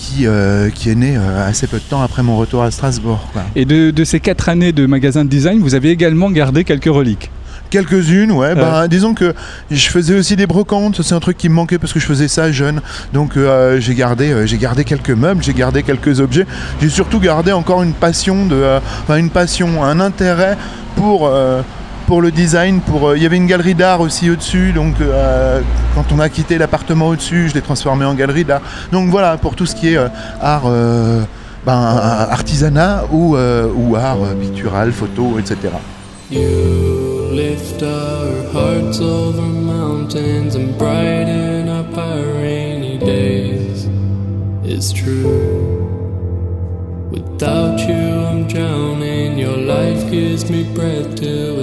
qui, 0.04 0.26
euh, 0.26 0.70
qui 0.70 0.90
est 0.90 0.94
née 0.94 1.16
euh, 1.16 1.48
assez 1.48 1.66
peu 1.66 1.78
de 1.78 1.82
temps 1.82 2.02
après 2.02 2.22
mon 2.22 2.36
retour 2.36 2.62
à 2.62 2.70
Strasbourg. 2.70 3.28
quoi. 3.32 3.42
Et 3.56 3.64
de, 3.64 3.90
de 3.90 4.04
ces 4.04 4.20
quatre 4.20 4.48
années 4.48 4.72
de 4.72 4.86
magasin 4.86 5.24
de 5.24 5.30
design, 5.30 5.60
vous 5.60 5.74
avez 5.74 5.90
également 5.90 6.30
gardé 6.30 6.64
quelques 6.64 6.84
reliques. 6.84 7.30
Quelques-unes, 7.70 8.30
ouais. 8.30 8.54
Ben, 8.54 8.86
disons 8.86 9.14
que 9.14 9.34
je 9.70 9.88
faisais 9.88 10.16
aussi 10.16 10.36
des 10.36 10.46
brocantes. 10.46 11.02
C'est 11.02 11.14
un 11.14 11.20
truc 11.20 11.36
qui 11.36 11.48
me 11.48 11.54
manquait 11.54 11.78
parce 11.78 11.92
que 11.92 11.98
je 11.98 12.06
faisais 12.06 12.28
ça 12.28 12.52
jeune. 12.52 12.80
Donc 13.12 13.36
euh, 13.36 13.80
j'ai 13.80 13.94
gardé, 13.94 14.46
j'ai 14.46 14.58
gardé 14.58 14.84
quelques 14.84 15.10
meubles, 15.10 15.42
j'ai 15.42 15.54
gardé 15.54 15.82
quelques 15.82 16.20
objets. 16.20 16.46
J'ai 16.80 16.88
surtout 16.88 17.18
gardé 17.18 17.50
encore 17.50 17.82
une 17.82 17.94
passion 17.94 18.46
de, 18.46 18.78
une 19.08 19.30
passion, 19.30 19.82
un 19.82 19.98
intérêt 19.98 20.56
pour. 20.94 21.30
Pour 22.06 22.22
le 22.22 22.30
design, 22.30 22.80
pour 22.80 23.08
euh, 23.08 23.16
il 23.16 23.22
y 23.22 23.26
avait 23.26 23.36
une 23.36 23.46
galerie 23.46 23.74
d'art 23.74 24.00
aussi 24.00 24.30
au-dessus, 24.30 24.72
donc 24.72 25.00
euh, 25.00 25.60
quand 25.94 26.12
on 26.12 26.18
a 26.18 26.28
quitté 26.28 26.58
l'appartement 26.58 27.08
au-dessus, 27.08 27.48
je 27.48 27.54
l'ai 27.54 27.62
transformé 27.62 28.04
en 28.04 28.14
galerie 28.14 28.44
d'art. 28.44 28.60
Donc 28.92 29.08
voilà, 29.10 29.36
pour 29.36 29.56
tout 29.56 29.66
ce 29.66 29.74
qui 29.74 29.88
est 29.94 29.96
euh, 29.96 30.08
art, 30.40 30.70
ben, 31.64 31.72
artisanat 31.72 33.04
ou, 33.10 33.36
ou 33.36 33.96
art 33.96 34.18
pictural, 34.40 34.92
photo, 34.92 35.38
etc. 35.38 35.72
You 36.30 37.30
lift 37.32 37.82
our 37.82 38.52
hearts 38.52 39.00
over 39.00 39.42
mountains 39.42 40.56
and 40.56 40.76
brighten 40.78 41.68
up 41.68 41.96
our 41.96 42.22
rainy 42.40 42.98
days. 42.98 43.88
It's 44.64 44.92
true. 44.92 45.63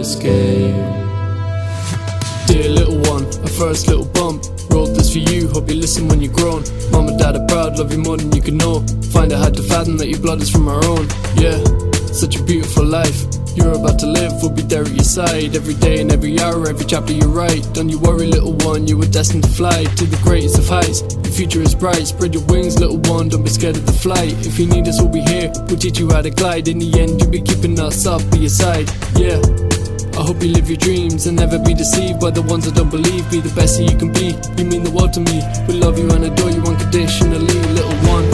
Escape. 0.02 0.76
Dear 2.48 2.70
little 2.70 3.00
one, 3.14 3.24
a 3.46 3.48
first 3.48 3.88
little 3.88 4.06
bump. 4.06 4.44
Wrote 4.72 4.94
this 4.98 5.14
for 5.14 5.20
you, 5.20 5.48
hope 5.48 5.70
you 5.70 5.76
listen 5.76 6.08
when 6.08 6.22
you're 6.22 6.34
grown. 6.34 6.64
Mom 6.92 7.08
and 7.08 7.20
dad 7.20 7.36
are 7.36 7.46
proud, 7.48 7.78
love 7.78 7.92
you 7.92 8.00
more 8.00 8.18
than 8.18 8.32
you 8.32 8.42
can 8.42 8.58
know. 8.58 8.80
Find 9.14 9.32
it 9.32 9.38
hard 9.38 9.54
to 9.56 9.64
fathom 9.64 9.98
that 9.98 10.10
your 10.10 10.20
blood 10.20 10.42
is 10.42 10.50
from 10.50 10.68
our 10.68 10.84
own. 10.86 11.08
Yeah, 11.36 11.58
such 12.08 12.36
a 12.36 12.44
beautiful 12.44 12.84
life. 12.84 13.26
You're 13.54 13.74
about 13.74 14.00
to 14.00 14.08
live, 14.08 14.32
we'll 14.42 14.50
be 14.50 14.64
there 14.64 14.84
at 14.84 14.92
your 14.92 15.04
side 15.04 15.56
every 15.56 15.76
day 15.76 16.02
and 16.02 16.12
every 16.12 16.40
hour, 16.40 16.68
every 16.68 16.86
chapter 16.86 17.14
you 17.14 17.28
write. 17.28 17.62
Don't 17.74 17.90
you 17.90 18.00
worry, 18.00 18.26
little 18.26 18.54
one, 18.66 18.88
you 18.88 18.98
were 18.98 19.06
destined 19.06 19.44
to 19.44 19.50
fly 19.50 19.84
to 19.84 20.06
the 20.06 20.20
greatest 20.24 20.58
of 20.58 20.68
heights. 20.68 21.02
Your 21.24 21.34
future 21.34 21.62
is 21.62 21.76
bright, 21.76 22.08
spread 22.08 22.34
your 22.34 22.46
wings, 22.46 22.80
little 22.80 23.02
one, 23.14 23.30
don't 23.30 23.44
be 23.44 23.50
scared 23.50 23.76
of 23.76 23.86
the 23.86 23.94
flight. 23.94 24.34
If 24.48 24.58
you 24.58 24.66
need 24.66 24.88
us, 24.88 25.00
we'll 25.00 25.12
be 25.12 25.22
here, 25.22 25.52
we'll 25.68 25.78
teach 25.78 26.00
you 26.00 26.10
how 26.10 26.22
to 26.22 26.32
glide. 26.32 26.70
In 26.70 26.80
the 26.80 27.00
end, 27.00 27.22
you'll 27.22 27.30
be 27.30 27.42
keeping 27.42 27.80
us 27.80 28.08
up 28.08 28.22
by 28.32 28.38
your 28.38 28.50
side, 28.50 28.90
yeah. 29.16 29.71
I 30.22 30.24
hope 30.24 30.44
you 30.44 30.50
live 30.50 30.70
your 30.70 30.78
dreams 30.78 31.26
and 31.26 31.36
never 31.36 31.58
be 31.58 31.74
deceived 31.74 32.20
by 32.20 32.30
the 32.30 32.44
ones 32.44 32.66
that 32.66 32.76
don't 32.76 32.92
believe. 32.92 33.26
Be 33.32 33.40
the 33.40 33.50
best 33.56 33.80
that 33.80 33.90
you 33.90 33.98
can 33.98 34.14
be. 34.14 34.38
You 34.54 34.70
mean 34.70 34.84
the 34.84 34.92
world 34.92 35.14
to 35.14 35.20
me. 35.20 35.42
We 35.66 35.82
love 35.82 35.98
you 35.98 36.06
and 36.12 36.24
adore 36.26 36.52
you 36.52 36.62
unconditionally, 36.62 37.42
little 37.74 37.98
one. 38.06 38.30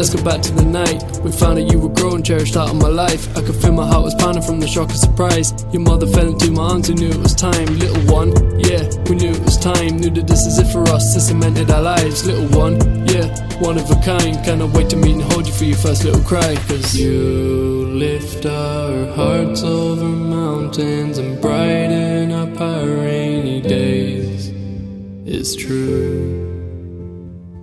Let's 0.00 0.08
go 0.08 0.24
back 0.24 0.40
to 0.48 0.52
the 0.56 0.64
night. 0.64 1.04
We 1.20 1.30
found 1.30 1.58
that 1.58 1.68
you 1.68 1.78
were 1.78 1.92
growing, 1.92 2.22
cherished 2.22 2.56
out 2.56 2.70
of 2.70 2.76
my 2.76 2.88
life. 2.88 3.36
I 3.36 3.42
could 3.44 3.54
feel 3.54 3.72
my 3.72 3.86
heart 3.86 4.04
was 4.04 4.14
pounding 4.14 4.40
from 4.40 4.60
the 4.60 4.66
shock 4.66 4.88
of 4.88 4.96
surprise. 4.96 5.52
Your 5.76 5.82
mother 5.82 6.06
fell 6.06 6.26
into 6.26 6.50
my 6.52 6.72
arms, 6.72 6.88
we 6.88 6.94
knew 6.94 7.10
it 7.12 7.20
was 7.20 7.34
time. 7.34 7.68
Little 7.76 8.00
one, 8.08 8.32
yeah, 8.56 8.88
we 9.04 9.20
knew 9.20 9.36
it 9.36 9.44
was 9.44 9.60
time. 9.60 10.00
Knew 10.00 10.08
that 10.16 10.26
this 10.26 10.48
is 10.48 10.56
it 10.56 10.72
for 10.72 10.88
us, 10.88 11.12
this 11.12 11.28
cemented 11.28 11.70
our 11.70 11.82
lives. 11.82 12.24
Little 12.24 12.48
one, 12.56 12.80
yeah, 13.12 13.28
one 13.60 13.76
of 13.76 13.84
a 13.92 13.96
kind. 14.00 14.40
Cannot 14.40 14.72
wait 14.72 14.88
to 14.88 14.96
meet 14.96 15.20
and 15.20 15.28
hold 15.36 15.46
you 15.46 15.52
for 15.52 15.64
your 15.68 15.76
first 15.76 16.02
little 16.02 16.24
cry. 16.24 16.56
Cause 16.64 16.96
you 16.96 17.75
lift 17.96 18.44
our 18.44 19.06
hearts 19.14 19.62
over 19.62 20.04
mountains 20.04 21.16
and 21.16 21.40
brighten 21.40 22.30
up 22.30 22.60
our 22.60 22.84
rainy 22.84 23.62
days. 23.62 24.52
It's 25.24 25.56
true. 25.56 26.44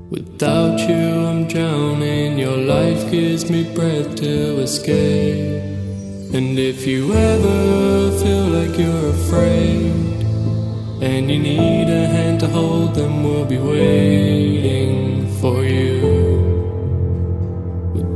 Without 0.10 0.80
you, 0.90 1.28
I'm 1.30 1.48
drowning. 1.48 2.40
Your 2.40 2.58
life 2.58 3.12
gives 3.12 3.52
me 3.52 3.62
breath 3.76 4.16
to 4.16 4.60
escape. 4.62 5.62
And 6.34 6.58
if 6.58 6.88
you 6.88 7.14
ever 7.14 8.18
feel 8.18 8.46
like 8.58 8.76
you're 8.80 9.10
afraid 9.10 9.92
and 11.10 11.30
you 11.30 11.38
need 11.38 11.90
a 11.90 12.08
hand 12.08 12.40
to 12.40 12.48
hold, 12.48 12.96
then 12.96 13.24
we'll 13.24 13.46
be 13.46 13.60
waiting 13.60 15.28
for 15.40 15.64
you. 15.64 15.93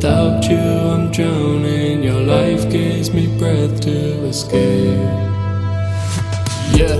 Without 0.07 0.49
you, 0.49 0.57
I'm 0.57 1.11
drowning. 1.11 2.01
Your 2.01 2.21
life 2.21 2.71
gives 2.71 3.11
me 3.11 3.27
breath 3.37 3.81
to 3.81 4.23
escape. 4.23 4.95
Yeah. 6.71 6.97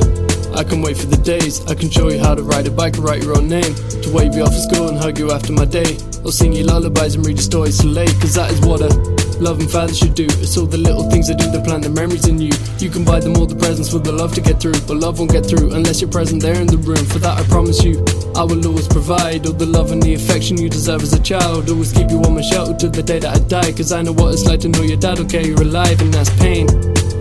I 0.54 0.66
can 0.66 0.82
wait 0.82 0.98
for 0.98 1.06
the 1.06 1.16
days. 1.24 1.66
I 1.68 1.76
can 1.76 1.90
show 1.90 2.10
you 2.10 2.20
how 2.20 2.36
to 2.36 2.44
ride 2.44 2.68
a 2.68 2.72
bike 2.72 2.98
or 2.98 3.04
write 3.04 3.24
your 3.24 3.38
own 3.38 3.48
name. 3.48 3.74
To 4.04 4.12
wave 4.12 4.36
you 4.36 4.44
off 4.44 4.52
at 4.52 4.60
school 4.60 4.90
and 4.90 4.98
hug 4.98 5.20
you 5.20 5.32
after 5.32 5.54
my 5.54 5.64
day. 5.64 5.96
Or 6.26 6.34
sing 6.34 6.52
you 6.52 6.66
lullabies 6.66 7.16
and 7.16 7.26
read 7.26 7.38
you 7.38 7.44
stories 7.44 7.78
till 7.78 7.92
late. 7.92 8.14
Cause 8.20 8.34
that 8.34 8.52
is 8.52 8.60
what 8.60 8.82
a 8.82 9.17
loving 9.40 9.68
father 9.68 9.94
should 9.94 10.16
do. 10.16 10.26
It's 10.26 10.58
all 10.58 10.66
the 10.66 10.78
little 10.78 11.10
things 11.10 11.28
that 11.28 11.38
do 11.38 11.50
that 11.52 11.64
plant 11.64 11.84
the 11.84 11.90
memories 11.90 12.28
in 12.28 12.40
you. 12.40 12.52
You 12.80 12.90
can 12.90 13.04
buy 13.04 13.20
them 13.20 13.36
all 13.38 13.46
the 13.46 13.56
presents 13.56 13.92
for 13.92 14.00
the 14.00 14.12
love 14.12 14.34
to 14.36 14.42
get 14.42 14.60
through. 14.60 14.80
But 14.88 14.98
love 14.98 15.20
won't 15.20 15.32
get 15.32 15.46
through 15.46 15.74
unless 15.74 16.02
you're 16.02 16.10
present 16.10 16.42
there 16.42 16.60
in 16.60 16.68
the 16.68 16.78
room. 16.78 17.06
For 17.06 17.20
that 17.20 17.38
I 17.38 17.44
promise 17.48 17.84
you, 17.84 18.04
I 18.36 18.44
will 18.44 18.66
always 18.66 18.88
provide 18.88 19.46
all 19.46 19.54
the 19.54 19.66
love 19.66 19.92
and 19.92 20.02
the 20.02 20.14
affection 20.14 20.58
you 20.58 20.70
deserve 20.70 21.04
as 21.04 21.14
a 21.14 21.22
child. 21.22 21.70
Always 21.70 21.94
keep 21.94 22.10
you 22.10 22.20
warm 22.20 22.38
and 22.38 22.46
sheltered 22.46 22.80
till 22.80 22.92
the 22.92 23.04
day 23.04 23.20
that 23.20 23.36
I 23.36 23.40
die. 23.48 23.72
Cause 23.72 23.92
I 23.92 24.02
know 24.02 24.14
what 24.14 24.34
it's 24.34 24.46
like 24.46 24.62
to 24.62 24.70
know 24.70 24.82
your 24.82 24.98
dad 24.98 25.18
care 25.30 25.46
you're 25.46 25.62
alive 25.62 26.00
and 26.02 26.14
that's 26.14 26.30
pain. 26.38 26.68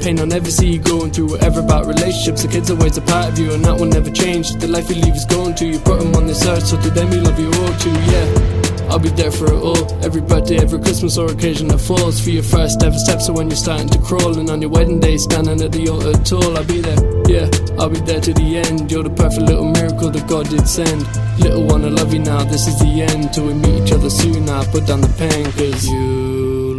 Pain 0.03 0.21
I'll 0.21 0.27
never 0.27 0.51
see 0.51 0.73
you 0.75 0.79
going 0.79 1.11
through 1.11 1.31
whatever 1.31 1.61
about 1.61 1.87
relationships. 1.87 2.43
The 2.43 2.49
kids 2.49 2.71
are 2.71 2.77
always 2.77 2.97
a 2.97 3.03
part 3.03 3.33
of 3.33 3.39
you, 3.39 3.53
and 3.53 3.65
that 3.65 3.79
will 3.79 3.87
never 3.87 4.11
change. 4.11 4.51
The 4.53 4.69
life 4.69 4.89
you 4.89 4.97
leave 4.97 5.17
is 5.17 5.25
going 5.25 5.55
to 5.57 5.67
you. 5.67 5.79
Put 5.79 5.99
them 5.99 6.15
on 6.15 6.27
this 6.27 6.47
earth, 6.47 6.67
so 6.67 6.81
to 6.81 6.91
them 6.91 7.13
you 7.13 7.21
love 7.21 7.39
you 7.41 7.47
all 7.47 7.75
too. 7.79 7.91
Yeah, 7.91 8.56
I'll 8.89 8.99
be 8.99 9.09
there 9.11 9.31
for 9.31 9.47
it 9.47 9.61
all. 9.61 10.05
Every 10.05 10.21
birthday, 10.21 10.59
every 10.59 10.81
Christmas 10.81 11.19
or 11.19 11.31
occasion 11.31 11.69
that 11.69 11.79
falls. 11.79 12.21
For 12.21 12.31
your 12.31 12.43
first 12.43 12.83
ever 12.83 12.99
steps, 12.99 13.29
or 13.29 13.35
when 13.35 13.49
you're 13.49 13.57
starting 13.57 13.89
to 13.89 13.99
crawl, 13.99 14.39
and 14.39 14.49
on 14.51 14.61
your 14.61 14.71
wedding 14.71 15.01
day, 15.01 15.17
standing 15.17 15.61
at 15.61 15.73
the 15.73 15.89
altar 15.89 16.13
tall. 16.25 16.57
I'll 16.57 16.65
be 16.65 16.81
there. 16.81 16.99
Yeah, 17.29 17.51
I'll 17.79 17.91
be 17.91 18.01
there 18.01 18.21
to 18.21 18.33
the 18.33 18.59
end. 18.59 18.91
You're 18.91 19.03
the 19.03 19.11
perfect 19.11 19.43
little 19.43 19.71
miracle 19.71 20.11
that 20.11 20.27
God 20.29 20.49
did 20.49 20.67
send. 20.69 21.03
Little 21.41 21.65
one, 21.67 21.85
I 21.85 21.89
love 21.89 22.13
you 22.13 22.21
now. 22.21 22.45
This 22.45 22.67
is 22.67 22.79
the 22.79 23.03
end. 23.03 23.33
Till 23.35 23.47
we 23.47 23.55
meet 23.55 23.83
each 23.83 23.93
other 23.93 24.11
soon. 24.11 24.47
Now 24.47 24.65
put 24.65 24.87
down 24.87 25.01
the 25.01 25.13
pen, 25.19 25.51
cause 25.53 25.87
you 25.87 26.37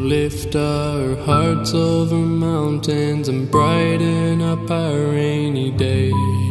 lift 0.08 0.56
our 0.56 1.16
hearts 1.26 1.74
over 1.74 2.16
mountains 2.16 3.28
and 3.28 3.52
brighten 3.52 4.42
up 4.42 4.72
our 4.72 4.98
rainy 5.12 5.72
days. 5.72 6.47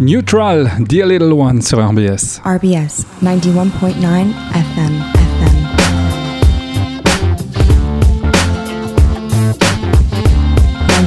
Neutral, 0.00 0.70
Dear 0.78 1.06
Little 1.06 1.32
One 1.32 1.60
sur 1.60 1.78
RBS. 1.78 2.40
RBS 2.44 3.04
91.9 3.20 4.32
FM. 4.54 4.92
FM. 5.14 5.56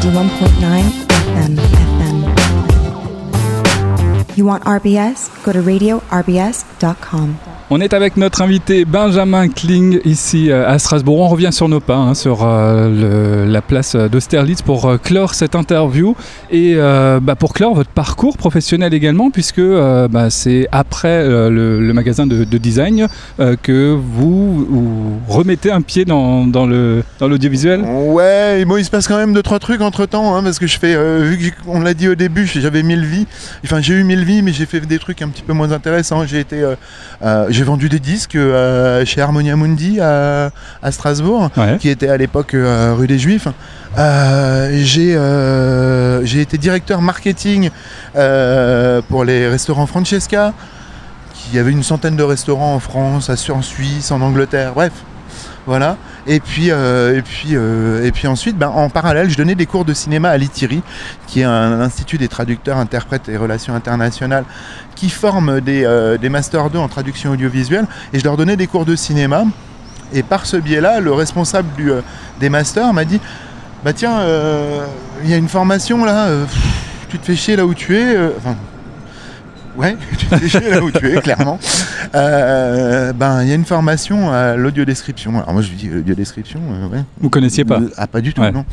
91.9 0.02 0.84
FM. 1.08 1.58
FM. 1.58 2.18
You 4.38 4.46
want 4.46 4.64
RBS? 4.66 5.30
Go 5.44 5.52
to 5.54 5.60
radiorbs.com. 5.62 7.51
On 7.74 7.80
est 7.80 7.94
avec 7.94 8.18
notre 8.18 8.42
invité 8.42 8.84
Benjamin 8.84 9.48
Kling 9.48 10.02
ici 10.04 10.52
euh, 10.52 10.70
à 10.70 10.78
Strasbourg. 10.78 11.22
On 11.22 11.30
revient 11.30 11.54
sur 11.54 11.70
nos 11.70 11.80
pas, 11.80 11.96
hein, 11.96 12.16
sur 12.16 12.40
euh, 12.44 13.46
la 13.48 13.62
place 13.62 13.96
d'Austerlitz 13.96 14.62
pour 14.62 14.88
euh, 14.90 14.98
clore 14.98 15.34
cette 15.36 15.56
interview 15.56 16.14
et 16.52 16.76
bah, 16.76 17.36
pour 17.40 17.54
clore 17.54 17.74
votre 17.74 17.90
parcours 17.90 18.36
professionnel 18.36 18.94
également, 18.94 19.32
puisque 19.32 19.62
bah, 19.62 20.30
c'est 20.30 20.68
après 20.74 21.24
le, 21.26 21.94
magasin 21.94 22.28
de, 22.28 22.44
de 22.44 22.58
design 22.58 23.08
que 23.62 23.94
vous, 23.94 24.68
remettez 25.30 25.72
un 25.72 25.82
pied 25.82 26.04
dans, 26.04 26.46
dans 26.46 26.66
l'audiovisuel. 27.22 27.86
Ouais, 27.86 28.66
bon, 28.66 28.76
il 28.76 28.84
se 28.84 28.90
passe 28.90 29.08
quand 29.08 29.16
même 29.16 29.32
deux 29.32 29.44
trois 29.44 29.60
trucs 29.60 29.80
entre 29.80 30.06
temps, 30.06 30.44
parce 30.44 30.60
que 30.60 30.68
je 30.68 30.78
fais, 30.78 30.94
vu 31.22 31.38
que 31.38 31.44
j'ai- 31.44 31.54
on 31.68 31.80
l'a 31.80 31.94
dit 31.94 32.10
au 32.10 32.16
début, 32.16 32.46
j'avais 32.46 32.84
mille 32.84 33.06
vies. 33.06 33.28
Enfin, 33.64 33.80
j'ai 33.80 33.94
eu 33.94 34.04
mille 34.04 34.26
vies, 34.26 34.42
mais 34.42 34.52
j'ai 34.52 34.66
fait 34.66 34.82
des 34.82 35.00
trucs 35.00 35.22
un 35.22 35.30
petit 35.30 35.44
peu 35.44 35.54
moins 35.54 35.72
intéressants. 35.72 36.26
J'ai 36.26 36.40
été, 36.42 36.66
j'ai 37.62 37.66
vendu 37.66 37.90
des 37.90 38.00
disques 38.00 38.34
euh, 38.34 39.06
chez 39.06 39.22
Harmonia 39.22 39.56
Mundi 39.56 40.00
à, 40.00 40.50
à 40.82 40.92
Strasbourg, 40.92 41.52
qui 41.80 41.90
était 41.90 42.10
à 42.10 42.18
l'époque 42.18 42.56
euh, 42.56 42.96
rue 42.98 43.06
des 43.06 43.20
Juifs. 43.20 43.48
Euh, 44.00 44.72
j'ai, 46.24 46.42
été 46.42 46.58
directeur 46.58 47.04
marketing 47.04 47.70
pour 48.16 49.26
les 49.26 49.48
restaurants 49.48 49.86
Francesca. 49.86 50.56
Y 51.54 51.60
avait 51.60 51.70
une 51.70 51.84
centaine 51.84 52.16
de 52.16 52.24
restaurants 52.24 52.74
en 52.74 52.80
France, 52.80 53.30
en 53.30 53.62
Suisse, 53.62 54.10
en 54.10 54.22
Angleterre, 54.22 54.74
bref. 54.74 54.94
Voilà. 55.68 55.98
Et 56.26 56.40
puis, 56.40 56.72
euh, 56.72 57.22
euh, 57.52 58.12
ensuite, 58.26 58.58
ben, 58.58 58.70
en 58.70 58.90
parallèle, 58.90 59.30
je 59.30 59.38
donnais 59.38 59.56
des 59.56 59.66
cours 59.66 59.86
de 59.86 59.94
cinéma 59.94 60.30
à 60.30 60.38
l'ITIRI, 60.38 60.82
qui 61.28 61.42
est 61.42 61.46
un 61.46 61.80
institut 61.80 62.18
des 62.18 62.28
traducteurs, 62.28 62.78
interprètes 62.78 63.30
et 63.30 63.38
relations 63.38 63.76
internationales, 63.76 64.46
qui 64.96 65.10
forme 65.10 65.62
des, 65.62 65.84
euh, 65.86 66.18
des 66.18 66.30
Master 66.30 66.70
2 66.70 66.80
en 66.80 66.88
traduction 66.88 67.32
audiovisuelle. 67.32 67.86
Et 68.14 68.20
je 68.20 68.24
leur 68.24 68.38
donnais 68.38 68.56
des 68.56 68.68
cours 68.68 68.86
de 68.86 68.96
cinéma. 68.96 69.44
Et 70.14 70.24
par 70.24 70.46
ce 70.46 70.58
biais-là, 70.58 71.00
le 71.00 71.14
responsable 71.14 71.70
euh, 71.80 72.02
des 72.40 72.50
masters 72.50 72.92
m'a 72.94 73.06
dit 73.06 73.20
Bah 73.86 73.94
tiens, 73.94 74.20
il 75.24 75.30
y 75.30 75.34
a 75.34 75.38
une 75.38 75.48
formation 75.48 76.04
là, 76.06 76.28
tu 77.10 77.18
te 77.18 77.26
fais 77.26 77.36
chier 77.36 77.56
là 77.56 77.66
où 77.66 77.74
tu 77.74 77.98
es. 77.98 78.16
Ouais, 79.78 79.96
tu 80.18 80.50
chier 80.50 80.70
là 80.70 80.82
où 80.84 80.92
tu 80.92 81.08
es, 81.10 81.22
clairement. 81.22 81.60
Euh, 82.16 83.14
ben, 83.14 83.42
il 83.44 83.50
y 83.50 83.52
a 83.52 83.56
une 83.56 83.66
formation 83.66 84.32
à 84.32 84.56
l'audiodescription. 84.56 85.38
Alors 85.40 85.54
moi, 85.54 85.62
je 85.62 85.70
lui 85.70 85.78
dis 85.78 85.90
audiodescription, 85.90 86.60
euh, 86.72 86.88
ouais. 86.88 87.04
Vous 87.20 87.30
connaissiez 87.30 87.66
pas 87.66 87.80
Ah, 87.98 88.08
pas 88.08 88.22
du 88.22 88.34
tout, 88.34 88.42
Ouais. 88.42 88.52
non. 88.52 88.66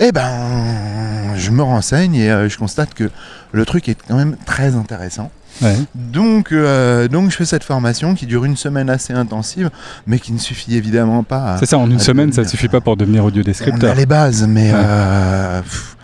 Eh 0.00 0.12
ben, 0.12 1.34
je 1.36 1.50
me 1.50 1.62
renseigne 1.62 2.14
et 2.14 2.30
euh, 2.30 2.48
je 2.48 2.56
constate 2.56 2.94
que 2.94 3.10
le 3.52 3.64
truc 3.66 3.88
est 3.88 3.96
quand 4.06 4.16
même 4.16 4.36
très 4.46 4.76
intéressant. 4.76 5.30
Ouais. 5.60 5.74
Donc, 5.96 6.52
euh, 6.52 7.08
donc 7.08 7.30
je 7.32 7.36
fais 7.36 7.44
cette 7.44 7.64
formation 7.64 8.14
qui 8.14 8.26
dure 8.26 8.44
une 8.44 8.56
semaine 8.56 8.88
assez 8.90 9.12
intensive, 9.12 9.70
mais 10.06 10.20
qui 10.20 10.32
ne 10.32 10.38
suffit 10.38 10.76
évidemment 10.76 11.24
pas. 11.24 11.56
C'est 11.58 11.66
ça, 11.66 11.78
en 11.78 11.90
une 11.90 11.98
semaine, 11.98 12.30
ça 12.32 12.42
devenir- 12.42 12.50
suffit 12.50 12.68
pas 12.68 12.80
pour 12.80 12.96
devenir 12.96 13.24
On 13.24 13.26
audiodescripteur. 13.26 13.90
a 13.90 13.94
les 13.94 14.06
bases, 14.06 14.46
mais 14.46 14.70
Ouais. 14.72 14.78
euh, 14.80 15.62
pff, 15.62 15.96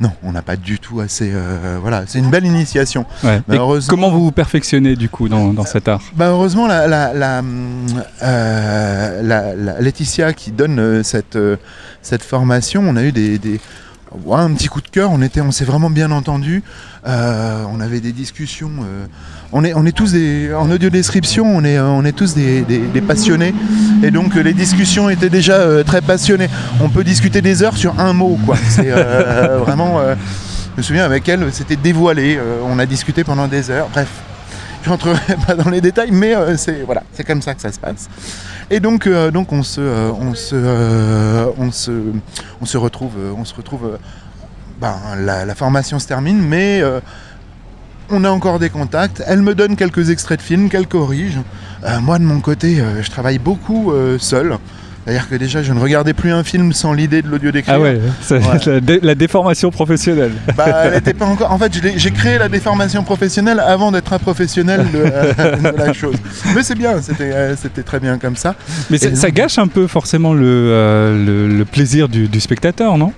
non, 0.00 0.12
on 0.22 0.32
n'a 0.32 0.42
pas 0.42 0.56
du 0.56 0.78
tout 0.78 1.00
assez. 1.00 1.30
euh, 1.32 1.78
voilà, 1.80 2.04
c'est 2.06 2.18
une 2.20 2.30
belle 2.30 2.46
initiation. 2.46 3.04
Ouais. 3.24 3.40
Heureusement- 3.48 3.90
comment 3.90 4.10
vous 4.10 4.24
vous 4.24 4.32
perfectionnez 4.32 4.94
du 4.96 5.08
coup 5.08 5.28
dans, 5.28 5.52
dans 5.52 5.64
cet 5.64 5.88
art? 5.88 6.02
Bah 6.14 6.28
heureusement, 6.28 6.66
la, 6.68 6.86
la, 6.86 7.12
la, 7.12 7.42
euh, 8.22 9.22
la- 9.22 9.54
la- 9.54 9.80
Laetitia 9.80 10.32
qui 10.32 10.50
donne 10.52 10.78
euh, 10.78 11.02
cette, 11.02 11.38
cette 12.02 12.22
formation, 12.22 12.82
on 12.86 12.96
a 12.96 13.02
eu 13.02 13.12
des, 13.12 13.38
des- 13.38 13.60
ouais, 14.24 14.38
un 14.40 14.52
petit 14.54 14.68
coup 14.68 14.80
de 14.80 14.88
cœur. 14.88 15.10
On 15.12 15.22
était, 15.22 15.40
on 15.40 15.50
s'est 15.52 15.64
vraiment 15.64 15.90
bien 15.90 16.10
entendu. 16.10 16.62
Euh, 17.06 17.64
on 17.72 17.80
avait 17.80 18.00
des 18.00 18.12
discussions. 18.12 18.70
euh, 18.82 19.06
on 19.52 19.64
est, 19.64 19.72
on 19.74 19.86
est 19.86 19.92
tous 19.92 20.12
des, 20.12 20.52
en 20.54 20.70
audio 20.70 20.90
description, 20.90 21.44
on 21.46 21.64
est, 21.64 21.78
euh, 21.78 21.86
on 21.86 22.04
est 22.04 22.12
tous 22.12 22.34
des, 22.34 22.62
des- 22.62 22.78
des 22.86 23.00
passionnés. 23.00 23.54
Et 24.02 24.10
donc 24.10 24.34
les 24.34 24.52
discussions 24.54 25.08
étaient 25.08 25.30
déjà 25.30 25.54
euh, 25.54 25.82
très 25.84 26.00
passionnées. 26.02 26.48
On 26.80 26.88
peut 26.88 27.04
discuter 27.04 27.40
des 27.40 27.62
heures 27.62 27.76
sur 27.76 27.98
un 28.00 28.12
mot, 28.12 28.38
quoi. 28.44 28.56
C'est 28.68 28.90
vraiment. 29.58 30.00
je 30.00 30.76
me 30.78 30.82
souviens 30.82 31.04
avec 31.04 31.28
elle, 31.28 31.46
c'était 31.52 31.76
dévoilé. 31.76 32.38
on 32.64 32.78
a 32.78 32.86
discuté 32.86 33.24
pendant 33.24 33.48
des 33.48 33.70
heures. 33.70 33.88
Bref, 33.92 34.08
je 34.82 34.90
rentrerai 34.90 35.18
pas 35.46 35.54
dans 35.54 35.70
les 35.70 35.80
détails, 35.80 36.10
mais 36.12 36.34
c'est 36.56 36.82
voilà, 36.84 37.02
c'est 37.12 37.24
comme 37.24 37.42
ça 37.42 37.54
que 37.54 37.60
ça 37.62 37.72
se 37.72 37.78
passe. 37.80 38.08
Et 38.70 38.80
donc, 38.80 39.06
euh, 39.06 39.30
donc 39.30 39.52
on 39.52 39.62
se, 39.62 39.80
euh, 39.80 40.10
on 40.12 40.34
se, 40.34 40.54
euh, 40.54 41.46
on 41.56 41.72
se, 41.72 41.90
on 42.60 42.66
se 42.66 42.76
retrouve, 42.76 43.14
on 43.36 43.44
se 43.44 43.54
retrouve. 43.54 43.98
ben, 44.80 44.94
la, 45.18 45.46
la 45.46 45.54
formation 45.54 45.98
se 45.98 46.06
termine, 46.06 46.40
mais 46.40 46.82
on 48.10 48.24
a 48.24 48.30
encore 48.30 48.58
des 48.58 48.70
contacts. 48.70 49.22
Elle 49.26 49.42
me 49.42 49.54
donne 49.54 49.74
quelques 49.76 50.10
extraits 50.10 50.38
de 50.38 50.44
films 50.44 50.68
qu'elle 50.68 50.86
corrige. 50.86 51.38
Moi, 52.00 52.18
de 52.18 52.24
mon 52.24 52.40
côté, 52.40 52.82
je 53.00 53.10
travaille 53.10 53.38
beaucoup 53.38 53.92
seul. 54.18 54.56
C'est-à-dire 55.08 55.28
que 55.30 55.36
déjà, 55.36 55.62
je 55.62 55.72
ne 55.72 55.80
regardais 55.80 56.12
plus 56.12 56.32
un 56.32 56.44
film 56.44 56.74
sans 56.74 56.92
l'idée 56.92 57.22
de 57.22 57.28
l'audio 57.28 57.50
d'écrire. 57.50 57.76
Ah 57.76 57.80
ouais, 57.80 57.98
Ouais. 58.30 58.40
la, 58.66 58.80
dé- 58.80 59.00
la 59.02 59.14
déformation 59.14 59.70
professionnelle. 59.70 60.32
Bah, 60.54 60.66
elle 60.84 60.96
était 60.96 61.14
pas 61.14 61.24
encore. 61.24 61.50
En 61.50 61.56
fait, 61.56 61.72
j'ai 61.96 62.10
créé 62.10 62.36
la 62.36 62.50
déformation 62.50 63.02
professionnelle 63.02 63.58
avant 63.58 63.90
d'être 63.90 64.12
un 64.12 64.18
professionnel 64.18 64.84
de, 64.92 64.98
euh, 64.98 65.56
de 65.72 65.78
la 65.78 65.94
chose. 65.94 66.14
Mais 66.54 66.62
c'est 66.62 66.74
bien, 66.74 67.00
c'était 67.00 67.32
euh, 67.32 67.56
c'était 67.56 67.82
très 67.84 68.00
bien 68.00 68.18
comme 68.18 68.36
ça. 68.36 68.54
Mais 68.90 68.98
ça, 68.98 69.30
gâche 69.30 69.56
un 69.58 69.66
peu 69.68 69.86
forcément 69.86 70.34
le, 70.34 70.44
euh, 70.44 71.24
le, 71.24 71.56
le 71.56 71.64
plaisir 71.64 72.10
du, 72.10 72.28
du 72.28 72.40
spectateur, 72.40 72.98
non? 72.98 73.14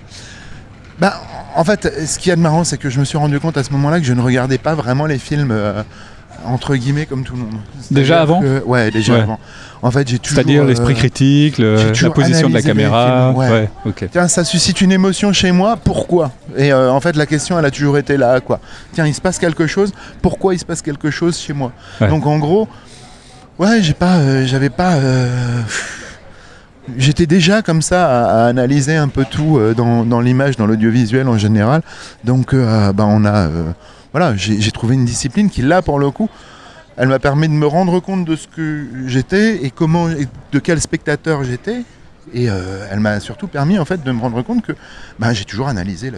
Bah, 1.01 1.21
en 1.57 1.65
fait, 1.65 1.93
ce 2.07 2.21
qu'il 2.21 2.29
y 2.29 2.33
a 2.33 2.37
de 2.37 2.41
marrant, 2.41 2.63
c'est 2.63 2.79
que 2.79 2.89
je 2.89 3.01
me 3.01 3.05
suis 3.05 3.19
rendu 3.19 3.41
compte 3.41 3.57
à 3.57 3.65
ce 3.65 3.73
moment-là 3.73 3.99
que 3.99 4.07
je 4.07 4.13
ne 4.13 4.21
regardais 4.21 4.59
pas 4.59 4.77
vraiment 4.77 5.07
les 5.07 5.19
films 5.19 5.53
entre 6.47 6.75
guillemets 6.77 7.07
comme 7.07 7.25
tout 7.25 7.35
le 7.35 7.41
monde. 7.43 7.57
Déjà 7.91 8.23
avant 8.23 8.41
que- 8.41 8.63
Ouais, 8.65 8.91
déjà 8.91 9.15
Ouais. 9.15 9.21
avant. 9.21 9.39
En 9.83 9.91
fait, 9.91 10.07
j'ai 10.09 10.19
toujours. 10.19 10.37
C'est-à-dire 10.37 10.65
l'esprit 10.65 10.93
euh, 10.93 10.97
critique, 10.97 11.59
le- 11.59 11.77
la 12.03 12.11
position 12.11 12.49
de 12.49 12.55
la 12.55 12.63
caméra. 12.63 13.29
films, 13.33 13.39
ouais. 13.39 13.51
ouais, 13.51 13.71
ok. 13.87 14.09
Tiens, 14.13 14.29
ça 14.29 14.45
suscite 14.45 14.81
une 14.83 14.93
émotion 14.93 15.33
chez 15.33 15.53
moi, 15.53 15.77
pourquoi? 15.83 16.33
Et 16.57 16.73
euh, 16.73 16.93
en 16.93 17.01
fait, 17.01 17.17
la 17.17 17.27
question, 17.27 17.59
elle 17.59 17.65
a 17.65 17.71
toujours 17.71 17.97
été 17.99 18.17
là, 18.17 18.41
quoi. 18.41 18.61
Tiens, 18.93 19.07
il 19.07 19.15
se 19.15 19.21
passe 19.21 19.39
quelque 19.39 19.67
chose, 19.67 19.93
pourquoi 20.23 20.55
il 20.55 20.59
se 20.59 20.65
passe 20.67 20.83
quelque 20.83 21.11
chose 21.11 21.39
chez 21.39 21.53
moi? 21.55 21.73
Ouais. 22.01 22.09
Donc 22.09 22.27
en 22.27 22.39
gros, 22.39 22.69
ouais, 23.59 23.81
j'ai 23.83 23.95
pas, 23.95 24.17
euh, 24.19 24.45
j'avais 24.47 24.71
pas. 24.71 24.97
J'étais 26.97 27.27
déjà 27.27 27.63
comme 27.63 27.83
ça 27.83 28.07
à, 28.09 28.45
à 28.45 28.47
analyser 28.49 28.97
un 28.97 29.09
peu 29.09 29.25
tout 29.25 29.61
dans, 29.77 30.05
dans 30.05 30.21
l'image, 30.21 30.57
dans 30.57 30.67
l'audiovisuel 30.67 31.29
en 31.29 31.39
général. 31.39 31.83
Donc, 32.25 32.55
bah, 32.55 33.05
on 33.07 33.25
a, 33.25 33.49
voilà, 34.13 34.35
j'ai 34.37 34.71
trouvé 34.73 34.95
une 34.95 35.05
discipline 35.05 35.51
qui, 35.51 35.63
là, 35.63 35.83
pour 35.83 35.99
le 35.99 36.11
coup, 36.11 36.29
elle 36.97 37.09
m'a 37.09 37.19
permis 37.19 37.49
de 37.49 37.55
me 37.55 37.67
rendre 37.67 38.01
compte 38.01 38.25
de 38.25 38.37
ce 38.37 38.47
que 38.49 38.87
j'étais 39.07 39.65
et 39.65 39.71
comment, 39.71 40.11
et 40.11 40.29
de 40.53 40.59
quel 40.59 40.81
spectateur 40.81 41.45
j'étais. 41.45 41.83
Et 42.35 42.49
euh, 42.49 42.87
elle 42.91 43.01
m'a 43.01 43.19
surtout 43.21 43.49
permis 43.49 43.79
en 43.79 43.85
fait 43.85 44.05
de 44.05 44.13
me 44.13 44.21
rendre 44.21 44.43
compte 44.43 44.65
que 44.65 44.73
bah, 45.19 45.33
j'ai 45.33 45.45
toujours 45.45 45.69
analysé 45.69 46.13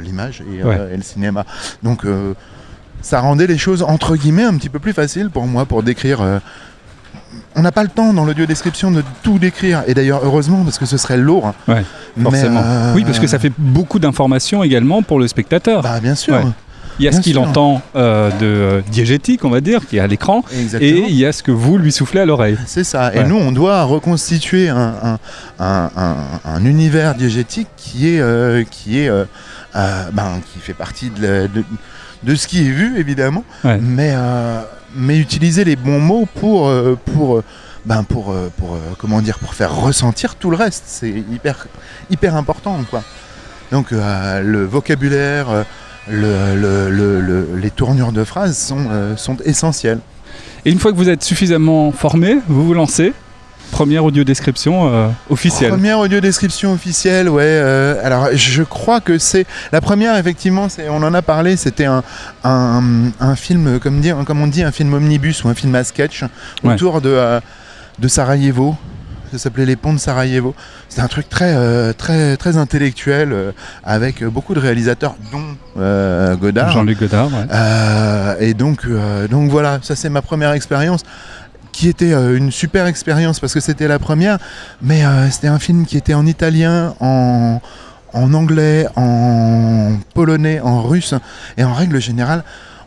l'image 0.00 0.42
et, 0.52 0.64
euh, 0.64 0.92
et 0.92 0.96
le 0.96 1.02
cinéma. 1.02 1.44
Donc 1.82 2.04
euh, 2.04 2.34
ça 3.02 3.20
rendait 3.20 3.46
les 3.46 3.58
choses 3.58 3.82
entre 3.82 4.16
guillemets 4.16 4.44
un 4.44 4.56
petit 4.56 4.70
peu 4.70 4.78
plus 4.78 4.92
faciles 4.92 5.30
pour 5.30 5.46
moi 5.46 5.66
pour 5.66 5.82
décrire. 5.82 6.40
on 7.54 7.62
n'a 7.62 7.70
pas 7.70 7.82
le 7.82 7.90
temps 7.90 8.14
dans 8.14 8.24
l'audio 8.24 8.46
description 8.46 8.90
de 8.90 9.04
tout 9.22 9.38
décrire. 9.38 9.84
Et 9.86 9.94
d'ailleurs 9.94 10.22
heureusement 10.24 10.64
parce 10.64 10.78
que 10.78 10.86
ce 10.86 10.96
serait 10.96 11.18
lourd. 11.18 11.54
Ouais, 11.68 11.84
forcément. 12.20 12.62
Oui, 12.94 13.04
parce 13.04 13.18
que 13.18 13.26
ça 13.26 13.38
fait 13.38 13.52
beaucoup 13.58 13.98
d'informations 13.98 14.64
également 14.64 15.02
pour 15.02 15.20
le 15.20 15.28
spectateur. 15.28 15.82
Bah 15.82 16.00
bien 16.00 16.14
sûr. 16.14 16.34
Ouais. 16.34 16.46
Il 17.00 17.04
y 17.04 17.08
a 17.08 17.10
Bien 17.10 17.18
ce 17.18 17.24
qu'il 17.24 17.38
entend 17.38 17.82
euh, 17.96 18.30
de 18.38 18.46
euh, 18.46 18.80
diégétique, 18.88 19.44
on 19.44 19.50
va 19.50 19.60
dire, 19.60 19.86
qui 19.86 19.96
est 19.96 20.00
à 20.00 20.06
l'écran, 20.06 20.44
et 20.80 20.90
il 21.08 21.14
y 21.16 21.26
a 21.26 21.32
ce 21.32 21.42
que 21.42 21.50
vous 21.50 21.76
lui 21.76 21.90
soufflez 21.90 22.20
à 22.20 22.24
l'oreille. 22.24 22.56
C'est 22.66 22.84
ça. 22.84 23.10
Ouais. 23.12 23.20
Et 23.20 23.24
nous, 23.24 23.34
on 23.36 23.50
doit 23.50 23.82
reconstituer 23.82 24.68
un, 24.68 24.94
un- 25.02 25.18
un- 25.58 25.90
un- 25.96 26.16
un 26.44 26.64
univers 26.64 27.16
diégétique 27.16 27.66
qui 27.76 28.14
est, 28.14 28.20
euh, 28.20 28.62
qui 28.70 29.00
est, 29.00 29.08
euh, 29.08 29.24
ben, 29.74 30.40
qui 30.52 30.60
fait 30.60 30.72
partie 30.74 31.10
de, 31.10 31.22
la- 31.26 31.48
de- 31.48 31.64
de 32.22 32.34
ce 32.36 32.46
qui 32.46 32.60
est 32.60 32.70
vu, 32.70 32.96
évidemment, 32.98 33.42
Ouais. 33.64 33.78
mais, 33.82 34.14
mais 34.94 35.18
utiliser 35.18 35.64
les 35.64 35.74
bons 35.76 35.98
mots 35.98 36.28
pour, 36.36 36.70
pour, 37.12 37.42
ben, 37.84 38.04
pour, 38.04 38.32
pour, 38.56 38.78
comment 38.98 39.20
dire, 39.20 39.38
pour 39.40 39.54
faire 39.54 39.74
ressentir 39.74 40.36
tout 40.36 40.50
le 40.50 40.56
reste. 40.56 40.84
C'est 40.86 41.10
hyper, 41.10 41.66
hyper 42.08 42.36
important, 42.36 42.78
quoi. 42.88 43.02
Donc, 43.72 43.90
le 43.90 44.64
vocabulaire, 44.64 45.64
le- 46.08 46.90
le- 46.90 47.20
le- 47.20 47.48
les 47.60 47.70
tournures 47.70 48.12
de 48.12 48.24
phrases 48.24 48.56
sont, 48.58 48.86
euh, 48.90 49.16
sont 49.16 49.36
essentielles. 49.44 49.98
Et 50.64 50.70
une 50.70 50.78
fois 50.78 50.92
que 50.92 50.96
vous 50.96 51.08
êtes 51.08 51.22
suffisamment 51.22 51.92
formé, 51.92 52.36
vous 52.48 52.64
vous 52.66 52.74
lancez. 52.74 53.12
Première 53.70 54.04
audio 54.04 54.22
description 54.24 54.88
euh, 54.92 55.08
officielle. 55.30 55.70
Première 55.70 55.98
audio 55.98 56.20
description 56.20 56.72
officielle, 56.74 57.28
ouais. 57.28 57.42
euh, 57.44 57.96
alors 58.04 58.28
je 58.32 58.62
crois 58.62 59.00
que 59.00 59.18
c'est 59.18 59.46
la 59.72 59.80
première 59.80 60.16
effectivement. 60.16 60.68
C'est, 60.68 60.88
on 60.88 60.96
en 61.02 61.12
a 61.14 61.22
parlé. 61.22 61.56
C'était 61.56 61.86
un, 61.86 62.02
un, 62.44 62.82
un 63.20 63.34
film, 63.36 63.80
comme, 63.80 64.00
dire, 64.00 64.16
comme 64.26 64.40
on 64.42 64.46
dit, 64.46 64.62
un 64.62 64.70
film 64.70 64.92
omnibus 64.94 65.42
ou 65.44 65.48
un 65.48 65.54
film 65.54 65.74
à 65.74 65.82
sketch 65.82 66.22
Ouais. 66.62 66.74
autour 66.74 67.00
de, 67.00 67.08
euh, 67.08 67.40
de 67.98 68.06
Sarajevo. 68.06 68.76
Ça 69.34 69.38
s'appelait 69.38 69.66
Les 69.66 69.74
Ponts 69.74 69.92
de 69.92 69.98
Sarajevo. 69.98 70.54
C'était 70.88 71.02
un 71.02 71.08
truc 71.08 71.28
très, 71.28 71.56
euh, 71.56 71.92
très, 71.92 72.36
très 72.36 72.56
intellectuel 72.56 73.32
euh, 73.32 73.50
avec 73.82 74.22
beaucoup 74.22 74.54
de 74.54 74.60
réalisateurs, 74.60 75.16
dont 75.32 75.42
euh, 75.76 76.36
Godard. 76.36 76.70
Jean-Luc 76.70 77.00
Godard. 77.00 77.30
ouais. 77.32 78.46
Et 78.46 78.54
donc, 78.54 78.86
donc 79.28 79.50
voilà, 79.50 79.80
ça 79.82 79.96
c'est 79.96 80.08
ma 80.08 80.22
première 80.22 80.52
expérience 80.52 81.02
qui 81.72 81.88
était 81.88 82.12
une 82.12 82.52
super 82.52 82.86
expérience 82.86 83.40
parce 83.40 83.52
que 83.52 83.58
c'était 83.58 83.88
la 83.88 83.98
première, 83.98 84.38
mais 84.80 85.02
c'était 85.32 85.48
un 85.48 85.58
film 85.58 85.84
qui 85.84 85.96
était 85.96 86.14
en 86.14 86.26
italien, 86.26 86.94
en, 87.00 87.60
en 88.12 88.34
anglais, 88.34 88.86
en 88.94 89.96
polonais, 90.14 90.60
en 90.60 90.80
russe, 90.82 91.14
et 91.56 91.64
en 91.64 91.74
règle 91.74 92.00
générale, 92.00 92.44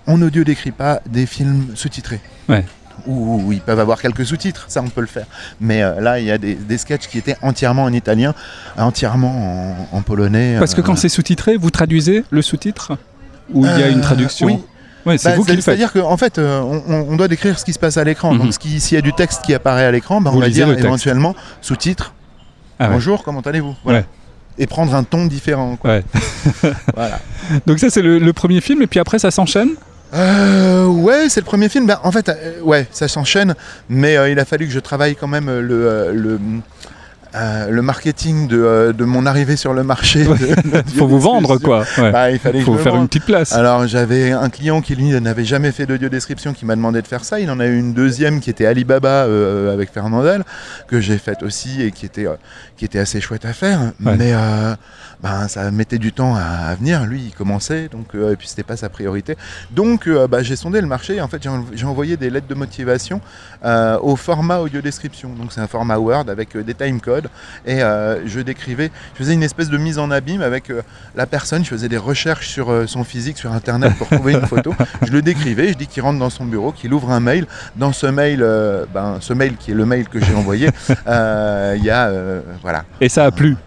on 0.08 0.22
audio 0.22 0.46
décrit 0.46 0.72
pas 0.72 1.02
des 1.10 1.26
films 1.26 1.68
sous-titrés. 1.76 2.22
Ouais. 2.48 2.64
Ou 3.06 3.52
ils 3.54 3.62
peuvent 3.62 3.80
avoir 3.80 4.02
quelques 4.02 4.26
sous-titres, 4.26 4.66
ça 4.68 4.82
on 4.82 4.90
peut 4.90 5.02
le 5.02 5.08
faire. 5.08 5.26
Mais 5.62 5.84
euh, 5.84 6.00
là, 6.02 6.20
il 6.20 6.26
y 6.26 6.32
a 6.32 6.38
des, 6.38 6.56
des 6.56 6.78
sketchs 6.78 7.08
qui 7.08 7.18
étaient 7.18 7.38
entièrement 7.42 7.84
en 7.84 7.94
italien, 7.94 8.34
entièrement 8.78 9.78
en, 9.94 9.98
en 9.98 10.02
polonais. 10.02 10.56
Parce 10.60 10.74
que 10.74 10.82
euh, 10.82 10.84
quand 10.84 10.96
c'est 10.96 11.10
sous-titré, 11.10 11.58
vous 11.58 11.70
traduisez 11.72 12.24
le 12.30 12.42
sous-titre 12.42 12.94
Ou 13.54 13.66
il 13.66 13.80
y 13.80 13.84
a 13.84 13.90
une 13.90 14.00
Euh, 14.00 14.02
traduction 14.02 14.48
oui. 14.48 14.60
Ouais, 15.06 15.18
c'est 15.18 15.30
Bah, 15.30 15.36
vous 15.38 15.44
qui 15.46 15.52
le 15.52 15.56
faites. 15.58 15.64
C'est-à-dire 15.66 15.94
qu'en 15.94 16.18
fait, 16.18 16.38
euh, 16.38 16.60
on, 16.62 17.16
doit 17.16 17.30
décrire 17.30 17.58
ce 17.58 17.64
qui 17.64 17.72
se 17.72 17.80
passe 17.80 17.96
à 17.98 18.04
l'écran. 18.04 18.34
Mhm. 18.34 18.40
Donc, 18.40 18.50
qui- 18.58 18.80
s'il 18.82 18.96
y 18.96 18.98
a 18.98 19.02
du 19.02 19.14
texte 19.14 19.42
qui 19.46 19.54
apparaît 19.54 19.86
à 19.86 19.92
l'écran, 19.92 20.20
bah, 20.20 20.32
on 20.34 20.40
va 20.40 20.50
dire 20.50 20.70
éventuellement 20.70 21.34
sous-titres. 21.62 22.14
Ah 22.80 22.88
ouais. 22.88 22.94
Bonjour, 22.96 23.24
comment 23.24 23.40
allez-vous? 23.42 23.74
Voilà. 23.86 24.00
Ouais. 24.00 24.06
Et 24.60 24.68
prendre 24.68 24.94
un 24.96 25.04
ton 25.04 25.26
différent. 25.28 25.76
quoi. 25.78 26.00
Voilà. 26.96 27.20
Donc 27.66 27.80
ça 27.80 27.90
c'est 27.90 28.02
le, 28.02 28.20
le 28.20 28.34
premier 28.34 28.60
film 28.60 28.82
et 28.82 28.88
puis 28.88 29.00
après 29.00 29.20
ça 29.20 29.32
s'enchaîne? 29.32 29.70
Euh, 30.14 30.86
ouais, 30.86 31.28
c'est 31.30 31.42
le 31.42 31.46
premier 31.46 31.70
film. 31.70 31.86
Ben, 31.86 32.00
en 32.04 32.12
fait, 32.12 32.30
euh, 32.30 32.62
ouais, 32.62 32.88
ça 32.92 33.08
s'enchaîne, 33.08 33.56
mais 33.90 34.18
euh, 34.18 34.30
il 34.30 34.40
a 34.40 34.46
fallu 34.46 34.66
que 34.68 34.72
je 34.74 34.80
travaille 34.80 35.16
quand 35.16 35.28
même 35.28 35.50
euh, 35.50 35.62
le, 35.62 36.14
le, 36.14 36.40
le 37.70 37.82
marketing 37.82 38.48
de, 38.48 38.96
de 38.98 39.06
mon 39.06 39.26
arrivée 39.26 39.58
sur 39.58 39.74
le 39.74 39.84
marché. 39.84 40.24
de- 40.26 40.84
Faut 40.98 41.08
vous 41.08 41.20
vendre 41.20 41.58
quoi. 41.58 41.84
Ouais. 41.98 42.12
Bah, 42.12 42.32
il 42.32 42.40
fallait 42.40 42.62
Faut 42.62 42.74
me 42.74 42.78
faire 42.80 42.94
vende. 42.94 43.02
une 43.02 43.08
petite 43.10 43.26
place. 43.26 43.52
Alors 43.54 43.86
j'avais 43.86 44.32
un 44.32 44.50
client 44.50 44.82
qui 44.82 44.96
lui 44.96 45.10
n'avait 45.20 45.46
jamais 45.46 45.72
fait 45.72 45.86
d'audio 45.86 46.10
description 46.10 46.54
qui 46.54 46.66
m'a 46.66 46.76
demandé 46.76 47.02
de 47.02 47.08
faire 47.08 47.24
ça. 47.26 47.40
Il 47.40 47.52
en 47.52 47.60
a 47.60 47.66
eu 47.68 47.78
une 47.78 47.94
deuxième 47.94 48.40
qui 48.40 48.50
était 48.50 48.66
Alibaba 48.66 49.24
avec 49.72 49.92
Fernandel 49.92 50.44
que 50.88 51.00
j'ai 51.02 51.18
faite 51.18 51.44
aussi 51.44 51.82
et 51.84 51.92
qui 51.92 52.06
était 52.06 52.28
qui 52.78 52.86
était 52.86 53.00
assez 53.00 53.20
chouette 53.22 53.46
à 53.46 53.54
faire. 53.54 53.92
Ouais. 54.04 54.16
Mais 54.18 54.34
ben, 55.22 55.48
ça 55.48 55.72
mettait 55.72 55.98
du 55.98 56.14
temps 56.14 56.36
à, 56.36 56.76
venir. 56.76 57.06
Lui 57.06 57.22
il 57.28 57.34
commençait 57.34 57.90
donc 57.90 58.08
euh, 58.16 58.34
et 58.34 58.36
puis 58.36 58.48
c'était 58.48 58.64
pas 58.64 58.78
sa 58.78 58.90
priorité. 58.90 59.36
Donc 59.72 60.08
euh, 60.08 60.28
bah, 60.28 60.44
j'ai 60.44 60.56
sondé 60.56 60.82
le 60.82 60.88
marché. 60.88 61.16
Et 61.16 61.22
en 61.22 61.28
fait 61.28 61.42
j'ai 61.42 61.50
en- 61.50 61.66
j'ai 61.74 61.86
envoyé 61.86 62.18
des 62.18 62.30
lettres 62.30 62.48
de 62.48 62.56
motivation 62.56 63.22
euh, 63.66 63.98
au 64.02 64.16
format 64.16 64.60
audio 64.60 64.82
description. 64.82 65.30
Donc 65.30 65.52
c'est 65.52 65.62
un 65.62 65.68
format 65.68 65.98
Word 65.98 66.30
avec 66.30 66.56
des 66.58 66.74
time 66.74 67.02
codes 67.02 67.30
et 67.66 67.80
je 67.80 68.40
décrivais, 68.40 68.92
je 69.14 69.20
faisais 69.20 69.34
une 69.34 69.44
espèce 69.44 69.70
de 69.70 69.78
mise 69.78 70.00
en 70.00 70.12
abîme 70.12 70.42
avec 70.42 70.72
la 71.16 71.26
personne, 71.26 71.64
je 71.64 71.70
faisais 71.70 71.90
des 71.90 71.98
recherches 71.98 72.48
sur 72.48 72.88
son 72.88 73.04
physique 73.04 73.38
sur 73.38 73.52
internet 73.52 73.94
pour 73.98 74.08
trouver 74.08 74.34
une 74.34 74.46
photo, 74.46 74.74
je 75.06 75.12
le 75.12 75.22
décrivais, 75.22 75.70
je 75.70 75.74
dis 75.78 75.88
qu'il 75.88 76.04
rentre 76.04 76.20
dans 76.20 76.30
son 76.30 76.46
bureau, 76.46 76.72
qu'il 76.72 76.94
ouvre 76.94 77.12
un 77.12 77.20
mail, 77.20 77.46
dans 77.76 77.94
ce 77.94 78.08
mail, 78.08 78.40
ben, 78.94 79.18
ce 79.20 79.34
mail 79.34 79.56
qui 79.58 79.72
est 79.72 79.76
le 79.76 79.86
mail 79.86 80.08
que 80.08 80.24
j'ai 80.24 80.34
envoyé, 80.34 80.70
il 80.90 81.84
y 81.84 81.90
a, 81.90 82.12
voilà. 82.62 82.86
Et 83.02 83.10
ça 83.10 83.26
a 83.26 83.32
plu 83.32 83.58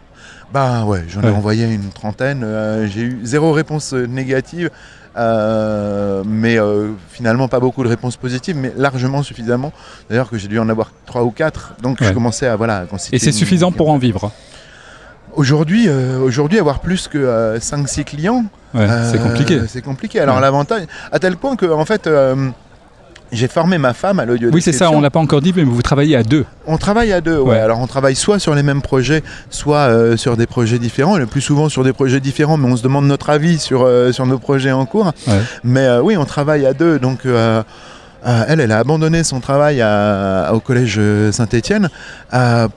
Bah 0.52 0.84
ouais, 0.84 1.04
j'en 1.08 1.22
ai 1.22 1.26
Ouais. 1.26 1.30
envoyé 1.30 1.64
une 1.66 1.90
trentaine. 1.90 2.42
euh, 2.44 2.86
j'ai 2.88 3.02
eu 3.02 3.20
zéro 3.22 3.52
réponse 3.52 3.92
euh, 3.94 4.06
négative, 4.06 4.70
euh, 5.16 6.24
mais 6.26 6.58
euh, 6.58 6.88
finalement 7.10 7.46
pas 7.46 7.60
beaucoup 7.60 7.84
de 7.84 7.88
réponses 7.88 8.16
positives, 8.16 8.56
mais 8.56 8.72
largement 8.76 9.22
suffisamment. 9.22 9.72
D'ailleurs 10.08 10.28
que 10.28 10.38
j'ai 10.38 10.48
dû 10.48 10.58
en 10.58 10.68
avoir 10.68 10.90
trois 11.06 11.22
ou 11.22 11.30
quatre. 11.30 11.74
Donc 11.82 12.02
je 12.02 12.10
commençais 12.12 12.48
à 12.48 12.56
voilà. 12.56 12.84
Et 13.12 13.18
c'est 13.20 13.26
une- 13.26 13.32
suffisant 13.32 13.70
pour 13.72 13.90
en 13.90 13.98
vivre 13.98 14.32
Aujourd'hui, 15.34 15.88
aujourd'hui, 15.88 16.58
avoir 16.58 16.80
plus 16.80 17.06
que 17.06 17.56
5-6 17.60 18.04
clients, 18.04 18.44
Ouais, 18.74 18.86
c'est 19.10 19.22
compliqué. 19.22 19.60
C'est 19.68 19.82
compliqué. 19.82 20.18
Alors 20.18 20.40
l'avantage, 20.40 20.82
à 21.12 21.20
tel 21.20 21.36
point 21.36 21.54
que 21.54 21.66
en 21.66 21.84
fait, 21.84 22.08
j'ai 23.32 23.48
formé 23.48 23.78
ma 23.78 23.94
femme 23.94 24.18
à 24.20 24.24
l'audio. 24.24 24.50
Oui, 24.52 24.60
c'est 24.62 24.72
ça, 24.72 24.90
on 24.90 25.00
l'a 25.00 25.10
pas 25.10 25.20
encore 25.20 25.40
dit, 25.40 25.52
mais 25.54 25.62
vous 25.64 25.82
travaillez 25.82 26.16
à 26.16 26.22
deux. 26.22 26.44
On 26.66 26.76
travaille 26.78 27.12
à 27.12 27.20
deux, 27.20 27.38
ouais. 27.38 27.50
Ouais. 27.50 27.58
Alors 27.58 27.78
on 27.80 27.86
travaille 27.86 28.14
soit 28.16 28.38
sur 28.38 28.54
les 28.54 28.62
mêmes 28.62 28.82
projets, 28.82 29.22
soit 29.50 29.78
euh, 29.88 30.16
sur 30.16 30.36
des 30.36 30.46
projets 30.46 30.78
différents. 30.78 31.16
Le 31.16 31.26
plus 31.26 31.40
souvent 31.40 31.68
sur 31.68 31.84
des 31.84 31.92
projets 31.92 32.20
différents, 32.20 32.56
mais 32.56 32.70
on 32.70 32.76
se 32.76 32.82
demande 32.82 33.06
notre 33.06 33.30
avis 33.30 33.58
sur, 33.58 33.82
euh, 33.84 34.12
sur 34.12 34.26
nos 34.26 34.38
projets 34.38 34.72
en 34.72 34.84
cours. 34.86 35.12
Ouais. 35.26 35.34
Mais 35.64 35.86
euh, 35.86 36.00
oui, 36.02 36.16
on 36.16 36.24
travaille 36.24 36.66
à 36.66 36.72
deux. 36.74 36.98
Donc 36.98 37.24
euh, 37.26 37.62
elle, 38.48 38.60
elle 38.60 38.72
a 38.72 38.78
abandonné 38.78 39.24
son 39.24 39.40
travail 39.40 39.80
à- 39.80 40.50
au 40.52 40.60
collège 40.60 40.96
euh, 40.98 41.32
Saint-Étienne 41.32 41.88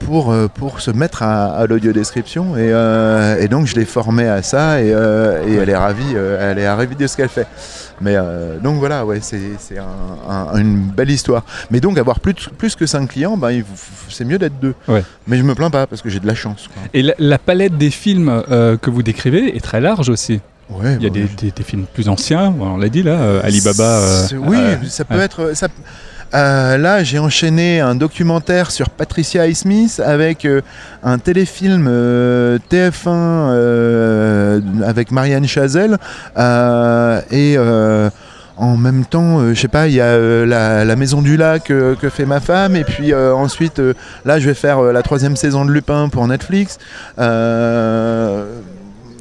pour, 0.00 0.32
euh, 0.32 0.48
pour 0.52 0.80
se 0.80 0.90
mettre 0.90 1.22
à, 1.22 1.46
à 1.56 1.66
l'audiodescription. 1.66 2.56
Et, 2.56 2.70
et 3.42 3.48
donc 3.48 3.66
je 3.66 3.74
l'ai 3.74 3.84
formée 3.84 4.28
à 4.28 4.42
ça 4.42 4.80
et, 4.80 4.88
et 4.88 5.54
elle 5.56 5.68
est 5.68 5.76
ravie, 5.76 6.14
elle 6.40 6.58
est 6.58 6.68
ravie 6.70 6.96
de 6.96 7.06
ce 7.06 7.16
qu'elle 7.16 7.28
fait. 7.28 7.46
Mais 8.00 8.14
euh, 8.16 8.58
donc 8.58 8.78
voilà, 8.78 9.04
ouais, 9.06 9.20
c'est 9.22 9.40
c'est 9.58 9.78
un- 9.78 9.84
un- 10.28 10.56
une 10.58 10.80
belle 10.80 11.10
histoire. 11.10 11.44
Mais 11.70 11.80
donc 11.80 11.96
avoir 11.98 12.20
plus, 12.20 12.34
plus 12.58 12.74
que 12.74 12.86
5 12.86 13.08
clients, 13.08 13.36
faut- 13.38 14.10
c'est 14.10 14.24
mieux 14.24 14.38
d'être 14.38 14.58
deux. 14.60 14.74
Ouais. 14.88 15.02
Mais 15.26 15.36
je 15.38 15.42
me 15.42 15.54
plains 15.54 15.70
pas 15.70 15.86
parce 15.86 16.02
que 16.02 16.08
j'ai 16.10 16.20
de 16.20 16.26
la 16.26 16.34
chance. 16.34 16.68
quoi. 16.72 16.82
Et 16.92 17.02
la, 17.02 17.14
la 17.18 17.38
palette 17.38 17.78
des 17.78 17.90
films 17.90 18.42
euh, 18.50 18.76
que 18.76 18.90
vous 18.90 19.02
décrivez 19.02 19.56
est 19.56 19.60
très 19.60 19.80
large 19.80 20.08
aussi. 20.08 20.40
Ouais, 20.70 20.94
Il 20.94 21.02
y 21.02 21.06
a 21.06 21.10
bah, 21.10 21.14
des, 21.14 21.24
des- 21.46 21.50
des 21.50 21.62
films 21.62 21.84
plus 21.92 22.08
anciens, 22.08 22.54
on 22.58 22.78
l'a 22.78 22.88
dit 22.88 23.02
là, 23.02 23.12
euh, 23.20 23.40
Alibaba. 23.44 24.26
oui, 24.38 24.56
ça 24.88 25.04
peut 25.04 25.20
être. 25.20 25.52
Ça, 25.54 25.68
euh, 26.34 26.78
là, 26.78 27.04
j'ai 27.04 27.18
enchaîné 27.18 27.80
un 27.80 27.94
documentaire 27.94 28.70
sur 28.70 28.90
Patricia 28.90 29.42
Highsmith 29.42 30.00
avec 30.04 30.44
euh, 30.44 30.62
un 31.02 31.18
téléfilm 31.18 31.86
euh, 31.88 32.58
TF1 32.70 33.08
euh, 33.08 34.60
avec 34.84 35.10
Marianne 35.10 35.46
Chazelle 35.46 35.98
et. 37.30 37.56
en 38.56 38.76
même 38.76 39.04
temps, 39.04 39.52
je 39.52 39.60
sais 39.60 39.66
pas, 39.66 39.88
il 39.88 39.94
y 39.94 40.00
a 40.00 40.16
la, 40.46 40.96
Maison 40.96 41.22
du 41.22 41.36
Lac 41.36 41.64
que 41.64 42.08
fait 42.08 42.24
ma 42.24 42.38
femme, 42.38 42.76
et 42.76 42.84
puis 42.84 43.12
ensuite, 43.12 43.82
là, 44.24 44.38
je 44.38 44.46
vais 44.46 44.54
faire 44.54 44.80
la 44.80 45.02
troisième 45.02 45.34
saison 45.34 45.64
de 45.64 45.72
Lupin 45.72 46.08
pour 46.08 46.28
Netflix. 46.28 46.78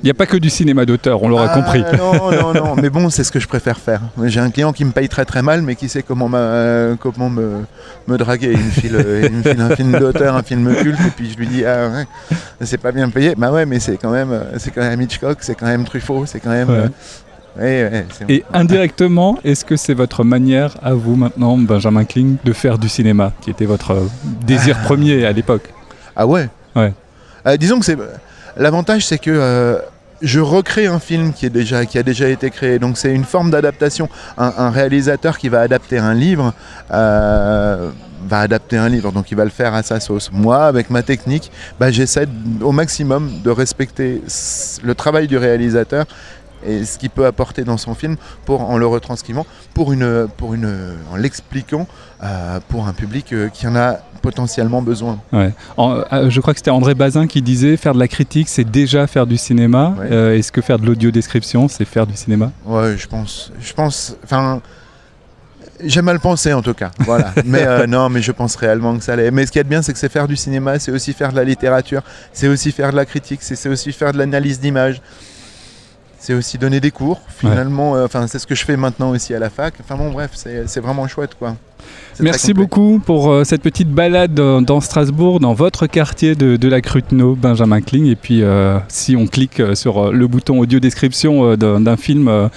Il 0.04 0.08
n'y 0.08 0.12
a 0.12 0.16
pas 0.16 0.26
que 0.26 0.36
du 0.36 0.50
cinéma 0.50 0.86
d'auteur, 0.86 1.24
on 1.24 1.30
l'aura 1.30 1.48
ah, 1.50 1.56
compris. 1.56 1.82
Non, 1.98 2.30
non, 2.30 2.54
non, 2.54 2.76
mais 2.82 2.90
bon, 2.90 3.10
c'est 3.10 3.24
ce 3.24 3.32
que 3.32 3.40
je 3.40 3.48
préfère 3.48 3.80
faire. 3.80 4.02
J'ai 4.26 4.42
un 4.42 4.52
client 4.52 4.74
qui 4.74 4.84
me 4.84 4.92
paye 4.92 5.08
très 5.08 5.24
très 5.24 5.42
mal, 5.42 5.62
mais 5.62 5.76
qui 5.76 5.88
sait 5.88 6.04
comment, 6.04 6.30
euh, 6.34 6.96
comment 7.00 7.30
me, 7.30 7.62
me 8.08 8.18
draguer. 8.18 8.52
Il 8.52 8.60
me, 8.60 8.70
file, 8.70 8.96
euh, 8.98 9.30
il 9.30 9.38
me 9.38 9.42
file 9.42 9.62
un 9.62 9.74
film 9.74 9.98
d'auteur, 9.98 10.36
un 10.36 10.44
film 10.44 10.76
culte, 10.76 11.00
et 11.00 11.12
puis 11.16 11.32
je 11.32 11.38
lui 11.38 11.48
dis, 11.48 11.64
ah 11.64 11.88
ouais, 11.88 12.38
c'est 12.60 12.80
pas 12.80 12.92
bien 12.92 13.10
payé. 13.10 13.34
Bah 13.38 13.50
ouais, 13.50 13.66
mais 13.66 13.80
c'est 13.80 13.96
quand 13.96 14.12
même, 14.12 14.34
euh, 14.34 14.44
c'est 14.58 14.72
quand 14.72 14.82
même 14.82 15.02
Hitchcock, 15.02 15.38
c'est 15.40 15.56
quand 15.56 15.68
même 15.68 15.86
Truffaut, 15.86 16.26
c'est 16.26 16.42
quand 16.42 16.50
même. 16.50 16.70
Ouais. 16.70 16.90
euh, 17.62 18.02
Et 18.28 18.44
indirectement, 18.52 19.40
est-ce 19.46 19.64
que 19.64 19.78
c'est 19.78 19.94
votre 19.94 20.26
manière 20.26 20.76
à 20.84 20.94
vous 20.94 21.16
maintenant, 21.16 21.58
Benjamin 21.58 22.04
Kling, 22.04 22.36
de 22.44 22.52
faire 22.52 22.78
du 22.78 22.90
cinéma, 22.90 23.32
qui 23.40 23.52
était 23.52 23.66
votre 23.66 23.96
désir 24.46 24.82
premier 24.82 25.26
à 25.26 25.32
l'époque? 25.32 25.70
Ah 26.14 26.28
ouais? 26.28 26.50
Ouais. 26.76 26.92
Euh, 27.48 27.56
disons 27.56 27.80
que 27.80 27.86
c'est 27.86 27.98
l'avantage, 28.58 29.06
c'est 29.06 29.18
que 29.18 29.32
euh, 29.32 29.80
je 30.24 30.40
recrée 30.40 30.88
un 30.88 31.00
film 31.00 31.34
qui 31.34 31.46
a 31.46 31.50
déjà 32.04 32.30
été 32.30 32.50
créé. 32.50 32.80
Donc 32.80 32.98
c'est 32.98 33.14
une 33.14 33.26
forme 33.26 33.52
d'adaptation. 33.52 34.10
Un, 34.38 34.70
réalisateur 34.70 35.38
qui 35.38 35.50
va 35.50 35.62
adapter 35.62 35.98
un 35.98 36.14
livre 36.14 36.54
euh, 36.92 37.92
va 38.28 38.40
adapter 38.40 38.78
un 38.78 38.88
livre, 38.88 39.12
donc 39.12 39.32
il 39.32 39.38
va 39.38 39.44
le 39.44 39.52
faire 39.52 39.74
à 39.74 39.84
sa 39.84 40.00
sauce. 40.00 40.32
Moi, 40.32 40.66
avec 40.66 40.90
ma 40.90 41.04
technique, 41.04 41.52
bah, 41.80 41.92
j'essaie 41.92 42.26
au 42.62 42.72
maximum 42.72 43.30
de 43.44 43.50
respecter 43.50 44.22
le 44.82 44.96
travail 44.96 45.28
du 45.28 45.38
réalisateur 45.38 46.06
et 46.66 46.86
ce 46.86 46.98
qu'il 46.98 47.10
peut 47.10 47.26
apporter 47.26 47.64
dans 47.64 47.78
son 47.78 47.94
film 47.96 48.16
pour 48.46 48.62
en 48.70 48.78
le 48.78 48.86
retranscrivant 48.88 49.46
pour 49.74 49.92
une 49.94 50.28
pour 50.38 50.54
une 50.54 50.96
en 51.12 51.16
l'expliquant 51.16 51.88
euh, 52.24 52.60
pour 52.70 52.88
un 52.88 52.94
public 52.94 53.34
euh, 53.34 53.50
qui 53.50 53.68
en 53.68 53.76
a 53.76 53.98
potentiellement 54.22 54.82
besoin. 54.82 55.20
Ouais. 55.34 55.52
En- 55.78 56.02
euh, 56.14 56.30
je 56.30 56.40
crois 56.40 56.54
que 56.54 56.60
c'était 56.60 56.72
André 56.72 56.96
Bazin 56.96 57.28
qui 57.28 57.42
disait 57.42 57.76
faire 57.76 57.94
de 57.94 58.00
la 58.00 58.08
critique, 58.08 58.48
c'est 58.48 58.64
déjà 58.64 59.06
faire 59.08 59.28
du 59.28 59.36
cinéma. 59.38 59.94
Ouais. 60.00 60.40
Est-ce 60.40 60.52
que 60.52 60.62
faire 60.62 60.80
de 60.80 60.86
l'audio 60.86 61.12
description, 61.12 61.68
c'est 61.68 61.84
faire 61.86 62.08
du 62.08 62.16
cinéma? 62.16 62.52
Ouais, 62.66 62.96
je 62.98 63.08
pense. 63.08 63.52
Je 63.60 63.74
pense. 63.74 64.16
Enfin. 64.24 64.62
J'aime 65.84 66.08
à 66.08 66.14
le 66.14 66.20
penser 66.20 66.54
en 66.54 66.62
tout 66.62 66.76
cas, 66.76 66.92
voilà. 67.00 67.34
mais 67.46 67.66
euh, 67.66 67.88
non, 67.88 68.08
mais 68.08 68.22
je 68.22 68.32
pense 68.32 68.56
réellement 68.56 68.96
que 68.98 69.04
ça 69.04 69.16
l'est. 69.18 69.32
Mais 69.32 69.46
ce 69.46 69.52
qui 69.52 69.60
est 69.60 69.64
bien, 69.66 69.82
c'est 69.82 69.92
que 69.92 70.00
c'est 70.00 70.08
faire 70.12 70.28
du 70.28 70.36
cinéma, 70.38 70.80
c'est 70.80 70.92
aussi 70.92 71.12
faire 71.14 71.32
de 71.32 71.36
la 71.36 71.44
littérature, 71.44 72.04
c'est 72.32 72.48
aussi 72.48 72.72
faire 72.72 72.92
de 72.92 72.96
la 72.96 73.06
critique, 73.06 73.40
c'est 73.42 73.68
aussi 73.68 73.92
faire 73.92 74.14
de 74.14 74.18
l'analyse 74.18 74.60
d'image, 74.62 75.02
c'est 76.24 76.34
aussi 76.34 76.58
donner 76.58 76.80
des 76.80 76.92
cours. 76.92 77.20
Finalement, 77.28 77.98
euh, 77.98 78.06
enfin, 78.06 78.28
c'est 78.28 78.40
ce 78.40 78.48
que 78.48 78.56
je 78.56 78.64
fais 78.64 78.78
maintenant 78.78 79.10
aussi 79.10 79.36
à 79.36 79.40
la 79.40 79.50
fac. 79.50 79.74
Enfin 79.82 79.98
bon, 79.98 80.10
bref, 80.10 80.32
c'est 80.36 80.70
c'est 80.70 80.80
vraiment 80.80 81.06
chouette, 81.06 81.36
quoi. 81.38 81.58
Merci 82.20 82.54
beaucoup 82.54 83.02
pour 83.04 83.32
euh, 83.32 83.44
cette 83.44 83.64
petite 83.64 83.90
balade 83.90 84.36
dans, 84.36 84.62
dans 84.62 84.82
Strasbourg, 84.82 85.40
dans 85.40 85.54
votre 85.56 85.88
quartier 85.88 86.36
de, 86.36 86.58
de 86.58 86.68
la 86.68 86.80
Cruteno, 86.80 87.34
Benjamin 87.36 87.82
Kling. 87.82 88.06
Et 88.06 88.16
puis, 88.16 88.44
euh, 88.44 88.78
si 88.88 89.16
on 89.16 89.26
clique 89.26 89.60
euh, 89.60 89.74
sur 89.74 90.12
le 90.12 90.28
bouton 90.28 90.60
audio 90.60 90.80
description 90.80 91.56
d'un 91.56 91.98
film, 91.98 92.50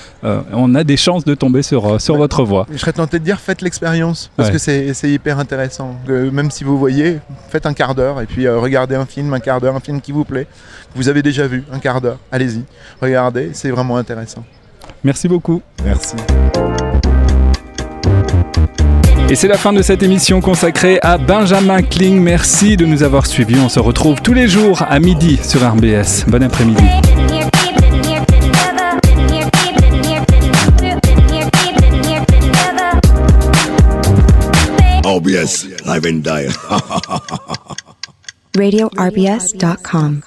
on 0.52 0.74
a 0.74 0.84
des 0.84 0.96
chances 0.98 1.24
de 1.24 1.34
tomber 1.34 1.62
sur, 1.62 2.00
sur 2.00 2.14
Ouais. 2.14 2.20
votre 2.20 2.44
voix. 2.44 2.66
Je 2.70 2.76
serais 2.76 2.92
tenté 2.92 3.18
de 3.18 3.24
dire 3.24 3.40
faites 3.40 3.62
l'expérience 3.62 4.30
parce 4.36 4.50
Ouais. 4.50 4.54
que 4.56 4.94
c'est 4.94 5.10
hyper 5.10 5.38
intéressant. 5.38 5.96
Même 6.08 6.50
si 6.50 6.62
vous 6.64 6.78
voyez, 6.78 7.18
faites 7.48 7.64
un 7.66 7.72
quart 7.72 7.94
d'heure 7.94 8.20
et 8.20 8.26
puis 8.26 8.46
regardez 8.48 8.94
un 8.94 9.06
film, 9.06 9.32
un 9.32 9.40
quart 9.40 9.60
d'heure, 9.60 9.74
un 9.76 9.80
film 9.80 10.00
qui 10.02 10.12
vous 10.12 10.24
plaît, 10.24 10.44
que 10.92 10.96
vous 10.96 11.08
avez 11.08 11.22
déjà 11.22 11.46
vu, 11.46 11.64
un 11.72 11.78
quart 11.78 12.00
d'heure. 12.00 12.18
Allez-y, 12.30 12.62
regardez, 13.00 13.50
c'est 13.54 13.70
vraiment 13.70 13.96
intéressant. 13.96 14.44
Merci 15.02 15.28
beaucoup. 15.28 15.62
Merci. 15.84 16.16
Et 19.28 19.34
c'est 19.34 19.48
la 19.48 19.58
fin 19.58 19.72
de 19.72 19.82
cette 19.82 20.04
émission 20.04 20.40
consacrée 20.40 21.00
à 21.02 21.18
Benjamin 21.18 21.82
Kling. 21.82 22.20
Merci 22.20 22.76
de 22.76 22.86
nous 22.86 23.02
avoir 23.02 23.26
suivis. 23.26 23.58
On 23.58 23.68
se 23.68 23.80
retrouve 23.80 24.22
tous 24.22 24.32
les 24.32 24.46
jours 24.46 24.82
à 24.88 25.00
midi 25.00 25.40
sur 25.42 25.68
RBS. 25.68 26.26
Bon 26.28 26.40
après-midi. 26.44 26.84
OBS, 35.04 35.66
live 35.86 36.06
and 36.06 36.22
die. 36.22 36.48
RadioRBS.com. 38.56 40.22